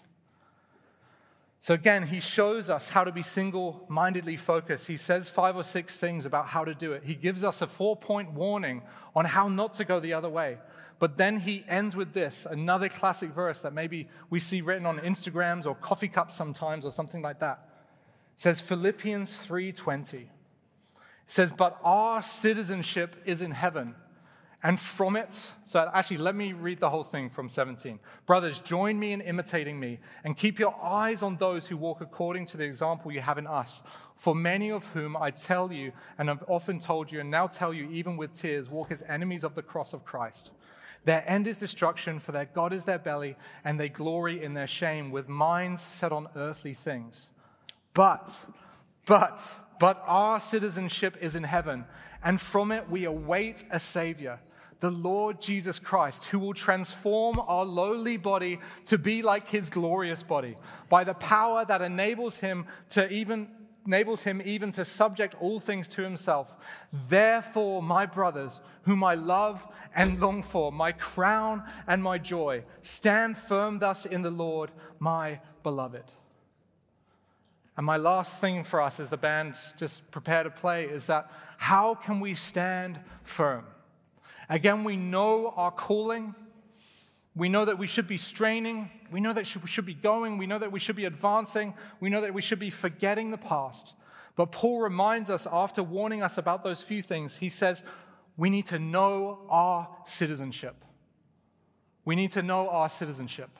So, 1.59 1.73
again, 1.73 2.07
he 2.07 2.21
shows 2.21 2.69
us 2.69 2.87
how 2.87 3.03
to 3.03 3.11
be 3.11 3.21
single 3.21 3.85
mindedly 3.89 4.37
focused. 4.37 4.87
He 4.87 4.95
says 4.95 5.29
five 5.29 5.57
or 5.57 5.63
six 5.63 5.97
things 5.97 6.25
about 6.25 6.47
how 6.47 6.63
to 6.63 6.73
do 6.73 6.93
it. 6.93 7.03
He 7.03 7.15
gives 7.15 7.43
us 7.43 7.61
a 7.61 7.67
four 7.67 7.97
point 7.97 8.31
warning 8.31 8.81
on 9.13 9.25
how 9.25 9.49
not 9.49 9.73
to 9.73 9.83
go 9.83 9.99
the 9.99 10.13
other 10.13 10.29
way. 10.29 10.57
But 10.99 11.17
then 11.17 11.41
he 11.41 11.65
ends 11.67 11.97
with 11.97 12.13
this 12.13 12.47
another 12.49 12.87
classic 12.87 13.31
verse 13.31 13.61
that 13.61 13.73
maybe 13.73 14.07
we 14.29 14.39
see 14.39 14.61
written 14.61 14.85
on 14.85 14.99
Instagrams 14.99 15.65
or 15.65 15.75
coffee 15.75 16.07
cups 16.07 16.37
sometimes 16.37 16.85
or 16.85 16.93
something 16.93 17.21
like 17.21 17.39
that. 17.39 17.67
It 18.35 18.41
says 18.41 18.61
Philippians 18.61 19.45
3:20. 19.45 20.17
It 20.17 20.27
says, 21.27 21.51
"But 21.51 21.77
our 21.83 22.21
citizenship 22.21 23.21
is 23.25 23.41
in 23.41 23.51
heaven." 23.51 23.95
And 24.63 24.79
from 24.79 25.15
it, 25.15 25.47
so 25.65 25.89
actually, 25.91 26.17
let 26.17 26.35
me 26.35 26.53
read 26.53 26.79
the 26.79 26.89
whole 26.89 27.03
thing 27.03 27.31
from 27.31 27.49
17. 27.49 27.99
Brothers, 28.27 28.59
join 28.59 28.99
me 28.99 29.11
in 29.11 29.21
imitating 29.21 29.79
me 29.79 29.99
and 30.23 30.37
keep 30.37 30.59
your 30.59 30.75
eyes 30.83 31.23
on 31.23 31.37
those 31.37 31.67
who 31.67 31.77
walk 31.77 31.99
according 31.99 32.45
to 32.47 32.57
the 32.57 32.65
example 32.65 33.11
you 33.11 33.21
have 33.21 33.39
in 33.39 33.47
us. 33.47 33.81
For 34.15 34.35
many 34.35 34.69
of 34.69 34.85
whom 34.89 35.17
I 35.17 35.31
tell 35.31 35.73
you, 35.73 35.93
and 36.19 36.29
have 36.29 36.43
often 36.47 36.79
told 36.79 37.11
you, 37.11 37.19
and 37.19 37.31
now 37.31 37.47
tell 37.47 37.73
you, 37.73 37.89
even 37.89 38.17
with 38.17 38.33
tears, 38.33 38.69
walk 38.69 38.91
as 38.91 39.01
enemies 39.07 39.43
of 39.43 39.55
the 39.55 39.63
cross 39.63 39.93
of 39.93 40.05
Christ. 40.05 40.51
Their 41.05 41.27
end 41.27 41.47
is 41.47 41.57
destruction, 41.57 42.19
for 42.19 42.31
their 42.31 42.45
God 42.45 42.71
is 42.71 42.85
their 42.85 42.99
belly, 42.99 43.35
and 43.63 43.79
they 43.79 43.89
glory 43.89 44.43
in 44.43 44.53
their 44.53 44.67
shame 44.67 45.09
with 45.09 45.27
minds 45.27 45.81
set 45.81 46.11
on 46.11 46.27
earthly 46.35 46.75
things. 46.75 47.29
But, 47.95 48.45
but, 49.07 49.55
but 49.79 50.03
our 50.05 50.39
citizenship 50.39 51.17
is 51.19 51.35
in 51.35 51.45
heaven, 51.45 51.85
and 52.23 52.39
from 52.39 52.71
it 52.71 52.87
we 52.91 53.05
await 53.05 53.63
a 53.71 53.79
Savior 53.79 54.39
the 54.81 54.91
Lord 54.91 55.39
Jesus 55.39 55.79
Christ, 55.79 56.25
who 56.25 56.39
will 56.39 56.53
transform 56.53 57.39
our 57.39 57.63
lowly 57.63 58.17
body 58.17 58.59
to 58.85 58.97
be 58.97 59.21
like 59.21 59.47
his 59.47 59.69
glorious 59.69 60.23
body 60.23 60.57
by 60.89 61.03
the 61.03 61.13
power 61.13 61.63
that 61.65 61.81
enables 61.81 62.37
him 62.37 62.65
to 62.89 63.09
even 63.11 63.47
enables 63.85 64.21
him 64.21 64.43
even 64.45 64.71
to 64.71 64.85
subject 64.85 65.35
all 65.39 65.59
things 65.59 65.87
to 65.87 66.03
himself. 66.03 66.53
Therefore, 67.09 67.81
my 67.81 68.05
brothers, 68.05 68.61
whom 68.83 69.03
I 69.03 69.15
love 69.15 69.67
and 69.95 70.19
long 70.19 70.43
for, 70.43 70.71
my 70.71 70.91
crown 70.91 71.63
and 71.87 72.03
my 72.03 72.19
joy, 72.19 72.63
stand 72.83 73.39
firm 73.39 73.79
thus 73.79 74.05
in 74.05 74.21
the 74.21 74.29
Lord, 74.29 74.69
my 74.99 75.39
beloved. 75.63 76.03
And 77.75 77.85
my 77.85 77.97
last 77.97 78.39
thing 78.39 78.63
for 78.63 78.81
us 78.81 78.99
as 78.99 79.09
the 79.09 79.17
band 79.17 79.55
just 79.77 80.11
prepare 80.11 80.43
to 80.43 80.51
play 80.51 80.85
is 80.85 81.07
that 81.07 81.31
how 81.57 81.95
can 81.95 82.19
we 82.19 82.35
stand 82.35 82.99
firm? 83.23 83.65
Again, 84.51 84.83
we 84.83 84.97
know 84.97 85.53
our 85.55 85.71
calling. 85.71 86.35
We 87.37 87.47
know 87.47 87.63
that 87.63 87.79
we 87.79 87.87
should 87.87 88.07
be 88.07 88.17
straining. 88.17 88.91
We 89.09 89.21
know 89.21 89.31
that 89.31 89.55
we 89.55 89.67
should 89.67 89.85
be 89.85 89.93
going. 89.93 90.37
We 90.37 90.45
know 90.45 90.59
that 90.59 90.73
we 90.73 90.79
should 90.79 90.97
be 90.97 91.05
advancing. 91.05 91.73
We 92.01 92.09
know 92.09 92.19
that 92.19 92.33
we 92.33 92.41
should 92.41 92.59
be 92.59 92.69
forgetting 92.69 93.31
the 93.31 93.37
past. 93.37 93.93
But 94.35 94.51
Paul 94.51 94.81
reminds 94.81 95.29
us, 95.29 95.47
after 95.49 95.81
warning 95.81 96.21
us 96.21 96.37
about 96.37 96.65
those 96.65 96.83
few 96.83 97.01
things, 97.01 97.37
he 97.37 97.47
says, 97.47 97.81
we 98.35 98.49
need 98.49 98.65
to 98.67 98.77
know 98.77 99.39
our 99.49 99.87
citizenship. 100.05 100.75
We 102.03 102.17
need 102.17 102.31
to 102.33 102.43
know 102.43 102.69
our 102.69 102.89
citizenship. 102.89 103.51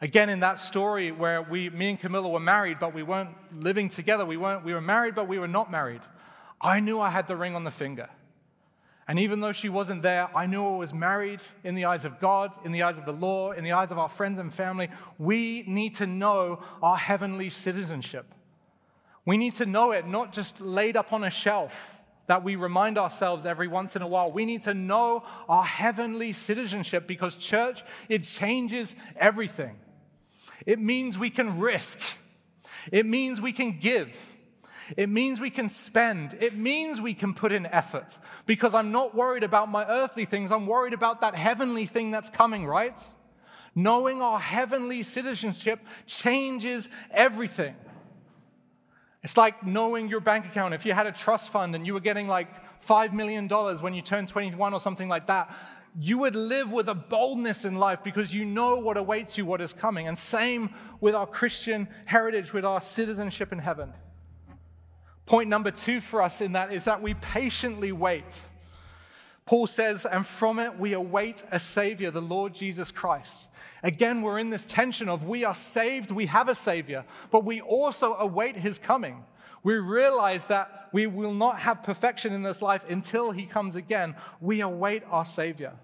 Again, 0.00 0.30
in 0.30 0.40
that 0.40 0.58
story 0.58 1.12
where 1.12 1.42
we, 1.42 1.68
me 1.68 1.90
and 1.90 2.00
Camilla 2.00 2.26
were 2.26 2.40
married, 2.40 2.78
but 2.80 2.94
we 2.94 3.02
weren't 3.02 3.36
living 3.52 3.90
together, 3.90 4.24
we, 4.24 4.38
weren't, 4.38 4.64
we 4.64 4.72
were 4.72 4.80
married, 4.80 5.14
but 5.14 5.28
we 5.28 5.38
were 5.38 5.48
not 5.48 5.70
married. 5.70 6.00
I 6.58 6.80
knew 6.80 7.00
I 7.00 7.10
had 7.10 7.28
the 7.28 7.36
ring 7.36 7.54
on 7.54 7.64
the 7.64 7.70
finger. 7.70 8.08
And 9.10 9.18
even 9.18 9.40
though 9.40 9.50
she 9.50 9.68
wasn't 9.68 10.02
there, 10.02 10.28
I 10.36 10.46
knew 10.46 10.64
I 10.64 10.76
was 10.76 10.94
married 10.94 11.40
in 11.64 11.74
the 11.74 11.86
eyes 11.86 12.04
of 12.04 12.20
God, 12.20 12.56
in 12.64 12.70
the 12.70 12.84
eyes 12.84 12.96
of 12.96 13.06
the 13.06 13.12
law, 13.12 13.50
in 13.50 13.64
the 13.64 13.72
eyes 13.72 13.90
of 13.90 13.98
our 13.98 14.08
friends 14.08 14.38
and 14.38 14.54
family. 14.54 14.88
We 15.18 15.64
need 15.66 15.96
to 15.96 16.06
know 16.06 16.62
our 16.80 16.96
heavenly 16.96 17.50
citizenship. 17.50 18.32
We 19.26 19.36
need 19.36 19.56
to 19.56 19.66
know 19.66 19.90
it 19.90 20.06
not 20.06 20.32
just 20.32 20.60
laid 20.60 20.96
up 20.96 21.12
on 21.12 21.24
a 21.24 21.30
shelf 21.30 21.92
that 22.28 22.44
we 22.44 22.54
remind 22.54 22.98
ourselves 22.98 23.44
every 23.46 23.66
once 23.66 23.96
in 23.96 24.02
a 24.02 24.06
while. 24.06 24.30
We 24.30 24.44
need 24.44 24.62
to 24.62 24.74
know 24.74 25.24
our 25.48 25.64
heavenly 25.64 26.32
citizenship 26.32 27.08
because, 27.08 27.36
church, 27.36 27.82
it 28.08 28.22
changes 28.22 28.94
everything. 29.16 29.76
It 30.66 30.78
means 30.78 31.18
we 31.18 31.30
can 31.30 31.58
risk, 31.58 31.98
it 32.92 33.06
means 33.06 33.40
we 33.40 33.50
can 33.50 33.80
give. 33.80 34.29
It 34.96 35.08
means 35.08 35.40
we 35.40 35.50
can 35.50 35.68
spend. 35.68 36.36
It 36.40 36.56
means 36.56 37.00
we 37.00 37.14
can 37.14 37.34
put 37.34 37.52
in 37.52 37.66
effort 37.66 38.18
because 38.46 38.74
I'm 38.74 38.92
not 38.92 39.14
worried 39.14 39.42
about 39.42 39.70
my 39.70 39.84
earthly 39.86 40.24
things. 40.24 40.50
I'm 40.50 40.66
worried 40.66 40.92
about 40.92 41.20
that 41.20 41.34
heavenly 41.34 41.86
thing 41.86 42.10
that's 42.10 42.30
coming, 42.30 42.66
right? 42.66 42.98
Knowing 43.74 44.20
our 44.20 44.38
heavenly 44.38 45.02
citizenship 45.02 45.80
changes 46.06 46.88
everything. 47.10 47.74
It's 49.22 49.36
like 49.36 49.64
knowing 49.64 50.08
your 50.08 50.20
bank 50.20 50.46
account. 50.46 50.74
If 50.74 50.86
you 50.86 50.92
had 50.92 51.06
a 51.06 51.12
trust 51.12 51.52
fund 51.52 51.74
and 51.74 51.86
you 51.86 51.94
were 51.94 52.00
getting 52.00 52.26
like 52.26 52.48
$5 52.86 53.12
million 53.12 53.48
when 53.48 53.94
you 53.94 54.02
turned 54.02 54.28
21 54.28 54.72
or 54.72 54.80
something 54.80 55.08
like 55.08 55.26
that, 55.26 55.54
you 55.98 56.18
would 56.18 56.36
live 56.36 56.72
with 56.72 56.88
a 56.88 56.94
boldness 56.94 57.64
in 57.64 57.74
life 57.74 58.00
because 58.04 58.34
you 58.34 58.44
know 58.44 58.78
what 58.78 58.96
awaits 58.96 59.36
you, 59.36 59.44
what 59.44 59.60
is 59.60 59.72
coming. 59.72 60.06
And 60.06 60.16
same 60.16 60.70
with 61.00 61.14
our 61.14 61.26
Christian 61.26 61.88
heritage, 62.04 62.52
with 62.52 62.64
our 62.64 62.80
citizenship 62.80 63.52
in 63.52 63.58
heaven. 63.58 63.92
Point 65.30 65.48
number 65.48 65.70
two 65.70 66.00
for 66.00 66.22
us 66.22 66.40
in 66.40 66.54
that 66.54 66.72
is 66.72 66.86
that 66.86 67.02
we 67.02 67.14
patiently 67.14 67.92
wait. 67.92 68.40
Paul 69.46 69.68
says, 69.68 70.04
and 70.04 70.26
from 70.26 70.58
it 70.58 70.76
we 70.76 70.92
await 70.92 71.44
a 71.52 71.60
Savior, 71.60 72.10
the 72.10 72.20
Lord 72.20 72.52
Jesus 72.52 72.90
Christ. 72.90 73.46
Again, 73.84 74.22
we're 74.22 74.40
in 74.40 74.50
this 74.50 74.66
tension 74.66 75.08
of 75.08 75.28
we 75.28 75.44
are 75.44 75.54
saved, 75.54 76.10
we 76.10 76.26
have 76.26 76.48
a 76.48 76.54
Savior, 76.56 77.04
but 77.30 77.44
we 77.44 77.60
also 77.60 78.14
await 78.14 78.56
His 78.56 78.76
coming. 78.76 79.22
We 79.62 79.74
realize 79.74 80.48
that 80.48 80.88
we 80.92 81.06
will 81.06 81.32
not 81.32 81.60
have 81.60 81.84
perfection 81.84 82.32
in 82.32 82.42
this 82.42 82.60
life 82.60 82.84
until 82.90 83.30
He 83.30 83.46
comes 83.46 83.76
again. 83.76 84.16
We 84.40 84.62
await 84.62 85.04
our 85.08 85.24
Savior. 85.24 85.74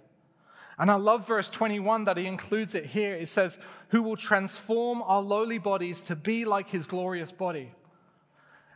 And 0.76 0.90
I 0.90 0.96
love 0.96 1.24
verse 1.24 1.50
21 1.50 2.02
that 2.06 2.16
he 2.16 2.26
includes 2.26 2.74
it 2.74 2.86
here. 2.86 3.14
It 3.14 3.28
says, 3.28 3.60
Who 3.90 4.02
will 4.02 4.16
transform 4.16 5.02
our 5.02 5.22
lowly 5.22 5.58
bodies 5.58 6.02
to 6.02 6.16
be 6.16 6.44
like 6.44 6.70
His 6.70 6.88
glorious 6.88 7.30
body. 7.30 7.70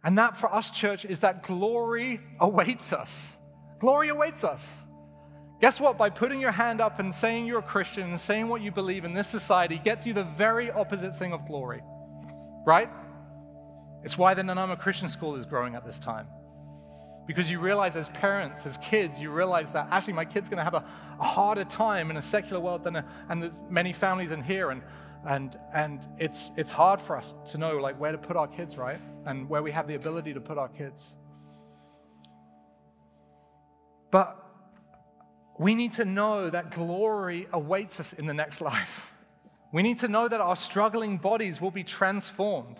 And 0.03 0.19
that 0.19 0.37
for 0.37 0.53
us, 0.53 0.71
church, 0.71 1.05
is 1.05 1.21
that 1.21 1.43
glory 1.43 2.21
awaits 2.39 2.93
us. 2.93 3.37
Glory 3.79 4.09
awaits 4.09 4.45
us. 4.45 4.73
Guess 5.61 5.79
what? 5.79 5.99
By 5.99 6.09
putting 6.09 6.41
your 6.41 6.53
hand 6.53 6.81
up 6.81 7.01
and 7.01 7.15
saying 7.15 7.47
you're 7.47 7.59
a 7.59 7.63
Christian 7.63 8.09
and 8.09 8.21
saying 8.21 8.49
what 8.49 8.63
you 8.63 8.73
believe 8.73 9.05
in 9.05 9.13
this 9.13 9.29
society 9.29 9.79
gets 9.79 10.07
you 10.07 10.15
the 10.15 10.25
very 10.25 10.71
opposite 10.71 11.19
thing 11.19 11.35
of 11.35 11.47
glory, 11.47 11.83
right? 12.67 12.89
It's 14.03 14.17
why 14.17 14.33
the 14.33 14.43
Nanaimo 14.43 14.77
Christian 14.77 15.11
School 15.11 15.37
is 15.37 15.45
growing 15.45 15.75
at 15.75 15.85
this 15.85 15.99
time. 15.99 16.27
Because 17.27 17.51
you 17.51 17.61
realize 17.61 17.95
as 17.95 18.09
parents, 18.09 18.65
as 18.65 18.79
kids, 18.79 19.21
you 19.21 19.31
realize 19.31 19.73
that 19.73 19.89
actually 19.91 20.15
my 20.15 20.25
kid's 20.25 20.49
going 20.49 20.59
to 20.59 20.65
have 20.65 20.75
a, 20.75 20.85
a, 21.21 21.25
harder 21.25 21.65
time 21.65 22.11
in 22.11 22.17
a 22.17 22.23
secular 22.23 22.59
world 22.59 22.83
than 22.83 22.97
a, 22.97 23.05
and 23.29 23.43
there's 23.43 23.61
many 23.69 23.93
families 23.93 24.33
in 24.33 24.43
here. 24.43 24.71
And 24.71 24.83
and 25.27 25.59
and 25.75 26.07
it's 26.19 26.51
it's 26.57 26.71
hard 26.71 27.01
for 27.01 27.17
us 27.17 27.35
to 27.51 27.59
know 27.59 27.77
like 27.77 27.99
where 28.01 28.13
to 28.13 28.19
put 28.19 28.37
our 28.37 28.49
kids 28.49 28.77
right? 28.77 28.99
And 29.27 29.49
where 29.49 29.63
we 29.63 29.71
have 29.73 29.87
the 29.87 29.95
ability 29.95 30.35
to 30.35 30.41
put 30.41 30.59
our 30.59 30.69
kids. 30.69 31.15
But 34.11 34.37
we 35.59 35.75
need 35.75 35.93
to 35.93 36.05
know 36.05 36.51
that 36.51 36.71
glory 36.71 37.47
awaits 37.53 38.01
us 38.01 38.13
in 38.13 38.27
the 38.27 38.35
next 38.35 38.61
life. 38.73 39.13
We 39.73 39.83
need 39.83 39.99
to 39.99 40.09
know 40.09 40.27
that 40.27 40.41
our 40.41 40.57
struggling 40.57 41.19
bodies 41.19 41.61
will 41.61 41.71
be 41.71 41.85
transformed 41.85 42.79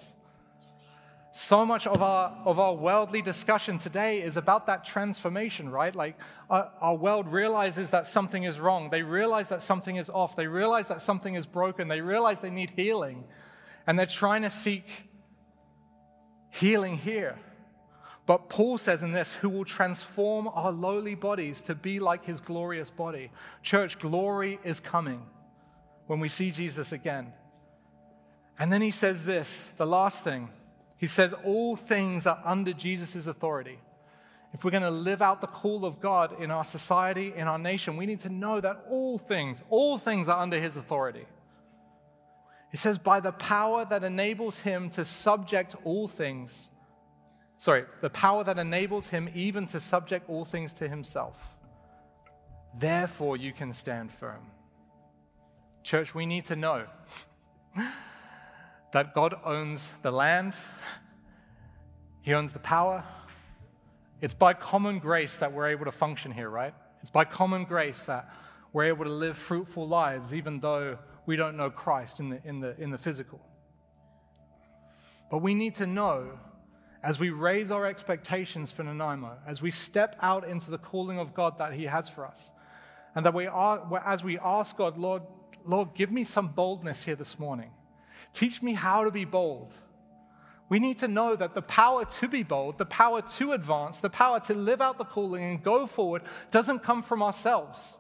so 1.33 1.65
much 1.65 1.87
of 1.87 2.03
our, 2.03 2.37
of 2.45 2.59
our 2.59 2.75
worldly 2.75 3.23
discussion 3.23 3.79
today 3.79 4.21
is 4.21 4.37
about 4.37 4.67
that 4.67 4.85
transformation, 4.85 5.69
right? 5.69 5.95
Like 5.95 6.19
our, 6.49 6.65
uh, 6.65 6.71
our 6.81 6.95
world 6.97 7.29
realizes 7.29 7.91
that 7.91 8.09
something 8.09 8.43
is 8.43 8.59
wrong. 8.59 8.91
They 8.91 9.03
realize 9.03 9.49
that 9.51 9.63
something 9.63 9.95
is 9.95 10.11
off. 10.11 10.35
They 10.35 10.49
realize 10.49 10.89
that 10.89 11.03
something 11.03 11.37
is 11.37 11.47
broken. 11.47 11.87
They 11.87 12.01
realize 12.01 12.41
they 12.41 12.51
need 12.51 12.71
healing. 12.71 13.25
And 13.87 13.97
they're 13.97 14.07
trying 14.07 14.43
to 14.43 14.51
seek 14.51 14.85
healing 16.51 16.97
here. 16.97 17.39
But 18.27 18.49
Paul 18.49 18.77
says 18.77 19.03
in 19.03 19.13
this, 19.13 19.33
who 19.35 19.49
will 19.49 19.65
transform 19.65 20.49
our 20.49 20.73
lowly 20.73 21.15
bodies 21.15 21.63
to 21.63 21.75
be 21.77 22.01
like 22.01 22.25
his 22.25 22.41
glorious 22.41 22.91
body. 22.91 23.31
Church, 23.63 23.99
glory 23.99 24.59
is 24.65 24.81
coming 24.81 25.23
when 26.07 26.19
we 26.19 26.29
see 26.29 26.51
Jesus 26.51 26.91
again. 26.91 27.33
And 28.59 28.73
then 28.73 28.83
he 28.83 28.91
says 28.91 29.25
this, 29.25 29.71
the 29.77 29.87
last 29.87 30.25
thing. 30.25 30.51
He 31.01 31.07
says 31.07 31.33
all 31.45 31.77
things 31.77 32.27
are 32.27 32.43
under 32.45 32.75
Jesus' 32.75 33.27
authority. 33.27 33.79
If 34.53 34.65
we're 34.65 34.71
going 34.71 34.83
to 34.83 34.91
live 34.91 35.23
out 35.23 35.41
the 35.41 35.47
call 35.47 35.87
of 35.87 35.99
God 35.99 36.43
in 36.43 36.51
our 36.51 36.63
society, 36.63 37.33
in 37.35 37.49
our 37.49 37.59
nation, 37.59 37.97
we 37.97 38.05
need 38.05 38.21
to 38.21 38.29
know 38.29 38.61
that 38.61 38.85
all 38.91 39.17
things, 39.17 39.63
all 39.71 39.97
things 39.97 40.29
are 40.29 40.39
under 40.39 40.61
his 40.61 40.77
authority. 40.77 41.25
He 42.71 42.77
says, 42.77 42.99
by 42.99 43.21
the 43.21 43.33
power 43.33 43.87
that 43.87 44.05
enables 44.05 44.59
him 44.59 44.91
to 44.91 45.07
subject 45.07 45.75
all 45.85 46.07
things, 46.07 46.69
sorry, 47.57 47.87
the 48.03 48.11
power 48.11 48.45
that 48.45 48.59
enables 48.59 49.09
him 49.09 49.31
even 49.35 49.67
to 49.69 49.81
subject 49.81 50.29
all 50.29 50.45
things 50.45 50.75
to 50.75 50.87
himself. 50.87 51.57
Therefore, 52.79 53.39
you 53.39 53.55
can 53.55 53.73
stand 53.73 54.13
firm. 54.13 54.43
Church, 55.83 56.15
we 56.15 56.27
need 56.27 56.45
to 56.45 56.57
know 56.57 56.85
that 58.93 59.15
God 59.15 59.35
owns 59.45 59.93
the 60.03 60.11
land, 60.11 60.55
He 62.23 62.35
owns 62.35 62.53
the 62.53 62.59
power. 62.59 63.05
It's 64.21 64.35
by 64.35 64.53
common 64.53 64.99
grace 64.99 65.39
that 65.39 65.53
we're 65.53 65.69
able 65.69 65.87
to 65.87 65.93
function 65.93 66.33
here, 66.33 66.51
right? 66.51 66.75
It's 67.01 67.11
by 67.11 67.25
common 67.25 67.65
grace 67.65 68.05
that 68.05 68.29
we're 68.73 68.85
able 68.85 69.05
to 69.05 69.11
live 69.11 69.37
fruitful 69.37 69.89
lives, 69.89 70.35
even 70.35 70.61
though 70.61 70.99
we 71.27 71.37
don't 71.37 71.57
know 71.57 71.71
Christ 71.71 72.21
in 72.21 72.29
the, 72.29 72.41
in 72.45 72.61
the, 72.61 72.79
in 72.79 72.91
the 72.91 72.99
physical. 72.99 73.41
But 75.31 75.39
we 75.39 75.55
need 75.55 75.77
to 75.77 75.87
know 75.87 76.39
as 77.03 77.19
we 77.19 77.31
raise 77.31 77.71
our 77.71 77.87
expectations 77.87 78.71
for 78.71 78.83
Nanaimo, 78.83 79.39
as 79.47 79.63
we 79.63 79.71
step 79.71 80.17
out 80.21 80.47
into 80.47 80.71
the 80.71 80.79
calling 80.79 81.19
of 81.19 81.33
God 81.33 81.59
that 81.59 81.73
He 81.73 81.85
has 81.85 82.09
for 82.09 82.27
us, 82.27 82.51
and 83.15 83.25
that 83.25 83.33
we 83.33 83.47
are, 83.47 84.03
as 84.05 84.23
we 84.23 84.39
ask 84.39 84.77
God, 84.77 84.99
Lord, 84.99 85.23
Lord, 85.65 85.95
give 85.95 86.11
me 86.11 86.25
some 86.25 86.49
boldness 86.49 87.05
here 87.05 87.17
this 87.17 87.39
morning. 87.39 87.71
Teach 88.33 88.63
me 88.63 88.75
how 88.75 89.05
to 89.05 89.11
be 89.11 89.25
bold. 89.25 89.73
We 90.71 90.79
need 90.79 90.99
to 90.99 91.09
know 91.09 91.35
that 91.35 91.55
the 91.55 91.63
power 91.63 92.05
to 92.05 92.29
be 92.29 92.45
bold, 92.45 92.79
the 92.79 92.87
power 92.87 93.21
to 93.21 93.53
advance, 93.53 93.99
the 93.99 94.09
power 94.09 94.39
to 94.41 94.55
live 94.55 94.81
out 94.81 94.99
the 94.99 95.05
calling 95.05 95.43
and 95.43 95.63
go 95.63 95.85
forward 95.85 96.23
doesn't 96.53 96.85
come 96.85 97.03
from 97.03 97.23
ourselves, 97.23 97.97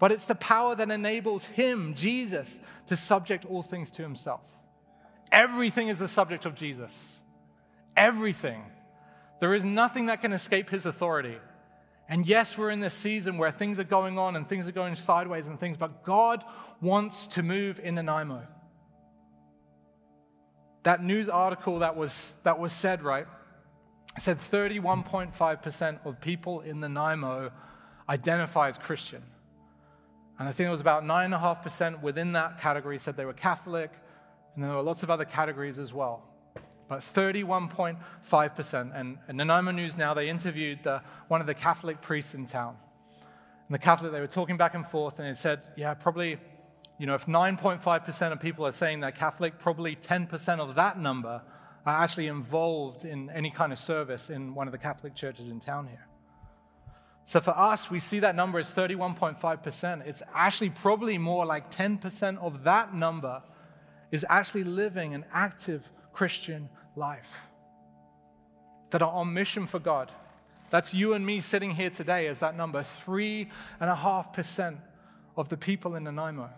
but 0.00 0.10
it's 0.10 0.26
the 0.26 0.34
power 0.34 0.74
that 0.74 0.90
enables 0.90 1.46
Him, 1.46 1.94
Jesus, 1.94 2.58
to 2.88 2.96
subject 2.96 3.44
all 3.44 3.62
things 3.62 3.92
to 3.92 4.02
Himself. 4.02 4.42
Everything 5.30 5.86
is 5.86 6.00
the 6.00 6.08
subject 6.08 6.46
of 6.46 6.56
Jesus. 6.56 7.08
Everything. 7.96 8.64
There 9.38 9.54
is 9.54 9.64
nothing 9.64 10.06
that 10.06 10.20
can 10.20 10.32
escape 10.32 10.68
His 10.68 10.86
authority. 10.86 11.38
And 12.08 12.26
yes, 12.26 12.58
we're 12.58 12.70
in 12.70 12.80
this 12.80 12.94
season 12.94 13.38
where 13.38 13.52
things 13.52 13.78
are 13.78 13.84
going 13.84 14.18
on 14.18 14.34
and 14.34 14.48
things 14.48 14.66
are 14.66 14.72
going 14.72 14.96
sideways 14.96 15.46
and 15.46 15.60
things, 15.60 15.76
but 15.76 16.02
God 16.02 16.44
wants 16.80 17.28
to 17.28 17.44
move 17.44 17.78
in 17.78 17.94
the 17.94 18.02
Nanaimo. 18.02 18.48
That 20.82 21.02
news 21.02 21.28
article 21.28 21.80
that 21.80 21.96
was, 21.96 22.32
that 22.42 22.58
was 22.58 22.72
said, 22.72 23.02
right? 23.02 23.26
said 24.18 24.38
31.5% 24.38 26.06
of 26.06 26.20
people 26.20 26.60
in 26.60 26.80
Nanaimo 26.80 27.50
identify 28.08 28.68
as 28.68 28.76
Christian. 28.76 29.22
And 30.38 30.48
I 30.48 30.52
think 30.52 30.68
it 30.68 30.70
was 30.70 30.80
about 30.80 31.04
9.5% 31.04 32.02
within 32.02 32.32
that 32.32 32.60
category 32.60 32.98
said 32.98 33.16
they 33.16 33.24
were 33.24 33.32
Catholic, 33.32 33.90
and 34.54 34.64
there 34.64 34.72
were 34.72 34.82
lots 34.82 35.02
of 35.02 35.10
other 35.10 35.24
categories 35.24 35.78
as 35.78 35.92
well. 35.92 36.22
But 36.88 37.00
31.5%. 37.00 38.90
And, 38.94 39.18
and 39.28 39.36
Nanaimo 39.36 39.70
News 39.70 39.96
now, 39.96 40.12
they 40.12 40.28
interviewed 40.28 40.80
the, 40.82 41.02
one 41.28 41.40
of 41.40 41.46
the 41.46 41.54
Catholic 41.54 42.00
priests 42.00 42.34
in 42.34 42.46
town. 42.46 42.76
And 43.68 43.74
the 43.74 43.78
Catholic, 43.78 44.12
they 44.12 44.20
were 44.20 44.26
talking 44.26 44.56
back 44.56 44.74
and 44.74 44.86
forth, 44.86 45.20
and 45.20 45.28
it 45.28 45.36
said, 45.36 45.60
yeah, 45.76 45.94
probably, 45.94 46.38
you 47.00 47.06
know, 47.06 47.14
if 47.14 47.24
9.5% 47.24 48.32
of 48.32 48.40
people 48.40 48.66
are 48.66 48.72
saying 48.72 49.00
they're 49.00 49.10
Catholic, 49.10 49.58
probably 49.58 49.96
10% 49.96 50.60
of 50.60 50.74
that 50.74 50.98
number 50.98 51.40
are 51.86 52.02
actually 52.02 52.26
involved 52.26 53.06
in 53.06 53.30
any 53.30 53.50
kind 53.50 53.72
of 53.72 53.78
service 53.78 54.28
in 54.28 54.54
one 54.54 54.68
of 54.68 54.72
the 54.72 54.78
Catholic 54.78 55.14
churches 55.14 55.48
in 55.48 55.60
town 55.60 55.86
here. 55.86 56.06
So 57.24 57.40
for 57.40 57.56
us, 57.56 57.90
we 57.90 58.00
see 58.00 58.18
that 58.18 58.36
number 58.36 58.58
as 58.58 58.70
31.5%. 58.70 60.06
It's 60.06 60.22
actually 60.34 60.68
probably 60.68 61.16
more 61.16 61.46
like 61.46 61.70
10% 61.70 62.36
of 62.36 62.64
that 62.64 62.94
number 62.94 63.42
is 64.10 64.26
actually 64.28 64.64
living 64.64 65.14
an 65.14 65.24
active 65.32 65.90
Christian 66.12 66.68
life 66.96 67.46
that 68.90 69.00
are 69.00 69.10
on 69.10 69.32
mission 69.32 69.66
for 69.66 69.78
God. 69.78 70.12
That's 70.68 70.92
you 70.92 71.14
and 71.14 71.24
me 71.24 71.40
sitting 71.40 71.70
here 71.70 71.88
today 71.88 72.26
as 72.26 72.40
that 72.40 72.58
number 72.58 72.80
3.5% 72.80 74.76
of 75.38 75.48
the 75.48 75.56
people 75.56 75.94
in 75.94 76.04
Nanaimo. 76.04 76.50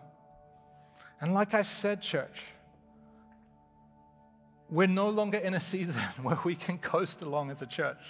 And 1.23 1.35
like 1.35 1.55
I 1.55 1.63
said, 1.63 2.03
church, 2.03 2.43
we're 4.69 4.89
no 4.89 5.09
longer 5.09 5.39
in 5.39 5.55
a 5.55 5.61
season 5.61 5.95
where 6.23 6.39
we 6.45 6.57
can 6.57 6.79
coast 6.79 7.23
along 7.23 7.53
as 7.53 7.63
a 7.63 7.67
church. 7.67 8.03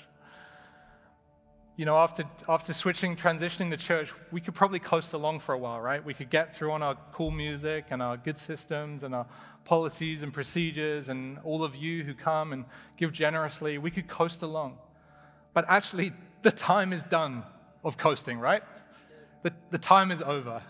You 1.77 1.85
know, 1.85 1.99
after, 1.99 2.25
after 2.49 2.73
switching, 2.73 3.15
transitioning 3.17 3.69
the 3.69 3.77
church, 3.77 4.13
we 4.31 4.41
could 4.41 4.55
probably 4.55 4.79
coast 4.79 5.13
along 5.13 5.41
for 5.41 5.55
a 5.55 5.59
while, 5.59 5.81
right? 5.81 6.03
We 6.03 6.15
could 6.15 6.31
get 6.31 6.57
through 6.57 6.73
on 6.73 6.83
our 6.83 6.97
cool 7.13 7.31
music 7.31 7.87
and 7.91 8.03
our 8.03 8.17
good 8.17 8.39
systems 8.39 9.03
and 9.03 9.15
our 9.15 9.27
policies 9.65 10.23
and 10.23 10.33
procedures 10.33 11.11
and 11.11 11.39
all 11.45 11.65
of 11.65 11.77
you 11.77 12.05
who 12.05 12.15
come 12.15 12.55
and 12.55 12.65
give 12.97 13.13
generously. 13.13 13.77
We 13.77 13.91
could 13.91 14.09
coast 14.09 14.43
along. 14.43 14.79
But 15.53 15.67
actually, 15.69 16.13
the 16.41 16.53
time 16.53 16.95
is 16.95 17.03
done 17.03 17.43
of 17.85 17.99
coasting, 17.99 18.39
right? 18.39 18.63
The, 19.43 19.53
the 19.71 19.79
time 19.79 20.11
is 20.11 20.23
over. 20.23 20.63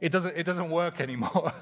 It 0.00 0.12
doesn't, 0.12 0.36
it 0.36 0.44
doesn't 0.44 0.70
work 0.70 1.00
anymore. 1.00 1.52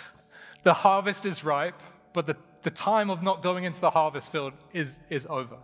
the 0.62 0.74
harvest 0.74 1.24
is 1.26 1.44
ripe, 1.44 1.80
but 2.12 2.26
the 2.26 2.36
the 2.62 2.70
time 2.70 3.10
of 3.10 3.22
not 3.22 3.42
going 3.42 3.64
into 3.64 3.80
the 3.80 3.90
harvest 3.90 4.32
field 4.32 4.52
is, 4.72 4.98
is 5.08 5.26
over. 5.30 5.56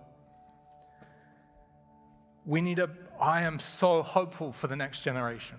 We 2.47 2.61
need 2.61 2.79
a, 2.79 2.91
I 3.21 3.43
am 3.43 3.59
so 3.59 4.03
hopeful 4.03 4.53
for 4.53 4.69
the 4.69 4.77
next 4.77 5.01
generation. 5.01 5.59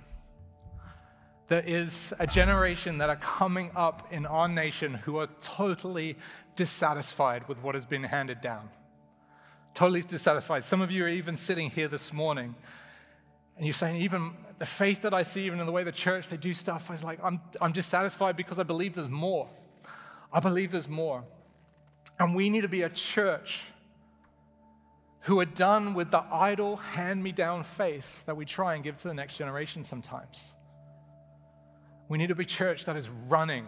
There 1.48 1.64
is 1.66 2.14
a 2.20 2.26
generation 2.26 2.98
that 3.00 3.10
are 3.10 3.18
coming 3.18 3.70
up 3.76 4.12
in 4.12 4.26
our 4.26 4.48
nation 4.48 4.96
who 4.96 5.18
are 5.18 5.28
totally 5.42 6.18
dissatisfied 6.56 7.48
with 7.48 7.62
what 7.62 7.76
has 7.76 7.86
been 7.86 8.04
handed 8.04 8.42
down. 8.42 8.70
Totally 9.74 10.02
dissatisfied. 10.02 10.64
Some 10.64 10.82
of 10.82 10.92
you 10.92 11.06
are 11.06 11.10
even 11.10 11.38
sitting 11.38 11.70
here 11.70 11.88
this 11.88 12.14
morning 12.14 12.56
and 13.58 13.66
you're 13.66 13.74
saying, 13.74 14.02
even 14.02 14.32
the 14.58 14.66
faith 14.66 15.04
that 15.04 15.14
I 15.14 15.24
see, 15.24 15.46
even 15.46 15.60
in 15.60 15.66
the 15.66 15.72
way 15.72 15.84
the 15.84 15.92
church 15.92 16.30
they 16.30 16.38
do 16.38 16.54
stuff, 16.54 16.90
I 16.90 16.94
was 16.94 17.04
like, 17.04 17.20
I'm, 17.24 17.40
I'm 17.62 17.72
dissatisfied 17.72 18.36
because 18.36 18.60
I 18.60 18.64
believe 18.64 18.96
there's 18.96 19.10
more. 19.10 19.48
I 20.32 20.40
believe 20.40 20.72
there's 20.72 20.90
more. 20.90 21.24
And 22.20 22.36
we 22.36 22.50
need 22.50 22.62
to 22.62 22.68
be 22.68 22.82
a 22.82 22.90
church 22.90 23.62
who 25.22 25.40
are 25.40 25.46
done 25.46 25.94
with 25.94 26.12
the 26.12 26.24
idle, 26.32 26.76
hand 26.76 27.24
me 27.24 27.32
down 27.32 27.64
faith 27.64 28.26
that 28.26 28.38
we 28.38 28.46
try 28.46 28.76
and 28.76 28.84
give 28.84 28.98
to 28.98 29.08
the 29.08 29.14
next 29.14 29.38
generation 29.38 29.84
sometimes. 29.84 30.50
We 32.08 32.18
need 32.18 32.28
to 32.28 32.36
be 32.36 32.44
a 32.44 32.48
church 32.48 32.86
that 32.86 32.96
is 32.96 33.10
running. 33.10 33.68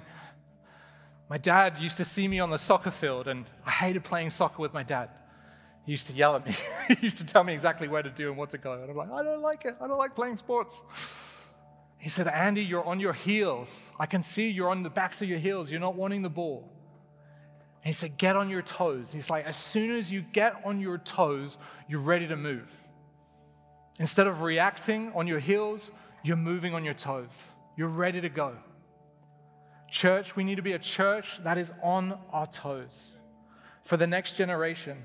My 1.30 1.38
dad 1.38 1.80
used 1.80 1.98
to 1.98 2.06
see 2.06 2.28
me 2.28 2.40
on 2.40 2.52
the 2.52 2.60
soccer 2.60 2.92
field, 2.92 3.28
and 3.28 3.46
I 3.66 3.72
hated 3.72 4.04
playing 4.04 4.30
soccer 4.32 4.62
with 4.62 4.74
my 4.74 4.84
dad. 4.84 5.10
He 5.88 5.94
used 5.94 6.08
to 6.08 6.14
yell 6.14 6.36
at 6.36 6.46
me. 6.46 6.52
he 6.90 6.98
used 7.06 7.18
to 7.20 7.26
tell 7.26 7.46
me 7.46 7.54
exactly 7.54 7.88
where 7.88 8.04
to 8.04 8.10
do 8.10 8.28
and 8.28 8.38
what 8.38 8.50
to 8.50 8.58
go. 8.58 8.74
And 8.74 8.92
I'm 8.92 8.98
like, 8.98 9.10
I 9.10 9.24
don't 9.24 9.42
like 9.42 9.64
it. 9.64 9.78
I 9.82 9.88
don't 9.88 9.98
like 9.98 10.16
playing 10.16 10.38
sports. 10.38 10.84
He 12.00 12.10
said, 12.10 12.28
Andy, 12.28 12.64
you're 12.64 12.86
on 12.86 13.00
your 13.00 13.12
heels. 13.12 13.92
I 14.00 14.06
can 14.06 14.22
see 14.22 14.50
you're 14.50 14.70
on 14.70 14.84
the 14.84 14.90
backs 14.90 15.24
of 15.24 15.28
your 15.28 15.40
heels. 15.40 15.72
You're 15.72 15.80
not 15.80 15.96
wanting 15.96 16.22
the 16.22 16.30
ball. 16.30 16.70
And 17.84 17.88
he 17.88 17.92
said, 17.92 18.18
Get 18.18 18.36
on 18.36 18.52
your 18.52 18.62
toes. 18.62 19.12
He's 19.12 19.32
like, 19.32 19.48
As 19.48 19.58
soon 19.58 19.90
as 19.98 20.12
you 20.12 20.22
get 20.22 20.62
on 20.64 20.80
your 20.80 21.00
toes, 21.00 21.58
you're 21.90 22.00
ready 22.00 22.28
to 22.28 22.36
move. 22.36 22.72
Instead 24.00 24.28
of 24.28 24.44
reacting 24.44 25.12
on 25.16 25.26
your 25.26 25.40
heels, 25.40 25.90
you're 26.24 26.38
moving 26.38 26.76
on 26.76 26.86
your 26.86 26.94
toes. 26.94 27.48
You're 27.76 27.88
ready 27.88 28.22
to 28.22 28.30
go. 28.30 28.56
Church, 29.90 30.36
we 30.36 30.44
need 30.44 30.56
to 30.56 30.62
be 30.62 30.74
a 30.74 30.80
church 30.80 31.40
that 31.44 31.58
is 31.58 31.74
on 31.82 32.20
our 32.32 32.46
toes 32.46 33.16
for 33.84 33.98
the 33.98 34.06
next 34.06 34.34
generation. 34.34 35.04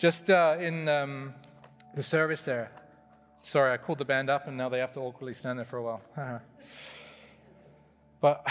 Just 0.00 0.30
uh, 0.30 0.56
in 0.58 0.88
um, 0.88 1.34
the 1.94 2.02
service 2.02 2.42
there, 2.42 2.72
Sorry, 3.42 3.72
I 3.72 3.78
called 3.78 3.98
the 3.98 4.04
band 4.04 4.28
up 4.28 4.48
and 4.48 4.56
now 4.56 4.70
they 4.70 4.78
have 4.78 4.92
to 4.92 5.00
awkwardly 5.00 5.34
stand 5.34 5.58
there 5.58 5.66
for 5.66 5.78
a 5.78 5.82
while. 5.82 6.02
but 8.20 8.46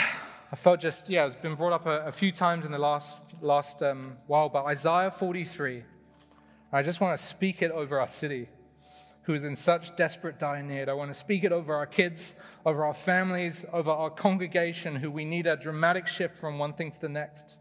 I 0.52 0.56
felt 0.56 0.80
just, 0.80 1.10
yeah, 1.10 1.26
it's 1.26 1.36
been 1.36 1.56
brought 1.56 1.74
up 1.74 1.86
a, 1.86 2.08
a 2.08 2.12
few 2.12 2.32
times 2.32 2.66
in 2.66 2.72
the 2.72 2.80
last, 2.80 3.24
last 3.42 3.84
um, 3.84 4.18
while, 4.26 4.50
but 4.50 4.66
Isaiah 4.66 5.12
43. 5.12 5.84
I 6.72 6.84
just 6.84 7.02
want 7.02 7.20
to 7.20 7.24
speak 7.24 7.62
it 7.62 7.72
over 7.72 8.00
our 8.00 8.08
city, 8.08 8.50
who 9.24 9.34
is 9.34 9.44
in 9.44 9.56
such 9.56 9.96
desperate 9.96 10.38
dire 10.38 10.64
need. 10.64 10.88
I 10.88 10.94
want 10.94 11.12
to 11.12 11.18
speak 11.18 11.44
it 11.44 11.52
over 11.52 11.76
our 11.76 11.88
kids, 11.88 12.36
over 12.64 12.86
our 12.86 12.94
families, 12.94 13.66
over 13.74 13.92
our 13.92 14.12
congregation, 14.12 14.98
who 14.98 15.12
we 15.12 15.26
need 15.26 15.48
a 15.48 15.56
dramatic 15.56 16.08
shift 16.08 16.36
from 16.36 16.60
one 16.60 16.74
thing 16.74 16.92
to 16.92 17.02
the 17.02 17.10
next. 17.10 17.58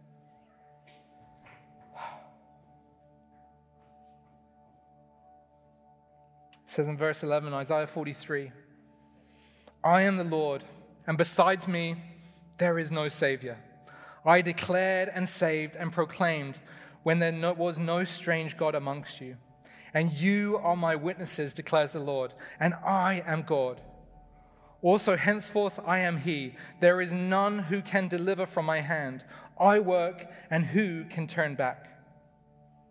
Says 6.69 6.87
in 6.87 6.99
verse 6.99 7.23
11, 7.23 7.53
Isaiah 7.55 7.87
43 7.87 8.53
I 9.83 10.03
am 10.03 10.19
the 10.19 10.25
Lord, 10.25 10.62
and 11.07 11.16
besides 11.16 11.66
me, 11.66 11.97
there 12.59 12.79
is 12.79 12.91
no 12.91 13.09
Savior. 13.09 13.57
I 14.25 14.43
declared 14.43 15.11
and 15.14 15.27
saved 15.27 15.77
and 15.77 15.91
proclaimed 15.91 16.57
when 17.05 17.21
there 17.21 17.33
no, 17.33 17.55
was 17.55 17.79
no 17.79 18.05
strange 18.05 18.57
God 18.59 18.75
amongst 18.75 19.21
you. 19.21 19.37
And 19.95 20.12
you 20.12 20.59
are 20.59 20.77
my 20.77 20.95
witnesses, 20.95 21.55
declares 21.55 21.93
the 21.93 22.01
Lord, 22.01 22.35
and 22.61 22.75
I 22.85 23.23
am 23.27 23.43
God. 23.43 23.81
Also, 24.83 25.16
henceforth 25.16 25.81
I 25.87 26.01
am 26.01 26.19
He. 26.19 26.55
There 26.81 27.01
is 27.01 27.14
none 27.14 27.61
who 27.61 27.81
can 27.81 28.09
deliver 28.09 28.45
from 28.45 28.66
my 28.66 28.81
hand. 28.81 29.25
I 29.59 29.79
work, 29.79 30.27
and 30.51 30.66
who 30.66 31.05
can 31.05 31.27
turn 31.27 31.55
back? 31.55 31.97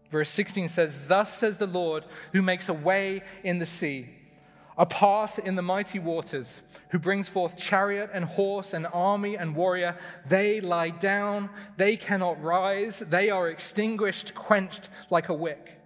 Verse 0.09 0.29
16 0.29 0.69
says, 0.69 1.07
Thus 1.07 1.33
says 1.33 1.57
the 1.57 1.67
Lord, 1.67 2.05
who 2.31 2.41
makes 2.41 2.69
a 2.69 2.73
way 2.73 3.23
in 3.43 3.59
the 3.59 3.65
sea, 3.65 4.09
a 4.77 4.85
path 4.85 5.39
in 5.39 5.55
the 5.55 5.61
mighty 5.61 5.99
waters, 5.99 6.61
who 6.89 6.99
brings 6.99 7.27
forth 7.27 7.57
chariot 7.57 8.09
and 8.13 8.25
horse 8.25 8.73
and 8.73 8.87
army 8.93 9.35
and 9.35 9.55
warrior. 9.55 9.97
They 10.27 10.61
lie 10.61 10.91
down, 10.91 11.49
they 11.75 11.97
cannot 11.97 12.41
rise, 12.41 12.99
they 12.99 13.29
are 13.29 13.49
extinguished, 13.49 14.33
quenched 14.33 14.89
like 15.09 15.29
a 15.29 15.33
wick. 15.33 15.81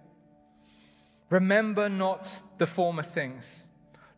Remember 1.30 1.88
not 1.88 2.38
the 2.58 2.66
former 2.66 3.02
things, 3.02 3.62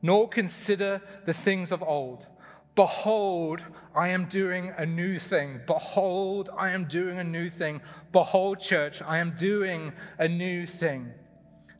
nor 0.03 0.29
consider 0.29 1.01
the 1.25 1.33
things 1.33 1.73
of 1.73 1.83
old. 1.83 2.27
Behold, 2.75 3.65
I 3.95 4.09
am 4.09 4.25
doing 4.25 4.73
a 4.77 4.85
new 4.85 5.19
thing. 5.19 5.61
Behold, 5.67 6.51
I 6.57 6.71
am 6.71 6.87
doing 6.87 7.19
a 7.19 7.25
new 7.25 7.49
thing. 7.49 7.81
Behold, 8.11 8.59
church, 8.59 9.01
I 9.03 9.19
am 9.19 9.35
doing 9.37 9.93
a 10.19 10.27
new 10.27 10.67
thing. 10.67 11.13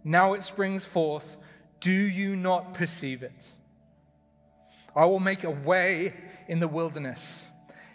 Now 0.05 0.35
it 0.35 0.45
springs 0.45 0.87
forth. 0.87 1.37
Do 1.81 1.93
you 1.93 2.37
not 2.37 2.75
perceive 2.75 3.23
it? 3.23 3.49
I 4.95 5.07
will 5.07 5.19
make 5.19 5.43
a 5.43 5.51
way 5.51 6.15
in 6.47 6.61
the 6.61 6.69
wilderness 6.69 7.45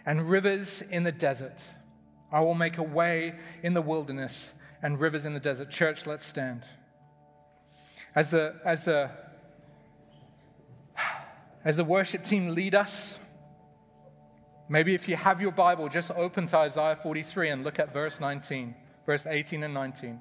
and 0.04 0.28
rivers 0.28 0.82
in 0.82 1.02
the 1.02 1.12
desert. 1.12 1.64
I 2.30 2.40
will 2.40 2.54
make 2.54 2.76
a 2.76 2.82
way 2.82 3.34
in 3.62 3.72
the 3.72 3.82
wilderness 3.82 4.52
and 4.82 5.00
rivers 5.00 5.24
in 5.24 5.32
the 5.32 5.40
desert. 5.40 5.70
Church, 5.70 6.06
let's 6.06 6.26
stand. 6.26 6.64
As 8.14 8.30
the, 8.32 8.56
as 8.64 8.84
the 8.84 9.10
as 11.64 11.76
the 11.76 11.84
worship 11.84 12.24
team 12.24 12.54
lead 12.54 12.74
us, 12.74 13.18
maybe 14.68 14.94
if 14.94 15.08
you 15.08 15.16
have 15.16 15.42
your 15.42 15.52
Bible, 15.52 15.88
just 15.88 16.10
open 16.12 16.46
to 16.46 16.56
Isaiah 16.56 16.98
43 17.02 17.50
and 17.50 17.64
look 17.64 17.78
at 17.78 17.92
verse 17.92 18.20
19, 18.20 18.74
verse 19.04 19.26
18 19.26 19.62
and 19.62 19.74
19. 19.74 20.20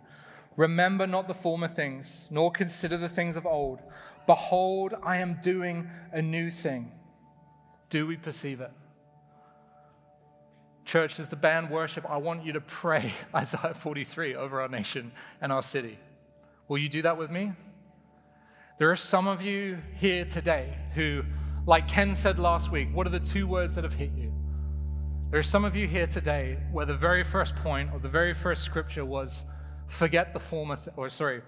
Remember 0.58 1.08
not 1.08 1.28
the 1.28 1.34
former 1.34 1.70
things, 1.70 2.26
nor 2.30 2.52
consider 2.52 2.98
the 2.98 3.08
things 3.08 3.38
of 3.38 3.46
old. 3.46 3.80
Behold, 4.28 4.94
I 5.02 5.18
am 5.18 5.40
doing 5.42 5.90
a 6.12 6.22
new 6.22 6.50
thing. 6.50 6.92
Do 7.90 8.06
we 8.06 8.18
perceive 8.18 8.60
it? 8.60 8.72
Church, 10.84 11.20
as 11.20 11.30
the 11.30 11.36
band 11.36 11.70
worship, 11.70 12.10
I 12.10 12.18
want 12.18 12.44
you 12.44 12.54
to 12.54 12.62
pray 12.62 13.14
Isaiah 13.36 13.74
43 13.74 14.36
over 14.36 14.62
our 14.62 14.68
nation 14.68 15.12
and 15.40 15.52
our 15.52 15.64
city. 15.64 15.98
Will 16.68 16.80
you 16.80 16.90
do 16.90 17.04
that 17.04 17.18
with 17.18 17.32
me? 17.32 17.54
There 18.80 18.90
are 18.90 18.96
some 18.96 19.28
of 19.28 19.42
you 19.42 19.78
here 19.98 20.24
today 20.24 20.74
who, 20.96 21.26
like 21.66 21.90
Ken 21.90 22.16
said 22.16 22.40
last 22.40 22.72
week, 22.72 22.88
what 22.94 23.06
are 23.06 23.10
the 23.10 23.20
two 23.20 23.46
words 23.46 23.76
that 23.76 23.84
have 23.84 23.94
hit 23.94 24.12
you? 24.16 24.34
There 25.32 25.38
are 25.38 25.44
some 25.44 25.66
of 25.66 25.76
you 25.76 25.86
here 25.86 26.08
today 26.08 26.58
where 26.72 26.86
the 26.86 26.96
very 26.96 27.26
first 27.26 27.58
point 27.58 27.90
or 27.92 28.00
the 28.00 28.08
very 28.08 28.34
first 28.34 28.64
scripture 28.64 29.04
was 29.04 29.44
forget 29.88 30.32
the 30.32 30.40
former, 30.40 30.78
th- 30.78 30.96
or 30.96 31.10
sorry, 31.10 31.42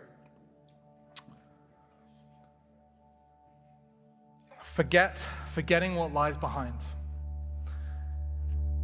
forget, 4.62 5.26
forgetting 5.54 5.96
what 5.96 6.14
lies 6.14 6.36
behind. 6.36 6.76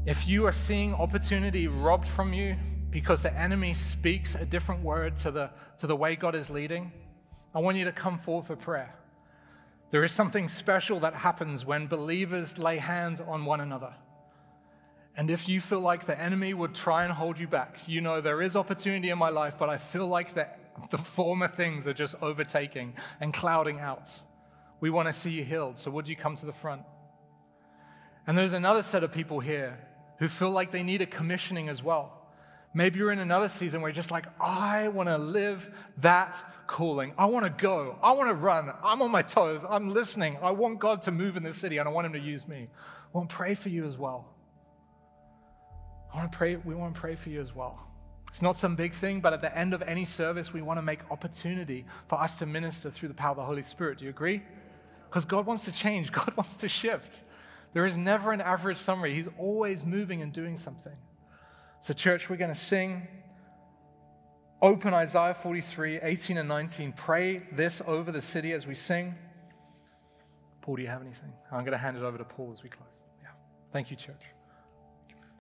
If 0.06 0.26
you 0.26 0.46
are 0.46 0.54
seeing 0.54 0.94
opportunity 0.94 1.68
robbed 1.68 2.08
from 2.08 2.32
you 2.32 2.56
because 2.92 3.22
the 3.22 3.38
enemy 3.38 3.74
speaks 3.74 4.36
a 4.36 4.46
different 4.46 4.84
word 4.84 5.18
to 5.18 5.32
the, 5.32 5.50
to 5.80 5.86
the 5.86 5.98
way 5.98 6.16
God 6.16 6.34
is 6.34 6.50
leading, 6.50 6.94
I 7.58 7.60
want 7.60 7.76
you 7.76 7.86
to 7.86 7.92
come 7.92 8.20
forward 8.20 8.46
for 8.46 8.56
prayer. 8.56 8.94
There 9.90 10.04
is 10.04 10.12
something 10.12 10.48
special 10.48 11.00
that 11.00 11.16
happens 11.16 11.66
when 11.66 11.88
believers 11.88 12.60
lay 12.60 12.78
hands 12.78 13.20
on 13.20 13.46
one 13.46 13.62
another. 13.62 13.96
And 15.16 15.32
if 15.32 15.50
you 15.50 15.60
feel 15.60 15.80
like 15.80 16.06
the 16.06 16.22
enemy 16.22 16.54
would 16.54 16.76
try 16.76 17.04
and 17.04 17.12
hold 17.12 17.40
you 17.40 17.48
back, 17.48 17.80
you 17.88 18.00
know 18.00 18.22
there 18.22 18.44
is 18.44 18.56
opportunity 18.56 19.10
in 19.10 19.18
my 19.18 19.30
life, 19.30 19.56
but 19.58 19.70
I 19.70 19.78
feel 19.78 20.06
like 20.06 20.36
the, 20.36 20.48
the 20.92 21.00
former 21.00 21.48
things 21.48 21.88
are 21.88 21.96
just 21.96 22.14
overtaking 22.22 22.94
and 23.20 23.34
clouding 23.34 23.80
out. 23.80 24.08
We 24.80 24.92
want 24.92 25.08
to 25.08 25.14
see 25.14 25.32
you 25.32 25.44
healed. 25.44 25.80
So 25.80 25.90
would 25.90 26.08
you 26.08 26.16
come 26.16 26.36
to 26.36 26.46
the 26.46 26.54
front? 26.54 26.84
And 28.28 28.38
there's 28.38 28.54
another 28.54 28.84
set 28.84 29.04
of 29.04 29.12
people 29.12 29.40
here 29.40 29.80
who 30.20 30.28
feel 30.28 30.52
like 30.52 30.70
they 30.70 30.84
need 30.84 31.02
a 31.02 31.08
commissioning 31.08 31.70
as 31.70 31.82
well. 31.82 32.17
Maybe 32.78 33.00
you're 33.00 33.12
in 33.12 33.18
another 33.18 33.50
season 33.50 33.82
where 33.82 33.90
you're 33.90 33.96
just 33.96 34.12
like, 34.12 34.28
I 34.40 34.90
want 34.90 35.10
to 35.10 35.18
live 35.18 35.76
that 36.02 36.68
calling. 36.68 37.12
I 37.18 37.26
want 37.26 37.48
to 37.48 37.52
go. 37.52 37.98
I 38.04 38.12
want 38.12 38.30
to 38.30 38.36
run. 38.36 38.72
I'm 38.84 39.02
on 39.02 39.10
my 39.10 39.24
toes. 39.24 39.66
I'm 39.68 39.96
listening. 39.96 40.38
I 40.44 40.52
want 40.52 40.78
God 40.78 41.02
to 41.02 41.12
move 41.12 41.38
in 41.38 41.42
this 41.42 41.58
city 41.58 41.80
and 41.80 41.90
I 41.90 41.92
want 41.92 42.06
Him 42.06 42.14
to 42.14 42.20
use 42.20 42.48
me. 42.48 42.68
I 42.70 43.18
want 43.18 43.32
to 43.32 43.36
pray 43.36 43.56
for 43.56 43.70
you 43.70 43.84
as 43.86 43.98
well. 43.98 44.32
I 46.14 46.18
want 46.18 46.32
to 46.32 46.38
pray, 46.38 46.58
we 46.58 46.76
want 46.76 46.94
to 46.94 47.02
pray 47.02 47.16
for 47.16 47.32
you 47.32 47.42
as 47.42 47.56
well. 47.56 47.82
It's 48.28 48.44
not 48.44 48.60
some 48.60 48.76
big 48.76 48.94
thing, 48.94 49.22
but 49.22 49.34
at 49.34 49.42
the 49.42 49.58
end 49.58 49.74
of 49.74 49.82
any 49.82 50.06
service, 50.06 50.54
we 50.54 50.62
want 50.62 50.78
to 50.78 50.84
make 50.84 51.00
opportunity 51.10 51.84
for 52.08 52.22
us 52.22 52.38
to 52.38 52.46
minister 52.46 52.92
through 52.92 53.10
the 53.10 53.16
power 53.16 53.32
of 53.32 53.38
the 53.38 53.46
Holy 53.46 53.64
Spirit. 53.64 53.98
Do 53.98 54.04
you 54.04 54.12
agree? 54.12 54.44
Because 55.10 55.26
God 55.26 55.48
wants 55.48 55.66
to 55.66 55.72
change, 55.72 56.12
God 56.12 56.38
wants 56.38 56.58
to 56.58 56.70
shift. 56.70 57.24
There 57.74 57.88
is 57.88 57.98
never 57.98 58.34
an 58.34 58.42
average 58.42 58.78
summary. 58.78 59.16
He's 59.16 59.30
always 59.40 59.84
moving 59.84 60.22
and 60.22 60.32
doing 60.32 60.58
something. 60.58 60.94
So, 61.82 61.94
church, 61.94 62.30
we're 62.30 62.38
going 62.38 62.54
to 62.54 62.60
sing. 62.60 63.08
Open 64.62 64.94
Isaiah 64.94 65.36
43, 65.36 66.00
18 66.02 66.38
and 66.38 66.50
19. 66.50 66.94
Pray 66.94 67.44
this 67.52 67.82
over 67.86 68.12
the 68.12 68.22
city 68.22 68.54
as 68.54 68.66
we 68.66 68.74
sing. 68.74 69.14
Paul, 70.62 70.78
do 70.78 70.82
you 70.82 70.88
have 70.88 71.02
anything? 71.02 71.32
I'm 71.52 71.62
going 71.62 71.74
to 71.74 71.78
hand 71.78 71.96
it 71.96 72.04
over 72.04 72.18
to 72.18 72.26
Paul 72.26 72.52
as 72.52 72.64
we 72.64 72.70
close. 72.70 72.90
Yeah. 73.22 73.30
Thank 73.72 73.92
you, 73.92 73.98
church. 73.98 74.24